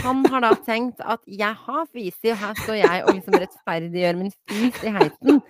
Han 0.00 0.24
har 0.32 0.46
da 0.46 0.54
tenkt 0.64 1.02
at 1.04 1.20
jeg 1.26 1.58
har 1.66 1.90
fisi, 1.92 2.32
og 2.32 2.40
her 2.40 2.54
står 2.62 2.78
jeg 2.80 3.04
og 3.04 3.12
liksom 3.18 3.36
rettferdiggjør 3.42 4.16
min 4.22 4.32
fis 4.48 4.80
i 4.86 4.94
heisen. 4.94 5.42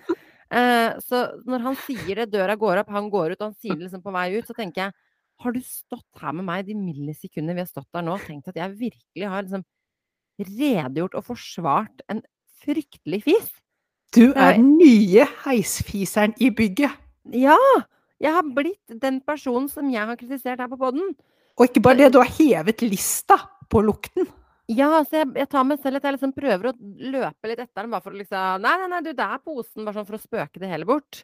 Eh, 0.51 0.97
så 0.99 1.21
når 1.47 1.63
han 1.63 1.79
sier 1.85 2.19
det, 2.19 2.31
døra 2.33 2.57
går 2.59 2.81
opp, 2.81 2.91
han 2.91 3.07
går 3.13 3.31
ut, 3.31 3.39
og 3.39 3.45
han 3.45 3.55
sier 3.55 3.77
det 3.77 3.85
liksom 3.85 4.03
på 4.03 4.11
vei 4.11 4.25
ut, 4.35 4.49
så 4.49 4.57
tenker 4.57 4.87
jeg 4.87 4.97
Har 5.41 5.55
du 5.55 5.61
stått 5.63 6.19
her 6.21 6.35
med 6.37 6.45
meg 6.45 6.67
de 6.67 6.75
millisekundene 6.77 7.55
vi 7.55 7.63
har 7.63 7.69
stått 7.71 7.87
der 7.95 8.03
nå, 8.05 8.13
og 8.13 8.25
tenkt 8.27 8.51
at 8.51 8.59
jeg 8.59 8.75
virkelig 8.77 9.29
har 9.31 9.47
liksom 9.47 9.63
redegjort 10.37 11.15
og 11.17 11.25
forsvart 11.31 12.03
en 12.11 12.19
fryktelig 12.61 13.23
fis? 13.25 13.47
Du 14.11 14.33
er 14.35 14.57
den 14.57 14.73
nye 14.75 15.23
heisfiseren 15.45 16.33
i 16.43 16.49
bygget. 16.51 16.91
Ja! 17.31 17.57
Jeg 18.21 18.35
har 18.35 18.49
blitt 18.53 18.99
den 19.01 19.21
personen 19.25 19.69
som 19.71 19.87
jeg 19.89 20.03
har 20.05 20.17
kritisert 20.19 20.59
her 20.61 20.69
på 20.69 20.77
podden. 20.77 21.13
Og 21.57 21.63
ikke 21.65 21.81
bare 21.85 22.03
det, 22.03 22.11
du 22.13 22.19
har 22.19 22.29
hevet 22.35 22.83
lista 22.83 23.37
på 23.71 23.81
lukten. 23.85 24.27
Ja, 24.71 24.89
så 25.07 25.21
jeg, 25.21 25.31
jeg 25.39 25.49
tar 25.51 25.65
meg 25.67 25.81
selv 25.81 25.99
at 25.99 26.05
jeg 26.05 26.15
liksom 26.15 26.33
prøver 26.35 26.69
å 26.69 26.75
løpe 27.11 27.49
litt 27.49 27.63
etter 27.63 27.81
den, 27.81 27.91
bare 27.91 28.03
for 28.03 28.13
å 28.13 28.19
liksom 28.19 28.61
Nei, 28.63 28.75
nei, 28.83 28.91
nei, 28.91 29.01
du, 29.07 29.09
det 29.17 29.25
er 29.25 29.41
posen, 29.43 29.83
bare 29.83 29.97
sånn 29.97 30.07
for 30.07 30.19
å 30.19 30.21
spøke 30.21 30.61
det 30.61 30.69
hele 30.71 30.87
bort. 30.87 31.23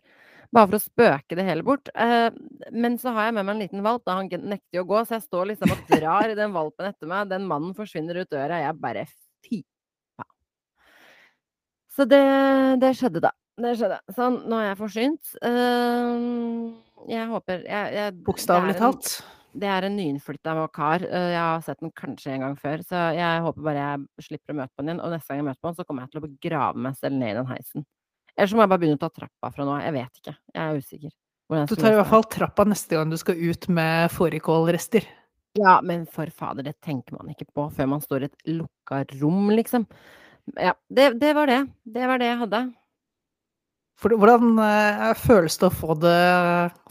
Bare 0.56 0.72
for 0.72 0.80
å 0.80 0.84
spøke 0.84 1.38
det 1.38 1.46
hele 1.48 1.68
bort. 1.68 1.92
Eh, 1.92 2.28
men 2.72 2.98
så 3.02 3.14
har 3.16 3.30
jeg 3.30 3.38
med 3.38 3.48
meg 3.48 3.56
en 3.56 3.64
liten 3.68 3.86
valp, 3.86 4.04
da 4.08 4.18
han 4.20 4.32
nekter 4.32 4.80
jo 4.80 4.88
å 4.88 4.92
gå, 4.96 5.04
så 5.06 5.20
jeg 5.20 5.28
står 5.28 5.52
liksom 5.52 5.76
og 5.76 5.90
drar 5.92 6.32
i 6.32 6.40
den 6.40 6.56
valpen 6.56 6.90
etter 6.90 7.12
meg. 7.12 7.30
Den 7.32 7.48
mannen 7.52 7.76
forsvinner 7.78 8.24
ut 8.24 8.32
døra, 8.32 8.64
jeg 8.64 8.80
bare 8.84 9.06
fy. 9.46 9.62
Så 11.98 12.06
det, 12.06 12.22
det 12.82 12.92
skjedde, 12.98 13.22
da. 13.24 13.32
Det 13.58 13.72
skjedde. 13.80 13.98
Sånn, 14.14 14.36
nå 14.46 14.60
er 14.62 14.68
jeg 14.70 14.78
forsynt. 14.78 15.32
Uh, 15.42 16.76
jeg 17.10 17.26
håper 17.32 17.64
jeg, 17.66 17.94
jeg, 17.98 18.14
Bokstavelig 18.28 18.76
det 18.76 18.78
en- 18.78 18.84
talt. 18.86 19.10
det 19.58 19.70
er 19.74 19.88
en 19.88 19.96
nyinnflytta 19.98 20.54
kar. 20.76 21.02
Uh, 21.02 21.30
Jeg 21.34 21.42
har 21.42 21.62
sett 21.66 21.80
den 21.82 21.92
kanskje 21.98 22.36
en 22.36 22.44
gang 22.46 22.56
før, 22.62 22.84
så 22.86 23.02
jeg 23.18 23.42
håper 23.48 23.66
bare 23.66 23.82
jeg 23.82 24.28
slipper 24.28 24.54
å 24.54 24.60
møte 24.62 24.74
på 24.78 24.84
den 24.86 24.92
igjen. 24.94 25.02
Og 25.04 25.16
neste 25.16 25.28
gang 25.34 25.42
jeg 25.42 25.48
møter 25.50 25.62
på 25.64 25.72
den, 25.72 25.78
så 25.80 25.86
kommer 25.88 26.06
jeg 26.06 26.12
til 26.14 26.22
å 26.22 26.28
begrave 26.28 26.84
meg 26.86 27.00
selv 27.02 27.18
ned 27.18 27.32
i 27.34 27.40
den 27.40 27.50
heisen. 27.50 27.88
Eller 28.38 28.52
så 28.52 28.60
må 28.60 28.62
jeg 28.62 28.70
bare 28.76 28.84
begynne 28.86 29.00
å 29.00 29.02
ta 29.02 29.10
trappa 29.10 29.52
fra 29.56 29.66
nå 29.66 29.74
av. 29.74 29.82
Jeg 29.88 29.96
vet 29.98 30.22
ikke. 30.22 30.36
Jeg 30.54 30.62
er 30.62 30.78
usikker. 30.84 31.16
jeg 31.58 31.68
Du 31.72 31.76
tar 31.82 31.92
i 31.96 31.98
hvert 31.98 32.12
fall 32.14 32.28
trappa 32.30 32.66
neste 32.70 32.94
gang 32.94 33.10
du 33.10 33.18
skal 33.18 33.42
ut 33.42 33.68
med 33.74 34.12
fårikålrester. 34.14 35.08
Ja, 35.58 35.80
men 35.82 36.06
for 36.06 36.30
fader, 36.30 36.62
det 36.62 36.76
tenker 36.86 37.18
man 37.18 37.34
ikke 37.34 37.48
på 37.56 37.66
før 37.74 37.88
man 37.90 38.02
står 38.06 38.22
i 38.22 38.30
et 38.30 38.38
lukka 38.60 39.02
rom, 39.18 39.50
liksom. 39.58 39.88
Ja, 40.56 40.74
det, 40.88 41.12
det 41.20 41.34
var 41.36 41.50
det. 41.50 41.62
Det 41.84 42.08
var 42.08 42.22
det 42.22 42.30
jeg 42.32 42.42
hadde. 42.46 42.62
For, 43.98 44.14
hvordan 44.14 44.60
uh, 44.62 45.12
føles 45.18 45.58
det 45.58 45.68
å 45.68 45.74
få 45.74 45.96
det, 45.98 46.18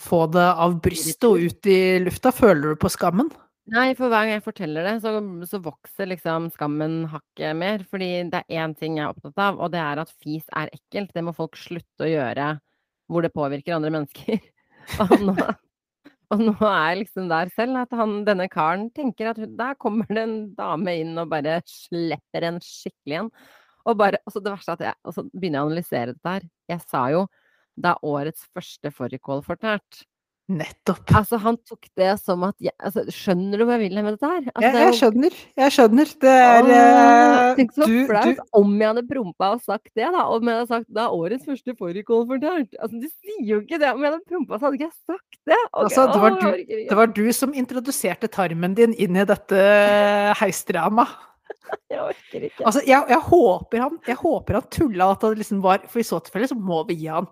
få 0.02 0.24
det 0.34 0.46
av 0.66 0.78
brystet 0.82 1.28
og 1.28 1.38
ut 1.38 1.68
i 1.70 1.80
lufta? 2.02 2.32
Føler 2.34 2.74
du 2.74 2.80
på 2.82 2.90
skammen? 2.90 3.30
Nei, 3.70 3.92
for 3.98 4.10
hver 4.10 4.26
gang 4.26 4.36
jeg 4.36 4.44
forteller 4.44 4.86
det, 4.86 4.94
så, 5.02 5.16
så 5.50 5.58
vokser 5.62 6.10
liksom 6.10 6.50
skammen 6.54 7.00
hakket 7.10 7.56
mer. 7.58 7.82
Fordi 7.90 8.10
det 8.30 8.42
er 8.42 8.62
én 8.62 8.74
ting 8.78 8.98
jeg 8.98 9.06
er 9.06 9.14
opptatt 9.14 9.42
av, 9.42 9.58
og 9.62 9.72
det 9.74 9.82
er 9.82 10.02
at 10.02 10.12
fis 10.22 10.46
er 10.54 10.70
ekkelt. 10.74 11.14
Det 11.14 11.24
må 11.26 11.34
folk 11.34 11.58
slutte 11.58 12.06
å 12.06 12.10
gjøre 12.10 12.52
hvor 13.10 13.22
det 13.22 13.34
påvirker 13.34 13.76
andre 13.76 13.94
mennesker. 13.94 14.42
Og 15.02 15.22
nå, 15.30 15.34
og 16.34 16.42
nå 16.42 16.54
er 16.58 16.88
jeg 16.90 16.98
liksom 17.04 17.28
der 17.30 17.50
selv, 17.54 17.78
at 17.84 17.92
han, 17.94 18.16
denne 18.26 18.48
karen 18.50 18.88
tenker 18.96 19.30
at 19.30 19.38
der 19.58 19.78
kommer 19.78 20.08
det 20.10 20.24
en 20.26 20.36
dame 20.58 20.96
inn 21.02 21.14
og 21.22 21.30
bare 21.30 21.60
slipper 21.70 22.48
en 22.48 22.58
skikkelig 22.64 23.20
en. 23.20 23.30
Og 23.86 23.98
bare, 24.00 24.18
og 24.26 24.34
så 24.34 24.42
det 24.42 24.50
verste 24.50 24.74
er 24.74 24.80
at 24.80 24.86
jeg, 24.88 24.98
og 25.06 25.14
så 25.14 25.22
begynner 25.30 25.60
jeg 25.60 25.66
å 25.66 25.70
analysere 25.70 26.14
dette 26.16 26.32
her. 26.32 26.48
Jeg 26.72 26.82
sa 26.90 27.04
jo 27.14 27.26
er 27.92 28.06
årets 28.08 28.46
første 28.56 28.90
fårikål 28.90 29.44
fortært. 29.46 30.02
Nettopp. 30.46 31.08
Altså, 31.10 31.40
han 31.42 31.56
tok 31.66 31.88
det 31.98 32.12
som 32.22 32.44
at 32.46 32.54
jeg, 32.62 32.70
altså, 32.78 33.02
Skjønner 33.10 33.58
du 33.58 33.64
hva 33.66 33.74
jeg 33.80 33.88
vil 33.90 33.96
med 33.98 34.14
dette 34.14 34.28
her? 34.30 34.44
Altså, 34.52 34.62
Jeg, 34.62 34.74
jeg 34.76 34.86
jo- 34.92 34.98
skjønner. 35.00 35.38
Jeg 35.58 35.72
skjønner. 35.74 36.12
Det 36.22 36.34
er 36.34 36.62
Åh, 36.62 36.70
eh, 36.76 37.54
Tenk 37.58 37.72
så 37.74 37.88
flaut 38.06 38.42
om 38.60 38.76
jeg 38.78 38.88
hadde 38.92 39.02
prompa 39.10 39.48
og 39.56 39.62
sagt 39.64 39.90
det, 39.98 40.06
da. 40.14 40.22
Om 40.30 40.46
jeg 40.46 40.54
hadde 40.60 40.68
sagt 40.70 40.86
det 40.94 41.02
er 41.02 41.16
årets 41.18 41.44
første 41.50 41.74
fårikål 41.80 42.26
fortært. 42.30 42.78
Altså, 42.78 43.00
du 43.02 43.08
sier 43.10 43.42
jo 43.50 43.60
ikke 43.64 43.80
det. 43.82 43.90
Om 43.90 44.02
jeg 44.06 44.12
hadde 44.12 44.28
prompa, 44.30 44.54
så 44.60 44.68
hadde 44.68 44.78
ikke 44.78 44.86
jeg 44.86 44.98
sagt 45.10 45.40
det. 45.50 45.58
Okay. 45.72 45.82
Altså, 45.82 46.06
det 46.12 46.20
var 46.22 46.38
du- 46.40 46.64
det 46.92 46.96
var 46.96 47.06
du 47.18 47.32
som 47.32 47.52
introduserte 47.52 48.28
tarmen 48.30 48.74
din 48.78 48.94
inn 48.94 49.16
i 49.16 49.24
dette 49.24 49.64
heisdramaet. 50.38 51.08
Jeg 51.90 51.98
orker 51.98 52.44
ikke. 52.46 52.62
Altså, 52.66 52.80
jeg, 52.86 53.02
jeg, 53.10 53.18
håper 53.26 53.80
han, 53.82 53.98
jeg 54.06 54.16
håper 54.20 54.54
han 54.54 54.62
tulla 54.70 55.08
at 55.12 55.20
det 55.20 55.38
liksom 55.40 55.60
var 55.62 55.78
For 55.90 55.98
i 55.98 56.04
så 56.06 56.18
tilfelle 56.22 56.46
så 56.50 56.54
må 56.58 56.84
vi 56.86 56.94
gi 57.00 57.06
han 57.10 57.26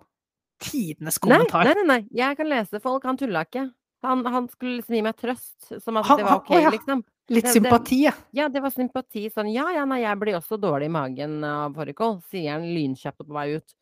tidenes 0.61 1.17
kommentar. 1.21 1.65
nei, 1.67 1.73
nei, 1.81 1.85
nei. 1.89 2.07
Jeg 2.15 2.37
kan 2.37 2.47
lese 2.49 2.79
folk. 2.83 3.03
Han 3.03 3.17
tulla 3.17 3.43
ikke. 3.45 3.67
Han, 4.05 4.21
han 4.29 4.47
skulle 4.51 4.77
liksom 4.79 4.95
gi 4.95 5.01
meg 5.01 5.15
trøst, 5.17 5.81
som 5.81 5.97
at 5.97 6.05
Han- 6.05 6.17
det 6.19 6.25
var 6.27 6.35
ok, 6.41 6.49
å 6.53 6.61
ja. 6.61 6.69
liksom. 6.73 7.03
Litt 7.29 7.43
det- 7.47 7.53
sympati, 7.55 8.01
ja. 8.03 8.11
Ja, 8.37 8.47
det 8.49 8.61
var 8.61 8.69
sympati. 8.69 9.23
Sånn 9.33 9.51
ja, 9.51 9.65
ja, 9.73 9.85
nei, 9.85 10.01
jeg 10.03 10.19
blir 10.21 10.35
også 10.37 10.59
dårlig 10.61 10.85
i 10.85 10.93
magen 10.93 11.39
av 11.43 11.73
fårikål, 11.73 12.19
sier 12.29 12.51
han 12.53 12.67
lynkjapt 12.69 13.17
på 13.25 13.33
vei 13.33 13.55
ut. 13.57 13.73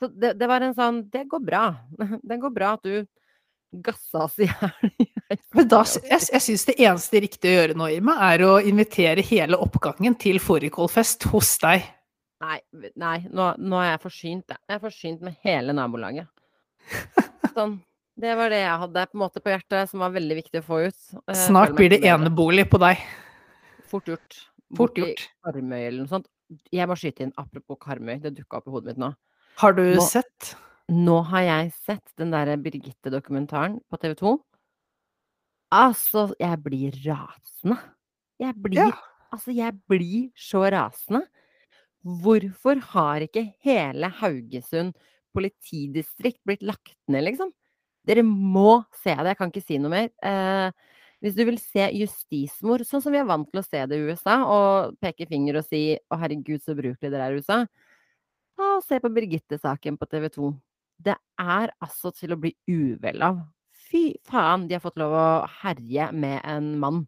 Så 0.00 0.08
det, 0.08 0.38
det 0.38 0.48
var 0.48 0.60
en 0.64 0.72
sånn 0.74 1.02
Det 1.10 1.26
går 1.28 1.44
bra. 1.44 1.66
Det 2.24 2.40
går 2.40 2.50
bra 2.54 2.72
at 2.78 2.82
du 2.82 3.06
gassa 3.72 4.24
oss 4.24 4.38
i 4.38 4.48
hjel. 4.48 4.90
Men 5.54 5.68
da, 5.68 5.82
jeg, 5.84 6.20
jeg 6.32 6.42
syns 6.44 6.64
det 6.68 6.74
eneste 6.80 7.20
riktige 7.24 7.52
å 7.52 7.60
gjøre 7.60 7.76
nå, 7.76 7.86
Irma, 7.94 8.16
er 8.32 8.42
å 8.44 8.56
invitere 8.60 9.22
hele 9.24 9.56
oppgangen 9.56 10.16
til 10.20 10.40
fårikålfest 10.40 11.28
hos 11.32 11.54
deg. 11.62 11.84
Nei, 12.42 12.58
nei 12.98 13.16
nå, 13.30 13.52
nå 13.62 13.78
er 13.78 13.92
jeg 13.92 14.02
forsynt, 14.02 14.50
jeg. 14.50 14.58
Er 14.68 14.80
forsynt 14.82 15.22
med 15.22 15.36
hele 15.46 15.74
nabolaget. 15.76 16.28
Sånn. 17.56 17.78
Det 18.22 18.34
var 18.36 18.52
det 18.52 18.58
jeg 18.60 18.80
hadde 18.82 19.02
på 19.08 19.28
på 19.40 19.52
hjertet, 19.54 19.88
som 19.88 20.02
var 20.04 20.12
veldig 20.12 20.34
viktig 20.36 20.60
å 20.60 20.66
få 20.66 20.80
ut. 20.84 20.98
Eh, 21.24 21.38
Snart 21.46 21.72
blir 21.78 21.88
det 21.94 22.02
enebolig 22.04 22.66
på 22.68 22.80
deg. 22.82 23.00
Fort 23.88 24.10
gjort. 24.10 24.36
Fort 24.76 24.98
gjort. 25.00 25.22
Karmøy 25.46 25.78
eller 25.80 26.02
noe 26.02 26.10
sånt. 26.10 26.28
Jeg 26.72 26.88
må 26.90 26.96
skyte 26.98 27.24
inn, 27.24 27.32
apropos 27.40 27.78
Karmøy, 27.80 28.18
det 28.20 28.34
dukka 28.36 28.58
opp 28.60 28.68
i 28.68 28.74
hodet 28.74 28.92
mitt 28.92 29.00
nå. 29.00 29.14
Har 29.62 29.72
du 29.76 29.82
Nå- 29.94 30.04
sett? 30.04 30.54
Nå 30.92 31.22
har 31.30 31.44
jeg 31.46 31.72
sett 31.72 32.12
den 32.20 32.32
derre 32.34 32.58
Birgitte-dokumentaren 32.60 33.78
på 33.88 34.00
TV 34.02 34.14
2. 34.20 34.34
Altså, 35.72 36.26
jeg 36.40 36.58
blir 36.64 36.98
rasende. 37.06 37.78
Jeg 38.42 38.54
blir 38.60 38.82
Ja. 38.82 38.90
Altså, 39.32 39.54
jeg 39.56 39.72
blir 39.88 40.30
så 40.36 40.66
rasende. 40.68 41.22
Hvorfor 42.02 42.80
har 42.92 43.22
ikke 43.26 43.44
hele 43.62 44.08
Haugesund 44.20 44.94
politidistrikt 45.36 46.40
blitt 46.46 46.64
lagt 46.66 46.96
ned, 47.10 47.24
liksom? 47.28 47.52
Dere 48.06 48.24
må 48.26 48.82
se 48.98 49.14
det, 49.14 49.32
jeg 49.32 49.38
kan 49.38 49.52
ikke 49.52 49.62
si 49.64 49.78
noe 49.78 49.92
mer. 49.92 50.08
Eh, 50.26 50.98
hvis 51.22 51.36
du 51.38 51.44
vil 51.46 51.58
se 51.62 51.86
justismord, 51.94 52.82
sånn 52.86 53.02
som 53.04 53.14
vi 53.14 53.20
er 53.22 53.28
vant 53.28 53.46
til 53.52 53.62
å 53.62 53.64
se 53.66 53.84
det 53.86 53.98
i 54.00 54.08
USA, 54.10 54.40
og 54.42 54.96
peke 55.02 55.28
finger 55.30 55.60
og 55.60 55.64
si 55.68 55.94
'Å, 55.94 56.18
herregud, 56.18 56.62
så 56.62 56.74
ubrukelig 56.74 57.12
dere 57.12 57.28
er 57.28 57.36
i 57.36 57.38
USA', 57.38 57.66
ta 58.58 58.76
og 58.78 58.84
se 58.84 58.98
på 59.00 59.12
Birgitte-saken 59.14 59.98
på 59.98 60.08
TV 60.10 60.28
2. 60.34 60.50
Det 60.98 61.16
er 61.38 61.70
altså 61.80 62.12
til 62.14 62.32
å 62.34 62.40
bli 62.40 62.54
uvel 62.68 63.22
av. 63.22 63.38
Fy 63.90 64.16
faen, 64.24 64.66
de 64.68 64.74
har 64.74 64.80
fått 64.84 64.98
lov 64.98 65.12
å 65.12 65.46
herje 65.62 66.12
med 66.12 66.40
en 66.44 66.78
mann. 66.80 67.06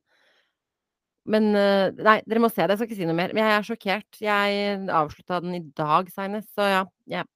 Men 1.26 1.54
eh, 1.56 1.90
Nei, 2.04 2.18
dere 2.28 2.42
må 2.44 2.50
se 2.52 2.60
det, 2.66 2.74
jeg 2.74 2.78
skal 2.82 2.88
ikke 2.90 2.98
si 3.00 3.06
noe 3.08 3.16
mer. 3.16 3.32
Men 3.32 3.44
jeg 3.46 3.54
er 3.58 3.68
sjokkert. 3.68 4.18
Jeg 4.20 4.88
avslutta 4.92 5.40
den 5.44 5.54
i 5.56 5.62
dag 5.76 6.10
seinest, 6.12 6.50
så 6.56 6.66
ja. 6.68 6.82
jeg- 7.08 7.30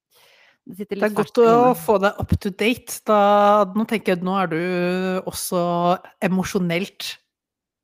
det 0.69 0.77
sitter 0.77 0.97
Det 1.01 1.07
er 1.09 1.15
godt 1.17 1.39
å 1.41 1.53
få 1.81 1.95
deg 2.03 2.19
up 2.21 2.33
to 2.45 2.51
date. 2.51 2.99
Da, 3.09 3.65
nå 3.73 3.87
tenker 3.89 4.13
jeg 4.13 4.19
at 4.19 4.25
nå 4.27 4.35
er 4.37 4.51
du 4.53 5.23
også 5.25 5.63
emosjonelt 6.21 7.15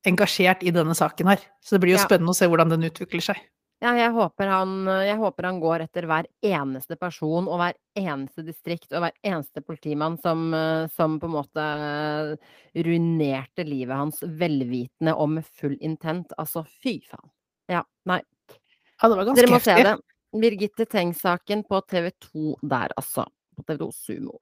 engasjert 0.05 0.61
i 0.63 0.71
denne 0.71 0.93
saken 0.93 1.31
her. 1.33 1.41
Så 1.65 1.77
det 1.79 1.81
blir 1.81 1.95
jo 1.97 2.03
Ja. 2.03 2.05
spennende 2.05 2.35
å 2.35 2.37
se 2.37 2.45
hvordan 2.47 2.69
den 2.69 2.85
utvikler 2.91 3.23
seg. 3.25 3.41
Ja, 3.83 3.91
jeg 3.99 4.13
håper, 4.15 4.49
han, 4.49 4.87
jeg 5.05 5.17
håper 5.21 5.45
han 5.49 5.59
går 5.61 5.83
etter 5.85 6.07
hver 6.09 6.29
eneste 6.47 6.97
person 6.97 7.49
og 7.51 7.59
hver 7.61 7.75
eneste 7.99 8.45
distrikt 8.47 8.95
og 8.95 9.03
hver 9.05 9.13
eneste 9.27 9.61
politimann 9.67 10.15
som, 10.23 10.47
som 10.95 11.19
på 11.21 11.29
en 11.29 11.35
måte 11.35 11.65
ruinerte 12.87 13.67
livet 13.67 13.97
hans 13.99 14.23
velvitende 14.25 15.13
og 15.19 15.35
med 15.35 15.45
full 15.59 15.77
intent. 15.85 16.33
Altså, 16.41 16.63
fy 16.81 16.97
faen. 17.11 17.29
Ja, 17.73 17.83
nei. 18.09 18.21
Ja, 19.03 19.11
det 19.11 19.19
var 19.19 19.25
ganske 19.29 19.43
Dere 19.43 19.53
må 19.53 19.61
se 19.61 19.77
det. 19.85 19.95
Birgitte 20.41 20.87
Tengs-saken 20.91 21.67
på 21.69 21.83
TV 21.91 22.09
2 22.31 22.57
der, 22.71 22.95
altså. 22.99 23.27
På 23.59 23.67
TV 23.69 23.79
2 23.85 23.91
Sumo. 23.95 24.39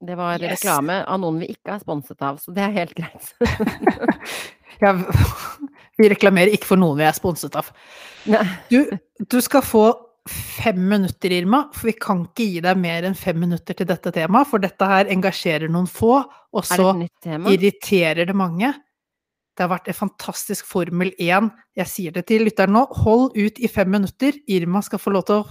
Det 0.00 0.16
var 0.16 0.40
Yes. 0.40 0.56
reklame 0.56 1.02
av 1.04 1.20
noen 1.20 1.42
vi 1.42 1.50
ikke 1.52 1.74
er 1.76 1.82
sponset 1.82 2.22
av, 2.24 2.38
så 2.40 2.54
det 2.56 2.64
er 2.64 2.78
helt 2.80 2.96
greit. 2.96 3.34
Ja, 4.80 4.94
vi 6.00 6.10
reklamerer 6.12 6.54
ikke 6.56 6.72
for 6.72 6.80
noen 6.80 6.98
vi 7.00 7.06
er 7.08 7.16
sponset 7.16 7.56
av. 7.60 7.68
Du, 8.70 8.80
du 9.20 9.38
skal 9.44 9.64
få 9.66 9.84
fem 10.30 10.78
minutter, 10.88 11.32
Irma, 11.32 11.64
for 11.74 11.90
vi 11.90 11.96
kan 11.98 12.24
ikke 12.26 12.46
gi 12.46 12.60
deg 12.64 12.78
mer 12.78 13.06
enn 13.08 13.16
fem 13.18 13.38
minutter 13.40 13.76
til 13.76 13.88
dette 13.88 14.12
temaet, 14.14 14.48
for 14.50 14.62
dette 14.62 14.86
her 14.86 15.10
engasjerer 15.12 15.72
noen 15.72 15.88
få, 15.90 16.20
og 16.26 16.66
så 16.66 16.92
det 17.00 17.38
irriterer 17.54 18.28
det 18.28 18.36
mange. 18.36 18.72
Det 19.56 19.64
har 19.64 19.72
vært 19.72 19.90
en 19.92 19.98
fantastisk 19.98 20.68
Formel 20.68 21.10
1. 21.18 21.50
Jeg 21.76 21.90
sier 21.90 22.14
det 22.14 22.26
til 22.30 22.46
lytteren 22.46 22.72
nå, 22.76 22.86
hold 23.02 23.34
ut 23.36 23.58
i 23.60 23.68
fem 23.68 23.90
minutter. 23.92 24.36
Irma 24.48 24.82
skal 24.86 25.02
få 25.02 25.12
lov 25.16 25.26
til 25.28 25.42
å 25.42 25.48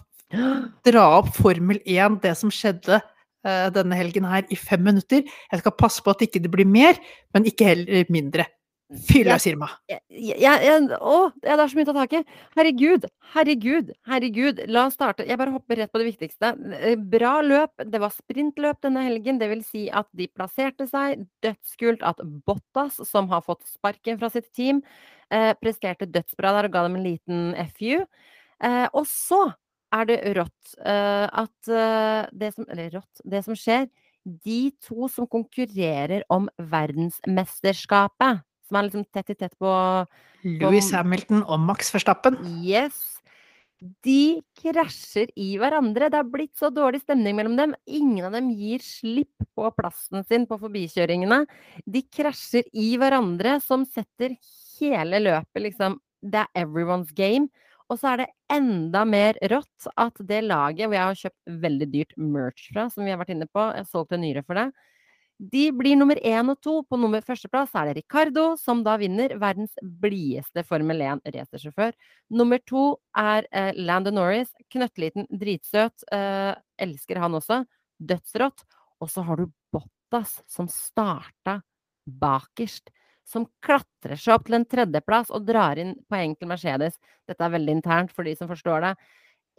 dra 0.88 1.06
opp 1.20 1.34
Formel 1.38 1.82
1, 1.84 2.22
det 2.24 2.36
som 2.40 2.54
skjedde 2.54 3.02
eh, 3.02 3.68
denne 3.76 3.98
helgen 3.98 4.30
her, 4.30 4.46
i 4.50 4.58
fem 4.58 4.82
minutter. 4.86 5.26
Jeg 5.26 5.64
skal 5.64 5.78
passe 5.78 6.06
på 6.06 6.14
at 6.14 6.24
ikke 6.26 6.42
det 6.46 6.54
blir 6.54 6.70
mer, 6.70 6.98
men 7.36 7.50
ikke 7.50 7.68
heller 7.74 8.10
mindre. 8.14 8.48
Fyr 8.90 9.28
løs, 9.28 9.44
Sirma. 9.46 9.68
Jeg, 9.86 10.00
jeg, 10.10 10.38
jeg, 10.42 10.86
å, 10.98 11.18
det 11.44 11.52
er 11.54 11.62
så 11.70 11.78
mye 11.78 11.86
å 11.86 11.90
ta 11.92 11.94
tak 12.00 12.14
i. 12.18 12.22
Herregud, 12.58 13.04
herregud, 13.36 13.92
herregud. 14.10 14.64
La 14.74 14.88
oss 14.90 14.98
starte. 14.98 15.28
Jeg 15.30 15.38
bare 15.38 15.54
hopper 15.54 15.78
rett 15.78 15.92
på 15.94 16.02
det 16.02 16.08
viktigste. 16.08 16.56
Eh, 16.80 16.96
Bra 17.12 17.36
løp. 17.46 17.86
Det 17.86 18.02
var 18.02 18.16
sprintløp 18.16 18.82
denne 18.88 19.06
helgen. 19.06 19.38
Det 19.38 19.52
vil 19.52 19.62
si 19.68 19.84
at 19.94 20.10
de 20.18 20.26
plasserte 20.34 20.90
seg. 20.90 21.22
Dødskult 21.46 22.02
at 22.10 22.24
Bottas, 22.50 22.98
som 23.12 23.30
har 23.30 23.46
fått 23.46 23.62
sparken 23.70 24.18
fra 24.18 24.32
sitt 24.34 24.50
team, 24.58 24.82
eh, 25.30 25.54
presterte 25.62 26.10
dødsbra 26.10 26.58
der 26.58 26.72
og 26.72 26.74
ga 26.74 26.86
dem 26.88 26.98
en 26.98 27.06
liten 27.06 27.54
FU. 27.76 28.02
Eh, 28.66 28.88
og 28.90 29.06
så 29.06 29.52
er 29.94 30.10
det 30.10 30.20
rått 30.38 30.76
eh, 30.82 31.26
at 31.30 31.70
eh, 31.70 32.26
det 32.34 32.54
som 32.58 32.66
Eller 32.70 32.94
rått. 32.98 33.22
Det 33.24 33.46
som 33.46 33.58
skjer 33.58 33.88
De 34.26 34.62
to 34.84 35.08
som 35.14 35.30
konkurrerer 35.30 36.26
om 36.30 36.50
verdensmesterskapet, 36.58 38.44
som 38.70 38.80
er 38.80 38.88
liksom 38.88 39.06
tett 39.10 39.34
i 39.34 39.38
tett 39.38 39.56
på 39.60 39.72
Louis 40.62 40.92
Hamilton 40.96 41.42
og 41.44 41.64
Max 41.66 41.90
Verstappen. 41.94 42.38
Yes. 42.64 43.20
De 44.04 44.42
krasjer 44.60 45.30
i 45.40 45.54
hverandre. 45.60 46.10
Det 46.12 46.20
har 46.20 46.28
blitt 46.28 46.58
så 46.60 46.68
dårlig 46.74 47.00
stemning 47.02 47.38
mellom 47.38 47.56
dem. 47.56 47.76
Ingen 47.88 48.28
av 48.28 48.36
dem 48.36 48.52
gir 48.52 48.84
slipp 48.84 49.48
på 49.56 49.72
plassen 49.78 50.26
sin 50.28 50.46
på 50.50 50.60
forbikjøringene. 50.60 51.46
De 51.88 52.04
krasjer 52.04 52.68
i 52.76 52.92
hverandre, 53.00 53.58
som 53.64 53.88
setter 53.88 54.36
hele 54.80 55.24
løpet 55.24 55.68
liksom 55.70 56.00
Det 56.20 56.42
er 56.44 56.66
everyone's 56.66 57.14
game. 57.16 57.48
Og 57.90 57.98
så 57.98 58.12
er 58.12 58.22
det 58.22 58.32
enda 58.52 59.06
mer 59.08 59.38
rått 59.50 59.88
at 59.98 60.20
det 60.28 60.44
laget 60.46 60.86
hvor 60.86 60.98
jeg 60.98 61.08
har 61.08 61.22
kjøpt 61.24 61.54
veldig 61.64 61.88
dyrt 61.94 62.12
merch 62.20 62.68
fra, 62.74 62.90
som 62.92 63.06
vi 63.06 63.14
har 63.14 63.22
vært 63.22 63.32
inne 63.34 63.48
på, 63.50 63.64
jeg 63.72 63.86
har 63.86 63.90
solgt 63.90 64.14
en 64.14 64.22
nyre 64.22 64.44
for 64.46 64.60
det, 64.60 64.68
de 65.40 65.70
blir 65.72 65.96
nummer 65.96 66.20
én 66.20 66.52
og 66.52 66.60
to. 66.60 66.74
På 66.84 66.98
nummer 67.00 67.24
førsteplass 67.24 67.72
er 67.80 67.90
det 67.90 68.02
Ricardo, 68.02 68.58
som 68.60 68.82
da 68.84 68.98
vinner. 69.00 69.38
Verdens 69.40 69.78
blideste 70.04 70.66
Formel 70.68 71.00
1-racersjåfør. 71.06 71.96
Nummer 72.36 72.60
to 72.68 72.98
er 73.18 73.48
eh, 73.56 73.72
Landon 73.80 74.20
Norris. 74.20 74.52
Knøttliten, 74.74 75.30
dritsøt. 75.32 76.04
Eh, 76.12 76.52
elsker 76.84 77.22
han 77.24 77.40
også. 77.40 77.62
Dødsrått. 78.04 78.66
Og 79.00 79.12
så 79.14 79.24
har 79.24 79.40
du 79.40 79.48
Bottas, 79.72 80.42
som 80.52 80.68
starta 80.68 81.62
bakerst. 82.04 82.92
Som 83.24 83.48
klatrer 83.64 84.20
seg 84.20 84.36
opp 84.36 84.50
til 84.50 84.60
en 84.60 84.68
tredjeplass 84.68 85.32
og 85.32 85.48
drar 85.48 85.80
inn 85.80 85.96
poeng 86.12 86.36
til 86.36 86.52
Mercedes. 86.52 87.00
Dette 87.30 87.48
er 87.48 87.56
veldig 87.56 87.80
internt 87.80 88.12
for 88.12 88.28
de 88.28 88.36
som 88.36 88.52
forstår 88.52 88.90
det. 88.90 88.96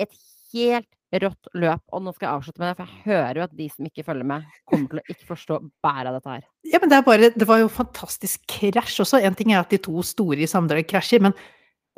Et 0.05 0.23
helt 0.53 0.93
rått 1.19 1.51
løp. 1.59 1.83
Og 1.91 2.03
nå 2.05 2.13
skal 2.15 2.27
jeg 2.27 2.39
avslutte 2.39 2.63
med 2.63 2.71
det, 2.71 2.77
for 2.79 2.87
jeg 2.91 3.05
hører 3.09 3.41
jo 3.41 3.47
at 3.47 3.55
de 3.59 3.69
som 3.73 3.89
ikke 3.89 4.05
følger 4.07 4.29
med, 4.31 4.45
kommer 4.71 4.91
til 4.93 5.01
å 5.01 5.15
ikke 5.15 5.31
forstå 5.31 5.59
bæret 5.85 6.11
av 6.11 6.19
dette 6.19 6.35
her. 6.37 6.45
Ja, 6.71 6.81
men 6.83 6.93
det 6.93 6.99
er 6.99 7.07
bare 7.07 7.33
Det 7.35 7.49
var 7.49 7.63
jo 7.63 7.71
fantastisk 7.73 8.45
krasj 8.51 9.01
også. 9.05 9.23
En 9.25 9.39
ting 9.39 9.55
er 9.55 9.63
at 9.63 9.73
de 9.73 9.81
to 9.83 10.05
store 10.07 10.45
i 10.45 10.51
sammendrag 10.51 10.87
krasjer, 10.91 11.23
men 11.25 11.37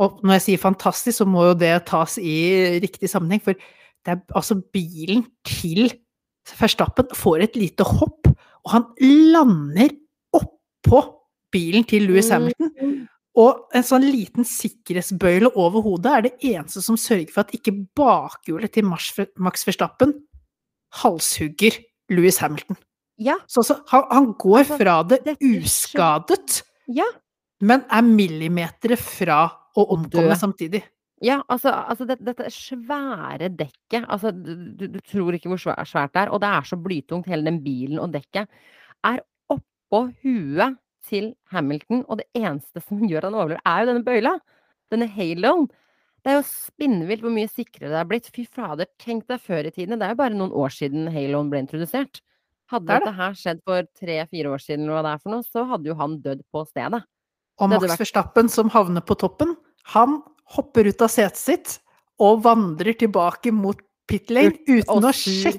når 0.01 0.39
jeg 0.39 0.45
sier 0.47 0.63
fantastisk, 0.63 1.19
så 1.21 1.27
må 1.29 1.45
jo 1.51 1.59
det 1.59 1.75
tas 1.87 2.17
i 2.19 2.81
riktig 2.83 3.11
sammenheng. 3.11 3.43
For 3.45 3.55
det 3.55 4.15
er 4.17 4.23
altså 4.35 4.59
bilen 4.73 5.27
til 5.47 5.93
Verstappen 6.59 7.07
får 7.15 7.45
et 7.45 7.57
lite 7.57 7.85
hopp, 7.87 8.27
og 8.67 8.73
han 8.73 8.89
lander 8.99 9.93
oppå 10.35 11.03
bilen 11.55 11.85
til 11.87 12.09
Louis 12.09 12.33
Hamilton. 12.33 12.73
Og 13.41 13.73
en 13.73 13.85
sånn 13.87 14.05
liten 14.05 14.45
sikkerhetsbøyle 14.45 15.55
over 15.57 15.85
hodet 15.87 16.13
er 16.13 16.25
det 16.27 16.33
eneste 16.53 16.83
som 16.85 16.99
sørger 17.01 17.33
for 17.33 17.47
at 17.47 17.55
ikke 17.57 17.73
bakhjulet 17.97 18.75
til 18.75 18.85
Max 18.85 19.65
Verstappen 19.69 20.13
halshugger 21.01 21.79
Louis 22.13 22.37
Hamilton. 22.43 22.77
Ja, 23.23 23.39
Så 23.47 23.63
altså, 23.63 23.79
han, 23.89 24.05
han 24.11 24.33
går 24.41 24.59
Altså, 24.59 24.79
fra 24.81 24.97
det 25.09 25.37
uskadet, 25.41 26.63
ja. 26.89 27.07
men 27.61 27.85
er 27.89 28.05
millimeter 28.05 28.97
fra 29.01 29.45
å 29.77 29.87
omkomme 29.95 30.37
samtidig. 30.37 30.83
Ja, 31.23 31.39
altså, 31.49 31.71
altså 31.71 32.05
det, 32.09 32.19
dette 32.27 32.49
svære 32.51 33.53
dekket 33.55 34.09
altså, 34.11 34.33
du, 34.35 34.57
du, 34.75 34.89
du 34.91 34.99
tror 35.07 35.37
ikke 35.37 35.53
hvor 35.53 35.61
svært 35.63 36.17
det 36.17 36.25
er, 36.25 36.33
og 36.35 36.43
det 36.43 36.51
er 36.51 36.67
så 36.67 36.79
blytungt, 36.83 37.29
hele 37.31 37.47
den 37.47 37.61
bilen 37.63 38.01
og 38.03 38.11
dekket, 38.17 38.51
er 39.07 39.23
oppå 39.53 40.09
huet 40.25 40.81
til 41.09 41.33
Hamilton, 41.53 42.05
og 42.09 42.19
det 42.23 42.27
eneste 42.39 42.83
som 42.85 43.03
gjør 43.11 43.25
at 43.25 43.31
han 43.31 43.39
overlever, 43.39 43.63
er 43.67 43.81
jo 43.83 43.91
denne 43.93 44.05
bøyla. 44.07 44.35
Denne 44.93 45.09
haloen. 45.09 45.69
Det 46.23 46.31
er 46.31 46.37
jo 46.39 46.45
spinnvilt 46.47 47.23
hvor 47.25 47.33
mye 47.35 47.51
sikrere 47.51 47.91
det 47.91 47.99
er 47.99 48.07
blitt. 48.11 48.29
Fy 48.35 48.45
fader, 48.47 48.87
tenk 49.03 49.25
deg 49.31 49.41
før 49.43 49.67
i 49.67 49.73
tiden. 49.75 49.99
Det 49.99 50.07
er 50.07 50.13
jo 50.15 50.21
bare 50.21 50.37
noen 50.37 50.53
år 50.55 50.71
siden 50.75 51.09
haloen 51.11 51.49
ble 51.51 51.63
introdusert. 51.65 52.21
Hadde 52.71 52.87
Det 52.87 52.95
det. 52.95 53.01
dette 53.03 53.17
her 53.19 53.33
skjedd 53.41 53.63
for 53.67 53.89
tre-fire 53.99 54.53
år 54.55 54.63
siden, 54.63 54.85
eller 54.87 55.01
hva 55.01 55.03
det 55.09 55.15
er 55.17 55.23
for 55.25 55.35
noe, 55.35 55.43
så 55.45 55.65
hadde 55.69 55.91
jo 55.91 55.97
han 55.99 56.15
dødd 56.23 56.45
på 56.55 56.63
stedet. 56.69 57.03
Og 57.61 57.69
Max 57.73 57.83
vært- 57.85 57.99
Verstappen, 58.05 58.49
som 58.49 58.71
havner 58.71 59.03
på 59.05 59.17
toppen, 59.19 59.57
han 59.97 60.23
hopper 60.55 60.87
ut 60.89 61.03
av 61.03 61.11
setet 61.13 61.37
sitt 61.37 61.75
og 62.23 62.43
vandrer 62.45 62.95
tilbake 62.97 63.53
mot 63.53 63.81
pit 64.07 64.31
lane 64.31 64.55
uten 64.69 65.03
å 65.05 65.13
sur. 65.13 65.59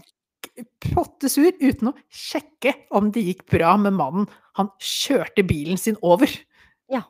Sjekke 0.53 0.93
Pottesur 0.93 1.53
uten 1.61 1.89
å 1.89 1.93
sjekke 2.11 2.73
om 2.93 3.11
det 3.11 3.23
gikk 3.25 3.45
bra 3.49 3.75
med 3.77 3.95
mannen 3.97 4.27
han 4.57 4.69
kjørte 4.77 5.43
bilen 5.43 5.77
sin 5.77 5.97
over. 6.01 6.29
Ja. 6.91 7.01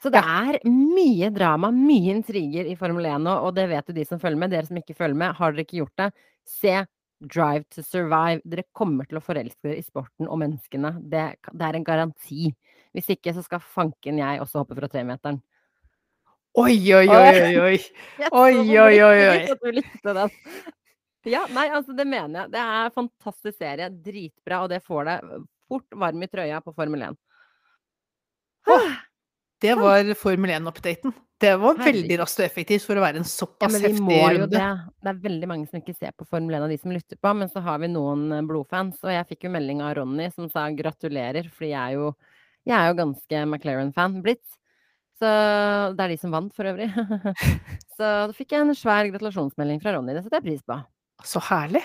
Så 0.00 0.10
det 0.10 0.22
er 0.22 0.60
mye 0.64 1.28
drama, 1.34 1.70
mye 1.74 2.14
intriger 2.14 2.64
i 2.64 2.76
Formel 2.78 3.04
1 3.04 3.26
nå, 3.26 3.34
og 3.44 3.54
det 3.56 3.66
vet 3.68 3.88
jo 3.88 3.96
de 3.96 4.06
som 4.08 4.20
følger 4.20 4.38
med. 4.38 4.50
Dere 4.54 4.66
som 4.66 4.78
ikke 4.78 4.96
følger 4.96 5.18
med, 5.18 5.34
har 5.36 5.52
dere 5.52 5.66
ikke 5.66 5.82
gjort 5.82 6.00
det, 6.00 6.08
se 6.48 6.78
Drive 7.18 7.66
to 7.74 7.82
Survive. 7.82 8.40
Dere 8.46 8.64
kommer 8.72 9.08
til 9.08 9.18
å 9.18 9.24
forelske 9.24 9.58
dere 9.66 9.82
i 9.82 9.84
sporten 9.84 10.30
og 10.30 10.38
menneskene. 10.40 10.94
Det, 11.02 11.26
det 11.50 11.68
er 11.68 11.76
en 11.76 11.86
garanti. 11.86 12.52
Hvis 12.94 13.10
ikke, 13.18 13.34
så 13.34 13.42
skal 13.44 13.60
fanken 13.60 14.22
jeg 14.22 14.40
også 14.40 14.62
hoppe 14.62 14.78
fra 14.78 14.88
tremeteren. 14.88 15.42
Oi, 16.58 16.78
oi, 16.94 17.04
oi, 17.04 17.34
oi, 17.42 17.56
oi. 17.60 17.76
Oi, 18.32 18.78
oi, 18.80 18.96
oi, 19.04 20.64
Ja, 21.28 21.44
nei, 21.54 21.68
altså 21.74 21.94
det 21.96 22.06
mener 22.08 22.44
jeg. 22.44 22.54
Det 22.56 22.64
er 22.64 22.94
fantastisk 22.94 23.58
serie. 23.58 23.88
Dritbra, 23.92 24.64
og 24.64 24.72
det 24.72 24.82
får 24.84 25.08
deg 25.08 25.32
fort 25.68 25.98
varm 26.00 26.24
i 26.24 26.30
trøya 26.30 26.60
på 26.64 26.74
Formel 26.76 27.08
1. 27.10 27.18
Det 29.60 29.74
var 29.78 30.14
Formel 30.14 30.50
1-updaten. 30.50 31.14
Det 31.38 31.52
var 31.54 31.78
veldig 31.78 32.16
raskt 32.18 32.40
og 32.40 32.48
effektivt 32.48 32.82
for 32.82 32.98
å 32.98 33.02
være 33.02 33.20
en 33.20 33.26
såpass 33.26 33.76
ja, 33.76 33.84
heftig 33.84 34.16
runde. 34.18 34.48
det. 34.50 34.62
Det 35.04 35.10
er 35.12 35.18
veldig 35.22 35.48
mange 35.50 35.68
som 35.70 35.78
ikke 35.78 35.94
ser 35.94 36.14
på 36.18 36.26
Formel 36.26 36.56
1 36.58 36.66
av 36.66 36.72
de 36.72 36.78
som 36.82 36.94
lytter 36.94 37.20
på, 37.22 37.34
men 37.38 37.50
så 37.52 37.62
har 37.62 37.78
vi 37.78 37.90
noen 37.92 38.24
eh, 38.34 38.42
blodfans. 38.46 38.98
Og 39.04 39.12
jeg 39.14 39.28
fikk 39.30 39.46
jo 39.46 39.52
melding 39.54 39.82
av 39.86 39.94
Ronny 40.00 40.26
som 40.34 40.48
sa 40.50 40.66
gratulerer, 40.74 41.46
fordi 41.54 41.70
jeg 41.70 41.78
er 41.78 41.94
jo, 42.00 42.10
jeg 42.66 42.74
er 42.74 42.90
jo 42.90 42.98
ganske 43.04 43.44
McLaren-fan 43.44 44.18
blitt. 44.24 44.58
Så 45.18 45.30
det 45.94 46.04
er 46.04 46.14
de 46.14 46.18
som 46.18 46.34
vant, 46.34 46.50
for 46.54 46.70
øvrig. 46.70 46.90
så 47.98 48.12
da 48.30 48.34
fikk 48.34 48.54
jeg 48.54 48.66
en 48.66 48.78
svær 48.78 49.06
gratulasjonsmelding 49.12 49.82
fra 49.82 49.94
Ronny. 49.94 50.18
Det 50.18 50.26
setter 50.26 50.40
jeg 50.40 50.48
pris 50.50 50.66
på. 50.66 50.82
Så 51.26 51.42
herlig. 51.48 51.82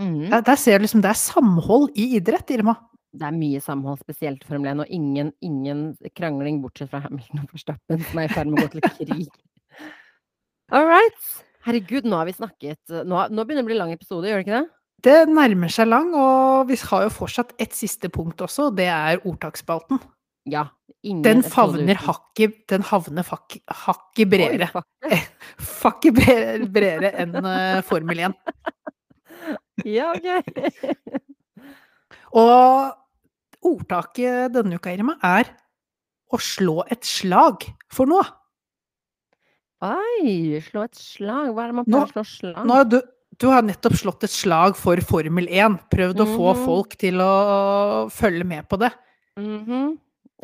Mm. 0.00 0.26
Der, 0.32 0.42
der 0.42 0.58
ser 0.58 0.78
du 0.78 0.84
liksom 0.84 1.04
det 1.04 1.12
er 1.12 1.20
samhold 1.20 1.94
i 1.94 2.14
idrett, 2.18 2.50
Irma. 2.50 2.76
Det 3.14 3.28
er 3.28 3.34
mye 3.36 3.60
samhold, 3.62 4.00
spesielt 4.02 4.42
i 4.42 4.48
Formel 4.48 4.72
1, 4.72 4.82
og 4.82 4.92
ingen, 4.92 5.30
ingen 5.44 5.84
krangling 6.18 6.58
bortsett 6.64 6.90
fra 6.90 7.04
Hamilton 7.04 7.44
og 7.44 7.52
Forstappen, 7.52 8.02
som 8.08 8.20
er 8.20 8.26
i 8.26 8.32
ferd 8.32 8.50
med 8.50 8.58
å 8.58 8.64
gå 8.64 8.72
til 8.72 8.88
krig. 8.98 9.28
All 10.74 10.88
right. 10.88 11.28
Herregud, 11.64 12.08
nå 12.08 12.18
har 12.18 12.28
vi 12.28 12.34
snakket 12.36 12.92
Nå, 13.08 13.16
nå 13.32 13.44
begynner 13.44 13.62
det 13.62 13.64
å 13.64 13.70
bli 13.70 13.76
lang 13.78 13.92
episode, 13.94 14.28
gjør 14.28 14.42
det 14.42 14.44
ikke 14.44 14.58
det? 14.58 14.66
Det 15.04 15.14
nærmer 15.28 15.72
seg 15.72 15.88
lang, 15.90 16.10
og 16.16 16.68
vi 16.70 16.78
har 16.80 17.06
jo 17.06 17.12
fortsatt 17.12 17.52
et 17.60 17.76
siste 17.76 18.08
punkt 18.12 18.40
også, 18.44 18.70
og 18.70 18.78
det 18.78 18.88
er 18.88 19.20
ordtaksspalten. 19.28 20.00
Ja. 20.46 20.66
Den 21.04 21.42
favner 21.44 21.96
hakket 22.04 22.66
Den 22.68 22.82
havner 22.84 23.24
hakket 23.28 24.28
bredere. 24.28 24.68
Hakket. 25.84 26.18
Bredere 26.72 27.10
enn 27.22 27.34
eh, 27.44 27.80
Formel 27.86 28.20
1. 28.30 28.34
Ja, 29.84 30.12
ok. 30.14 30.28
Og 32.40 32.94
ordtaket 33.64 34.52
denne 34.54 34.78
uka, 34.78 34.92
Irma, 34.94 35.16
er 35.24 35.50
å 36.32 36.38
slå 36.40 36.84
et 36.92 37.04
slag 37.08 37.66
for 37.92 38.08
noe. 38.10 38.22
Oi, 39.84 40.60
slå 40.64 40.84
et 40.86 40.96
slag. 40.96 41.50
Hva 41.52 41.64
er 41.66 41.72
det 41.72 41.76
man 41.80 41.88
prøver 41.88 42.06
å 42.06 42.12
slå 42.14 42.24
slag? 42.30 42.62
Nå 42.70 42.78
du, 42.88 42.96
du 43.42 43.48
har 43.50 43.66
nettopp 43.66 43.98
slått 44.00 44.24
et 44.28 44.32
slag 44.32 44.78
for 44.80 45.02
Formel 45.04 45.50
1. 45.50 45.76
Prøvd 45.92 46.22
å 46.24 46.28
få 46.30 46.54
Mhm. 46.54 46.64
folk 46.64 46.96
til 47.02 47.20
å 47.20 47.32
følge 48.14 48.46
med 48.48 48.68
på 48.70 48.78
det. 48.80 48.92
Mhm. 49.36 49.98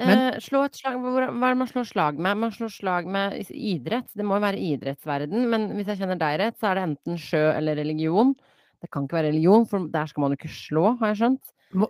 Men- 0.07 0.19
eh, 0.35 0.39
slå 0.41 0.65
et 0.65 0.75
slag 0.75 0.97
Hva 1.01 1.23
er 1.27 1.27
det 1.31 1.59
man 1.59 1.69
slår 1.69 1.87
slag 1.87 2.19
med? 2.19 2.37
Man 2.39 2.51
slår 2.53 2.71
slag 2.73 3.07
med 3.07 3.47
idrett. 3.51 4.09
Det 4.17 4.25
må 4.25 4.37
jo 4.39 4.47
være 4.47 4.59
idrettsverden, 4.61 5.49
men 5.51 5.71
hvis 5.77 5.87
jeg 5.87 5.99
kjenner 5.99 6.19
deg 6.19 6.41
rett, 6.41 6.59
så 6.61 6.71
er 6.71 6.75
det 6.75 6.85
enten 6.89 7.19
sjø 7.19 7.57
eller 7.57 7.77
religion. 7.77 8.35
Det 8.81 8.91
kan 8.91 9.05
ikke 9.07 9.19
være 9.21 9.33
religion, 9.33 9.67
for 9.67 9.87
der 9.87 10.07
skal 10.07 10.21
man 10.23 10.31
jo 10.33 10.37
ikke 10.41 10.55
slå, 10.55 10.99
har 10.99 11.15
jeg 11.15 11.19
skjønt. 11.21 11.41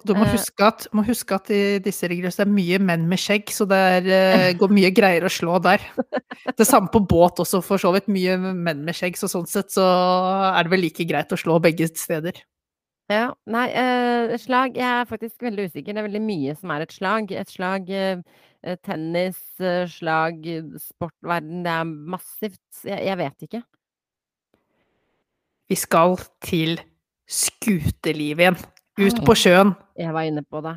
Du 0.05 0.13
må 0.13 0.27
Eh. 0.27 0.33
huske 0.37 0.61
at, 0.61 0.87
må 0.93 1.03
huske 1.07 1.33
at 1.35 1.49
i 1.51 1.79
disse 1.79 2.03
reglene 2.07 2.29
er 2.39 2.45
mye 2.45 2.79
menn 2.79 3.09
med 3.09 3.17
skjegg, 3.19 3.47
så 3.49 3.67
det 3.67 3.79
er, 4.05 4.11
eh, 4.11 4.53
går 4.61 4.69
mye 4.69 4.91
greier 4.93 5.23
å 5.25 5.31
slå 5.33 5.57
der. 5.63 5.79
Det 6.57 6.67
samme 6.67 6.91
på 6.93 7.01
båt 7.07 7.37
også, 7.41 7.63
for 7.65 7.79
så 7.79 7.91
vidt. 7.95 8.07
Mye 8.09 8.37
menn 8.37 8.85
med 8.85 8.93
skjegg, 8.95 9.17
så 9.17 9.25
sånn 9.31 9.49
sett 9.49 9.71
så 9.71 9.81
er 10.59 10.63
det 10.65 10.71
vel 10.71 10.81
like 10.83 11.07
greit 11.09 11.33
å 11.33 11.39
slå 11.41 11.59
begge 11.63 11.89
steder. 11.97 12.33
Ja, 13.11 13.33
nei, 13.51 13.67
eh, 13.75 14.37
slag 14.39 14.77
Jeg 14.79 14.87
er 14.87 15.09
faktisk 15.09 15.43
veldig 15.43 15.67
usikker. 15.71 15.93
Det 15.93 15.99
er 15.99 16.07
veldig 16.07 16.23
mye 16.23 16.55
som 16.55 16.71
er 16.71 16.85
et 16.85 16.95
slag. 16.95 17.33
Et 17.35 17.51
slag 17.51 17.91
eh, 17.91 18.23
tennis, 18.87 19.41
eh, 19.59 19.89
slag 19.91 20.47
sportverden. 20.79 21.65
Det 21.67 21.73
er 21.75 21.85
massivt. 22.15 22.85
Jeg, 22.85 23.03
jeg 23.09 23.19
vet 23.19 23.47
ikke. 23.49 23.63
Vi 25.71 25.79
skal 25.79 26.17
til 26.47 26.79
skutelivet 27.31 28.47
igjen. 28.47 28.63
Ut 29.01 29.21
på 29.27 29.35
sjøen. 29.39 29.75
Jeg 29.99 30.15
var 30.15 30.27
inne 30.29 30.43
på 30.47 30.63
det. 30.63 30.77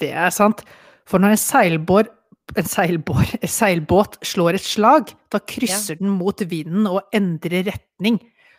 Det 0.00 0.12
er 0.14 0.30
sant. 0.34 0.64
For 1.06 1.22
når 1.22 1.36
en 1.36 1.42
seilbår 1.42 2.14
en 2.56 2.64
seilbår, 2.64 3.34
en 3.42 3.50
seilbåt 3.52 4.16
slår 4.24 4.56
et 4.56 4.64
slag, 4.64 5.10
da 5.28 5.40
krysser 5.44 5.98
den 6.00 6.14
mot 6.16 6.40
vinden 6.48 6.86
og 6.88 7.02
endrer 7.12 7.66
retning. 7.68 8.16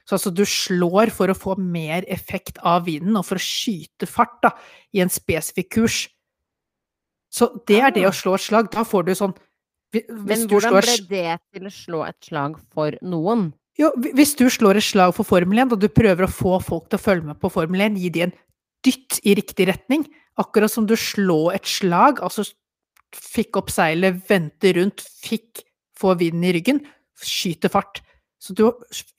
Så 0.10 0.16
altså 0.18 0.32
du 0.34 0.42
slår 0.50 1.12
for 1.14 1.30
å 1.30 1.38
få 1.38 1.54
mer 1.62 2.08
effekt 2.10 2.58
av 2.66 2.88
vinden 2.88 3.14
og 3.20 3.28
for 3.28 3.38
å 3.38 3.44
skyte 3.44 4.08
fart 4.10 4.40
da, 4.42 4.50
i 4.98 5.04
en 5.04 5.12
spesifikk 5.14 5.70
kurs. 5.76 6.00
Så 7.30 7.52
det 7.70 7.78
er 7.78 7.92
det 7.94 8.06
Ah. 8.08 8.10
å 8.10 8.16
slå 8.18 8.34
et 8.34 8.42
slag. 8.42 8.72
Da 8.74 8.82
får 8.84 9.06
du 9.06 9.14
sånn 9.14 9.36
Men 9.94 10.48
hvordan 10.50 10.82
slår 10.82 10.82
ble 10.82 10.98
det 11.10 11.40
til 11.54 11.66
å 11.66 11.74
slå 11.74 12.08
et 12.08 12.18
slag 12.26 12.58
for 12.74 12.98
noen? 13.02 13.54
Jo, 13.78 13.92
hvis 13.98 14.36
du 14.36 14.46
slår 14.50 14.78
et 14.78 14.84
slag 14.84 15.14
for 15.16 15.24
Formel 15.24 15.60
1, 15.60 15.72
og 15.74 15.80
du 15.80 15.88
prøver 15.88 16.26
å 16.26 16.30
få 16.30 16.62
folk 16.62 16.90
til 16.90 16.98
å 17.00 17.02
følge 17.02 17.26
med 17.26 17.40
på 17.40 17.52
Formel 17.52 17.82
1, 17.82 17.98
gi 17.98 18.10
de 18.10 18.22
en 18.24 18.34
dytt 18.86 19.20
i 19.26 19.36
riktig 19.36 19.68
retning, 19.68 20.06
akkurat 20.38 20.70
som 20.72 20.86
du 20.86 20.96
slår 20.96 21.56
et 21.56 21.66
slag, 21.66 22.20
altså 22.22 22.46
fikk 23.14 23.58
opp 23.58 23.70
seilet, 23.70 24.22
vente 24.30 24.74
rundt, 24.76 25.02
fikk 25.24 25.64
få 25.98 26.18
vinden 26.18 26.44
i 26.44 26.54
ryggen, 26.54 26.82
skyte 27.18 27.70
fart. 27.70 28.02
Så 28.40 28.56
du 28.56 28.64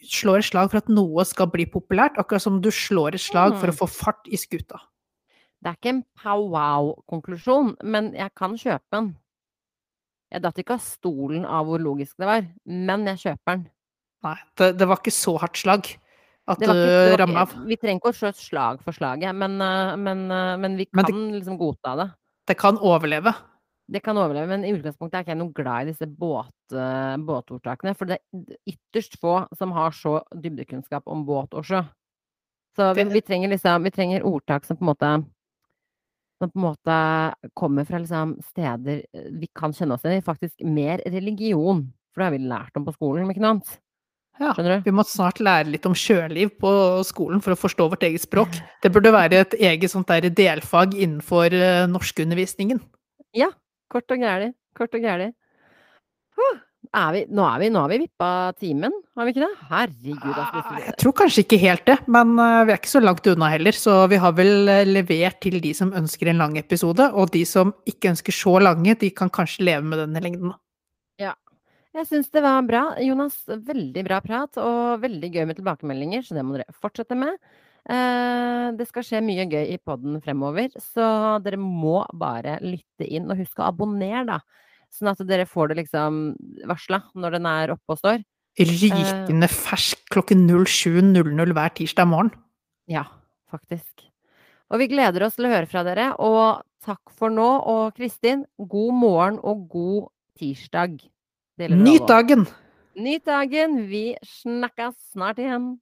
slår 0.00 0.40
et 0.40 0.48
slag 0.48 0.70
for 0.72 0.80
at 0.80 0.88
noe 0.88 1.24
skal 1.28 1.50
bli 1.52 1.66
populært, 1.68 2.16
akkurat 2.20 2.40
som 2.42 2.60
du 2.64 2.70
slår 2.72 3.18
et 3.18 3.20
slag 3.20 3.58
for 3.60 3.68
å 3.68 3.76
få 3.82 3.88
fart 3.92 4.30
i 4.32 4.38
skuta. 4.40 4.80
Det 5.60 5.68
er 5.68 5.76
ikke 5.76 5.92
en 5.92 6.04
pow-wow-konklusjon, 6.22 7.74
men 7.84 8.14
jeg 8.16 8.32
kan 8.38 8.54
kjøpe 8.56 8.96
den. 8.96 9.10
Jeg 10.32 10.44
datt 10.46 10.60
ikke 10.62 10.78
av 10.78 10.84
stolen 10.84 11.44
av 11.44 11.66
hvor 11.68 11.82
logisk 11.82 12.16
det 12.22 12.28
var, 12.30 12.46
men 12.64 13.04
jeg 13.12 13.20
kjøper 13.26 13.58
den. 13.58 13.66
Nei, 14.24 14.36
det, 14.60 14.70
det 14.78 14.88
var 14.88 15.00
ikke 15.00 15.12
så 15.12 15.34
hardt 15.42 15.60
slag 15.60 15.90
at 16.50 16.62
ikke, 16.64 16.74
du 17.20 17.36
av. 17.38 17.52
vi 17.68 17.76
trenger 17.80 18.00
ikke 18.00 18.12
å 18.12 18.16
slå 18.16 18.30
slag 18.36 18.80
for 18.84 18.96
slaget, 18.96 19.36
men, 19.36 19.60
eh, 19.64 19.92
men, 20.00 20.24
eh, 20.32 20.56
men 20.60 20.76
vi 20.80 20.86
Men 20.92 21.04
kan 21.04 21.14
det- 21.14 21.42
liksom 21.42 21.58
godta 21.60 21.96
det. 21.96 22.08
Det 22.46 22.56
kan 22.58 22.78
overleve. 22.78 23.34
Det 23.90 24.02
kan 24.04 24.18
overleve, 24.20 24.46
men 24.52 24.64
i 24.64 24.70
utgangspunktet 24.76 25.18
er 25.18 25.24
ikke 25.24 25.32
jeg 25.32 25.40
noe 25.40 25.54
glad 25.56 25.82
i 25.82 25.90
disse 25.90 26.06
båt, 26.06 26.54
eh, 26.70 27.16
båtordtakene. 27.26 27.96
For 27.98 28.06
det 28.06 28.20
er 28.20 28.70
ytterst 28.70 29.16
få 29.18 29.40
som 29.58 29.74
har 29.74 29.94
så 29.96 30.20
dybdekunnskap 30.30 31.10
om 31.10 31.24
båt 31.26 31.56
og 31.58 31.66
sjø. 31.66 31.82
Så 32.78 32.92
vi, 32.94 33.02
vi 33.10 33.20
trenger 33.26 33.50
liksom 33.50 33.82
Vi 33.82 33.90
trenger 33.90 34.22
ordtak 34.22 34.62
som 34.62 34.78
på 34.78 34.84
en 34.84 34.92
måte 34.92 35.08
som 36.38 36.52
på 36.52 36.60
en 36.60 36.66
måte 36.68 36.98
kommer 37.58 37.84
fra 37.84 37.98
liksom 37.98 38.36
steder 38.52 39.02
eh, 39.12 39.26
vi 39.42 39.50
kan 39.58 39.74
kjenne 39.74 39.96
oss 39.96 40.06
igjen 40.06 40.22
i. 40.22 40.24
Faktisk 40.24 40.62
mer 40.62 41.02
religion. 41.10 41.82
For 42.10 42.22
det 42.22 42.28
har 42.28 42.36
vi 42.36 42.50
lært 42.52 42.78
om 42.78 42.86
på 42.86 42.94
skolen, 42.94 43.26
om 43.26 43.34
ikke 43.34 43.42
noe 43.42 43.56
annet. 43.56 43.74
Ja. 44.40 44.54
Vi 44.86 44.94
må 44.94 45.04
snart 45.04 45.42
lære 45.42 45.68
litt 45.68 45.84
om 45.84 45.92
sjøliv 45.92 46.54
på 46.62 46.70
skolen 47.04 47.42
for 47.44 47.52
å 47.52 47.58
forstå 47.60 47.90
vårt 47.92 48.06
eget 48.06 48.22
språk. 48.24 48.54
Det 48.80 48.88
burde 48.94 49.12
være 49.12 49.42
et 49.42 49.58
eget 49.58 49.92
sånt 49.92 50.08
der 50.08 50.30
delfag 50.32 50.94
innenfor 50.94 51.52
norskundervisningen. 51.90 52.80
norskundervisningen. 52.80 53.50
Kort 53.90 54.14
og 54.14 54.22
gæli. 54.22 54.50
Kort 54.78 54.96
og 54.96 55.06
gæli. 55.06 55.30
Huh. 56.38 56.58
Er 56.96 57.10
vi, 57.14 57.20
nå, 57.30 57.42
er 57.44 57.60
vi, 57.60 57.66
nå 57.70 57.82
har 57.84 57.90
vi 57.92 57.98
vippa 58.00 58.28
timen, 58.58 58.94
har 59.14 59.26
vi 59.26 59.30
ikke 59.34 59.44
det? 59.44 59.66
Herregud, 59.68 60.32
altså. 60.32 60.62
Ah, 60.64 60.78
Jeg 60.88 60.94
tror 60.98 61.14
kanskje 61.20 61.44
ikke 61.44 61.58
helt 61.62 61.84
det, 61.86 61.98
men 62.10 62.32
eh, 62.40 62.62
vi 62.66 62.72
er 62.72 62.80
ikke 62.80 62.90
så 62.90 63.02
langt 63.04 63.28
unna 63.30 63.50
heller. 63.52 63.76
Så 63.76 63.98
vi 64.10 64.18
har 64.18 64.32
vel 64.34 64.72
eh, 64.72 64.88
levert 64.88 65.38
til 65.44 65.60
de 65.62 65.70
som 65.76 65.92
ønsker 65.94 66.32
en 66.32 66.40
lang 66.40 66.56
episode, 66.58 67.06
og 67.12 67.30
de 67.36 67.44
som 67.46 67.70
ikke 67.86 68.10
ønsker 68.14 68.34
så 68.34 68.56
lange, 68.64 68.96
de 68.98 69.12
kan 69.14 69.30
kanskje 69.30 69.68
leve 69.68 69.86
med 69.86 70.02
denne 70.02 70.24
lengden. 70.24 70.56
Jeg 71.90 72.06
syns 72.06 72.28
det 72.30 72.42
var 72.44 72.62
bra, 72.62 72.82
Jonas. 73.02 73.34
Veldig 73.50 74.02
bra 74.06 74.20
prat, 74.22 74.58
og 74.62 75.00
veldig 75.02 75.30
gøy 75.34 75.46
med 75.48 75.58
tilbakemeldinger, 75.58 76.22
så 76.22 76.36
det 76.36 76.44
må 76.46 76.54
dere 76.54 76.78
fortsette 76.78 77.18
med. 77.18 77.34
Eh, 77.88 78.66
det 78.76 78.86
skal 78.88 79.06
skje 79.06 79.22
mye 79.24 79.46
gøy 79.50 79.70
i 79.72 79.78
podden 79.80 80.18
fremover, 80.24 80.68
så 80.80 81.38
dere 81.44 81.60
må 81.60 82.02
bare 82.12 82.58
lytte 82.64 83.06
inn. 83.06 83.30
Og 83.30 83.40
husk 83.40 83.62
å 83.62 83.70
abonnere, 83.70 84.26
da. 84.34 84.40
Sånn 84.90 85.12
at 85.12 85.22
dere 85.26 85.46
får 85.46 85.70
det 85.70 85.80
liksom 85.84 86.20
varsla 86.68 87.04
når 87.14 87.38
den 87.38 87.48
er 87.48 87.74
oppe 87.76 87.94
og 87.94 88.00
står. 88.02 88.22
Rykende 88.60 89.48
fersk 89.48 90.02
klokken 90.10 90.42
07.00 90.50 91.54
hver 91.54 91.74
tirsdag 91.78 92.08
morgen. 92.10 92.32
Ja, 92.90 93.06
faktisk. 93.50 94.02
Og 94.70 94.82
vi 94.82 94.90
gleder 94.90 95.24
oss 95.26 95.38
til 95.38 95.46
å 95.48 95.52
høre 95.52 95.70
fra 95.70 95.84
dere. 95.86 96.10
Og 96.18 96.60
takk 96.84 97.14
for 97.14 97.32
nå. 97.32 97.48
Og 97.70 97.94
Kristin, 97.96 98.44
god 98.58 98.98
morgen 98.98 99.38
og 99.46 99.68
god 99.70 100.10
tirsdag. 100.38 100.98
Nyt 101.60 102.06
dagen! 102.10 102.46
Nyt 102.98 103.24
dagen. 103.28 103.78
Vi 103.90 104.16
snakkes 104.26 104.98
snart 105.14 105.38
igjen. 105.42 105.76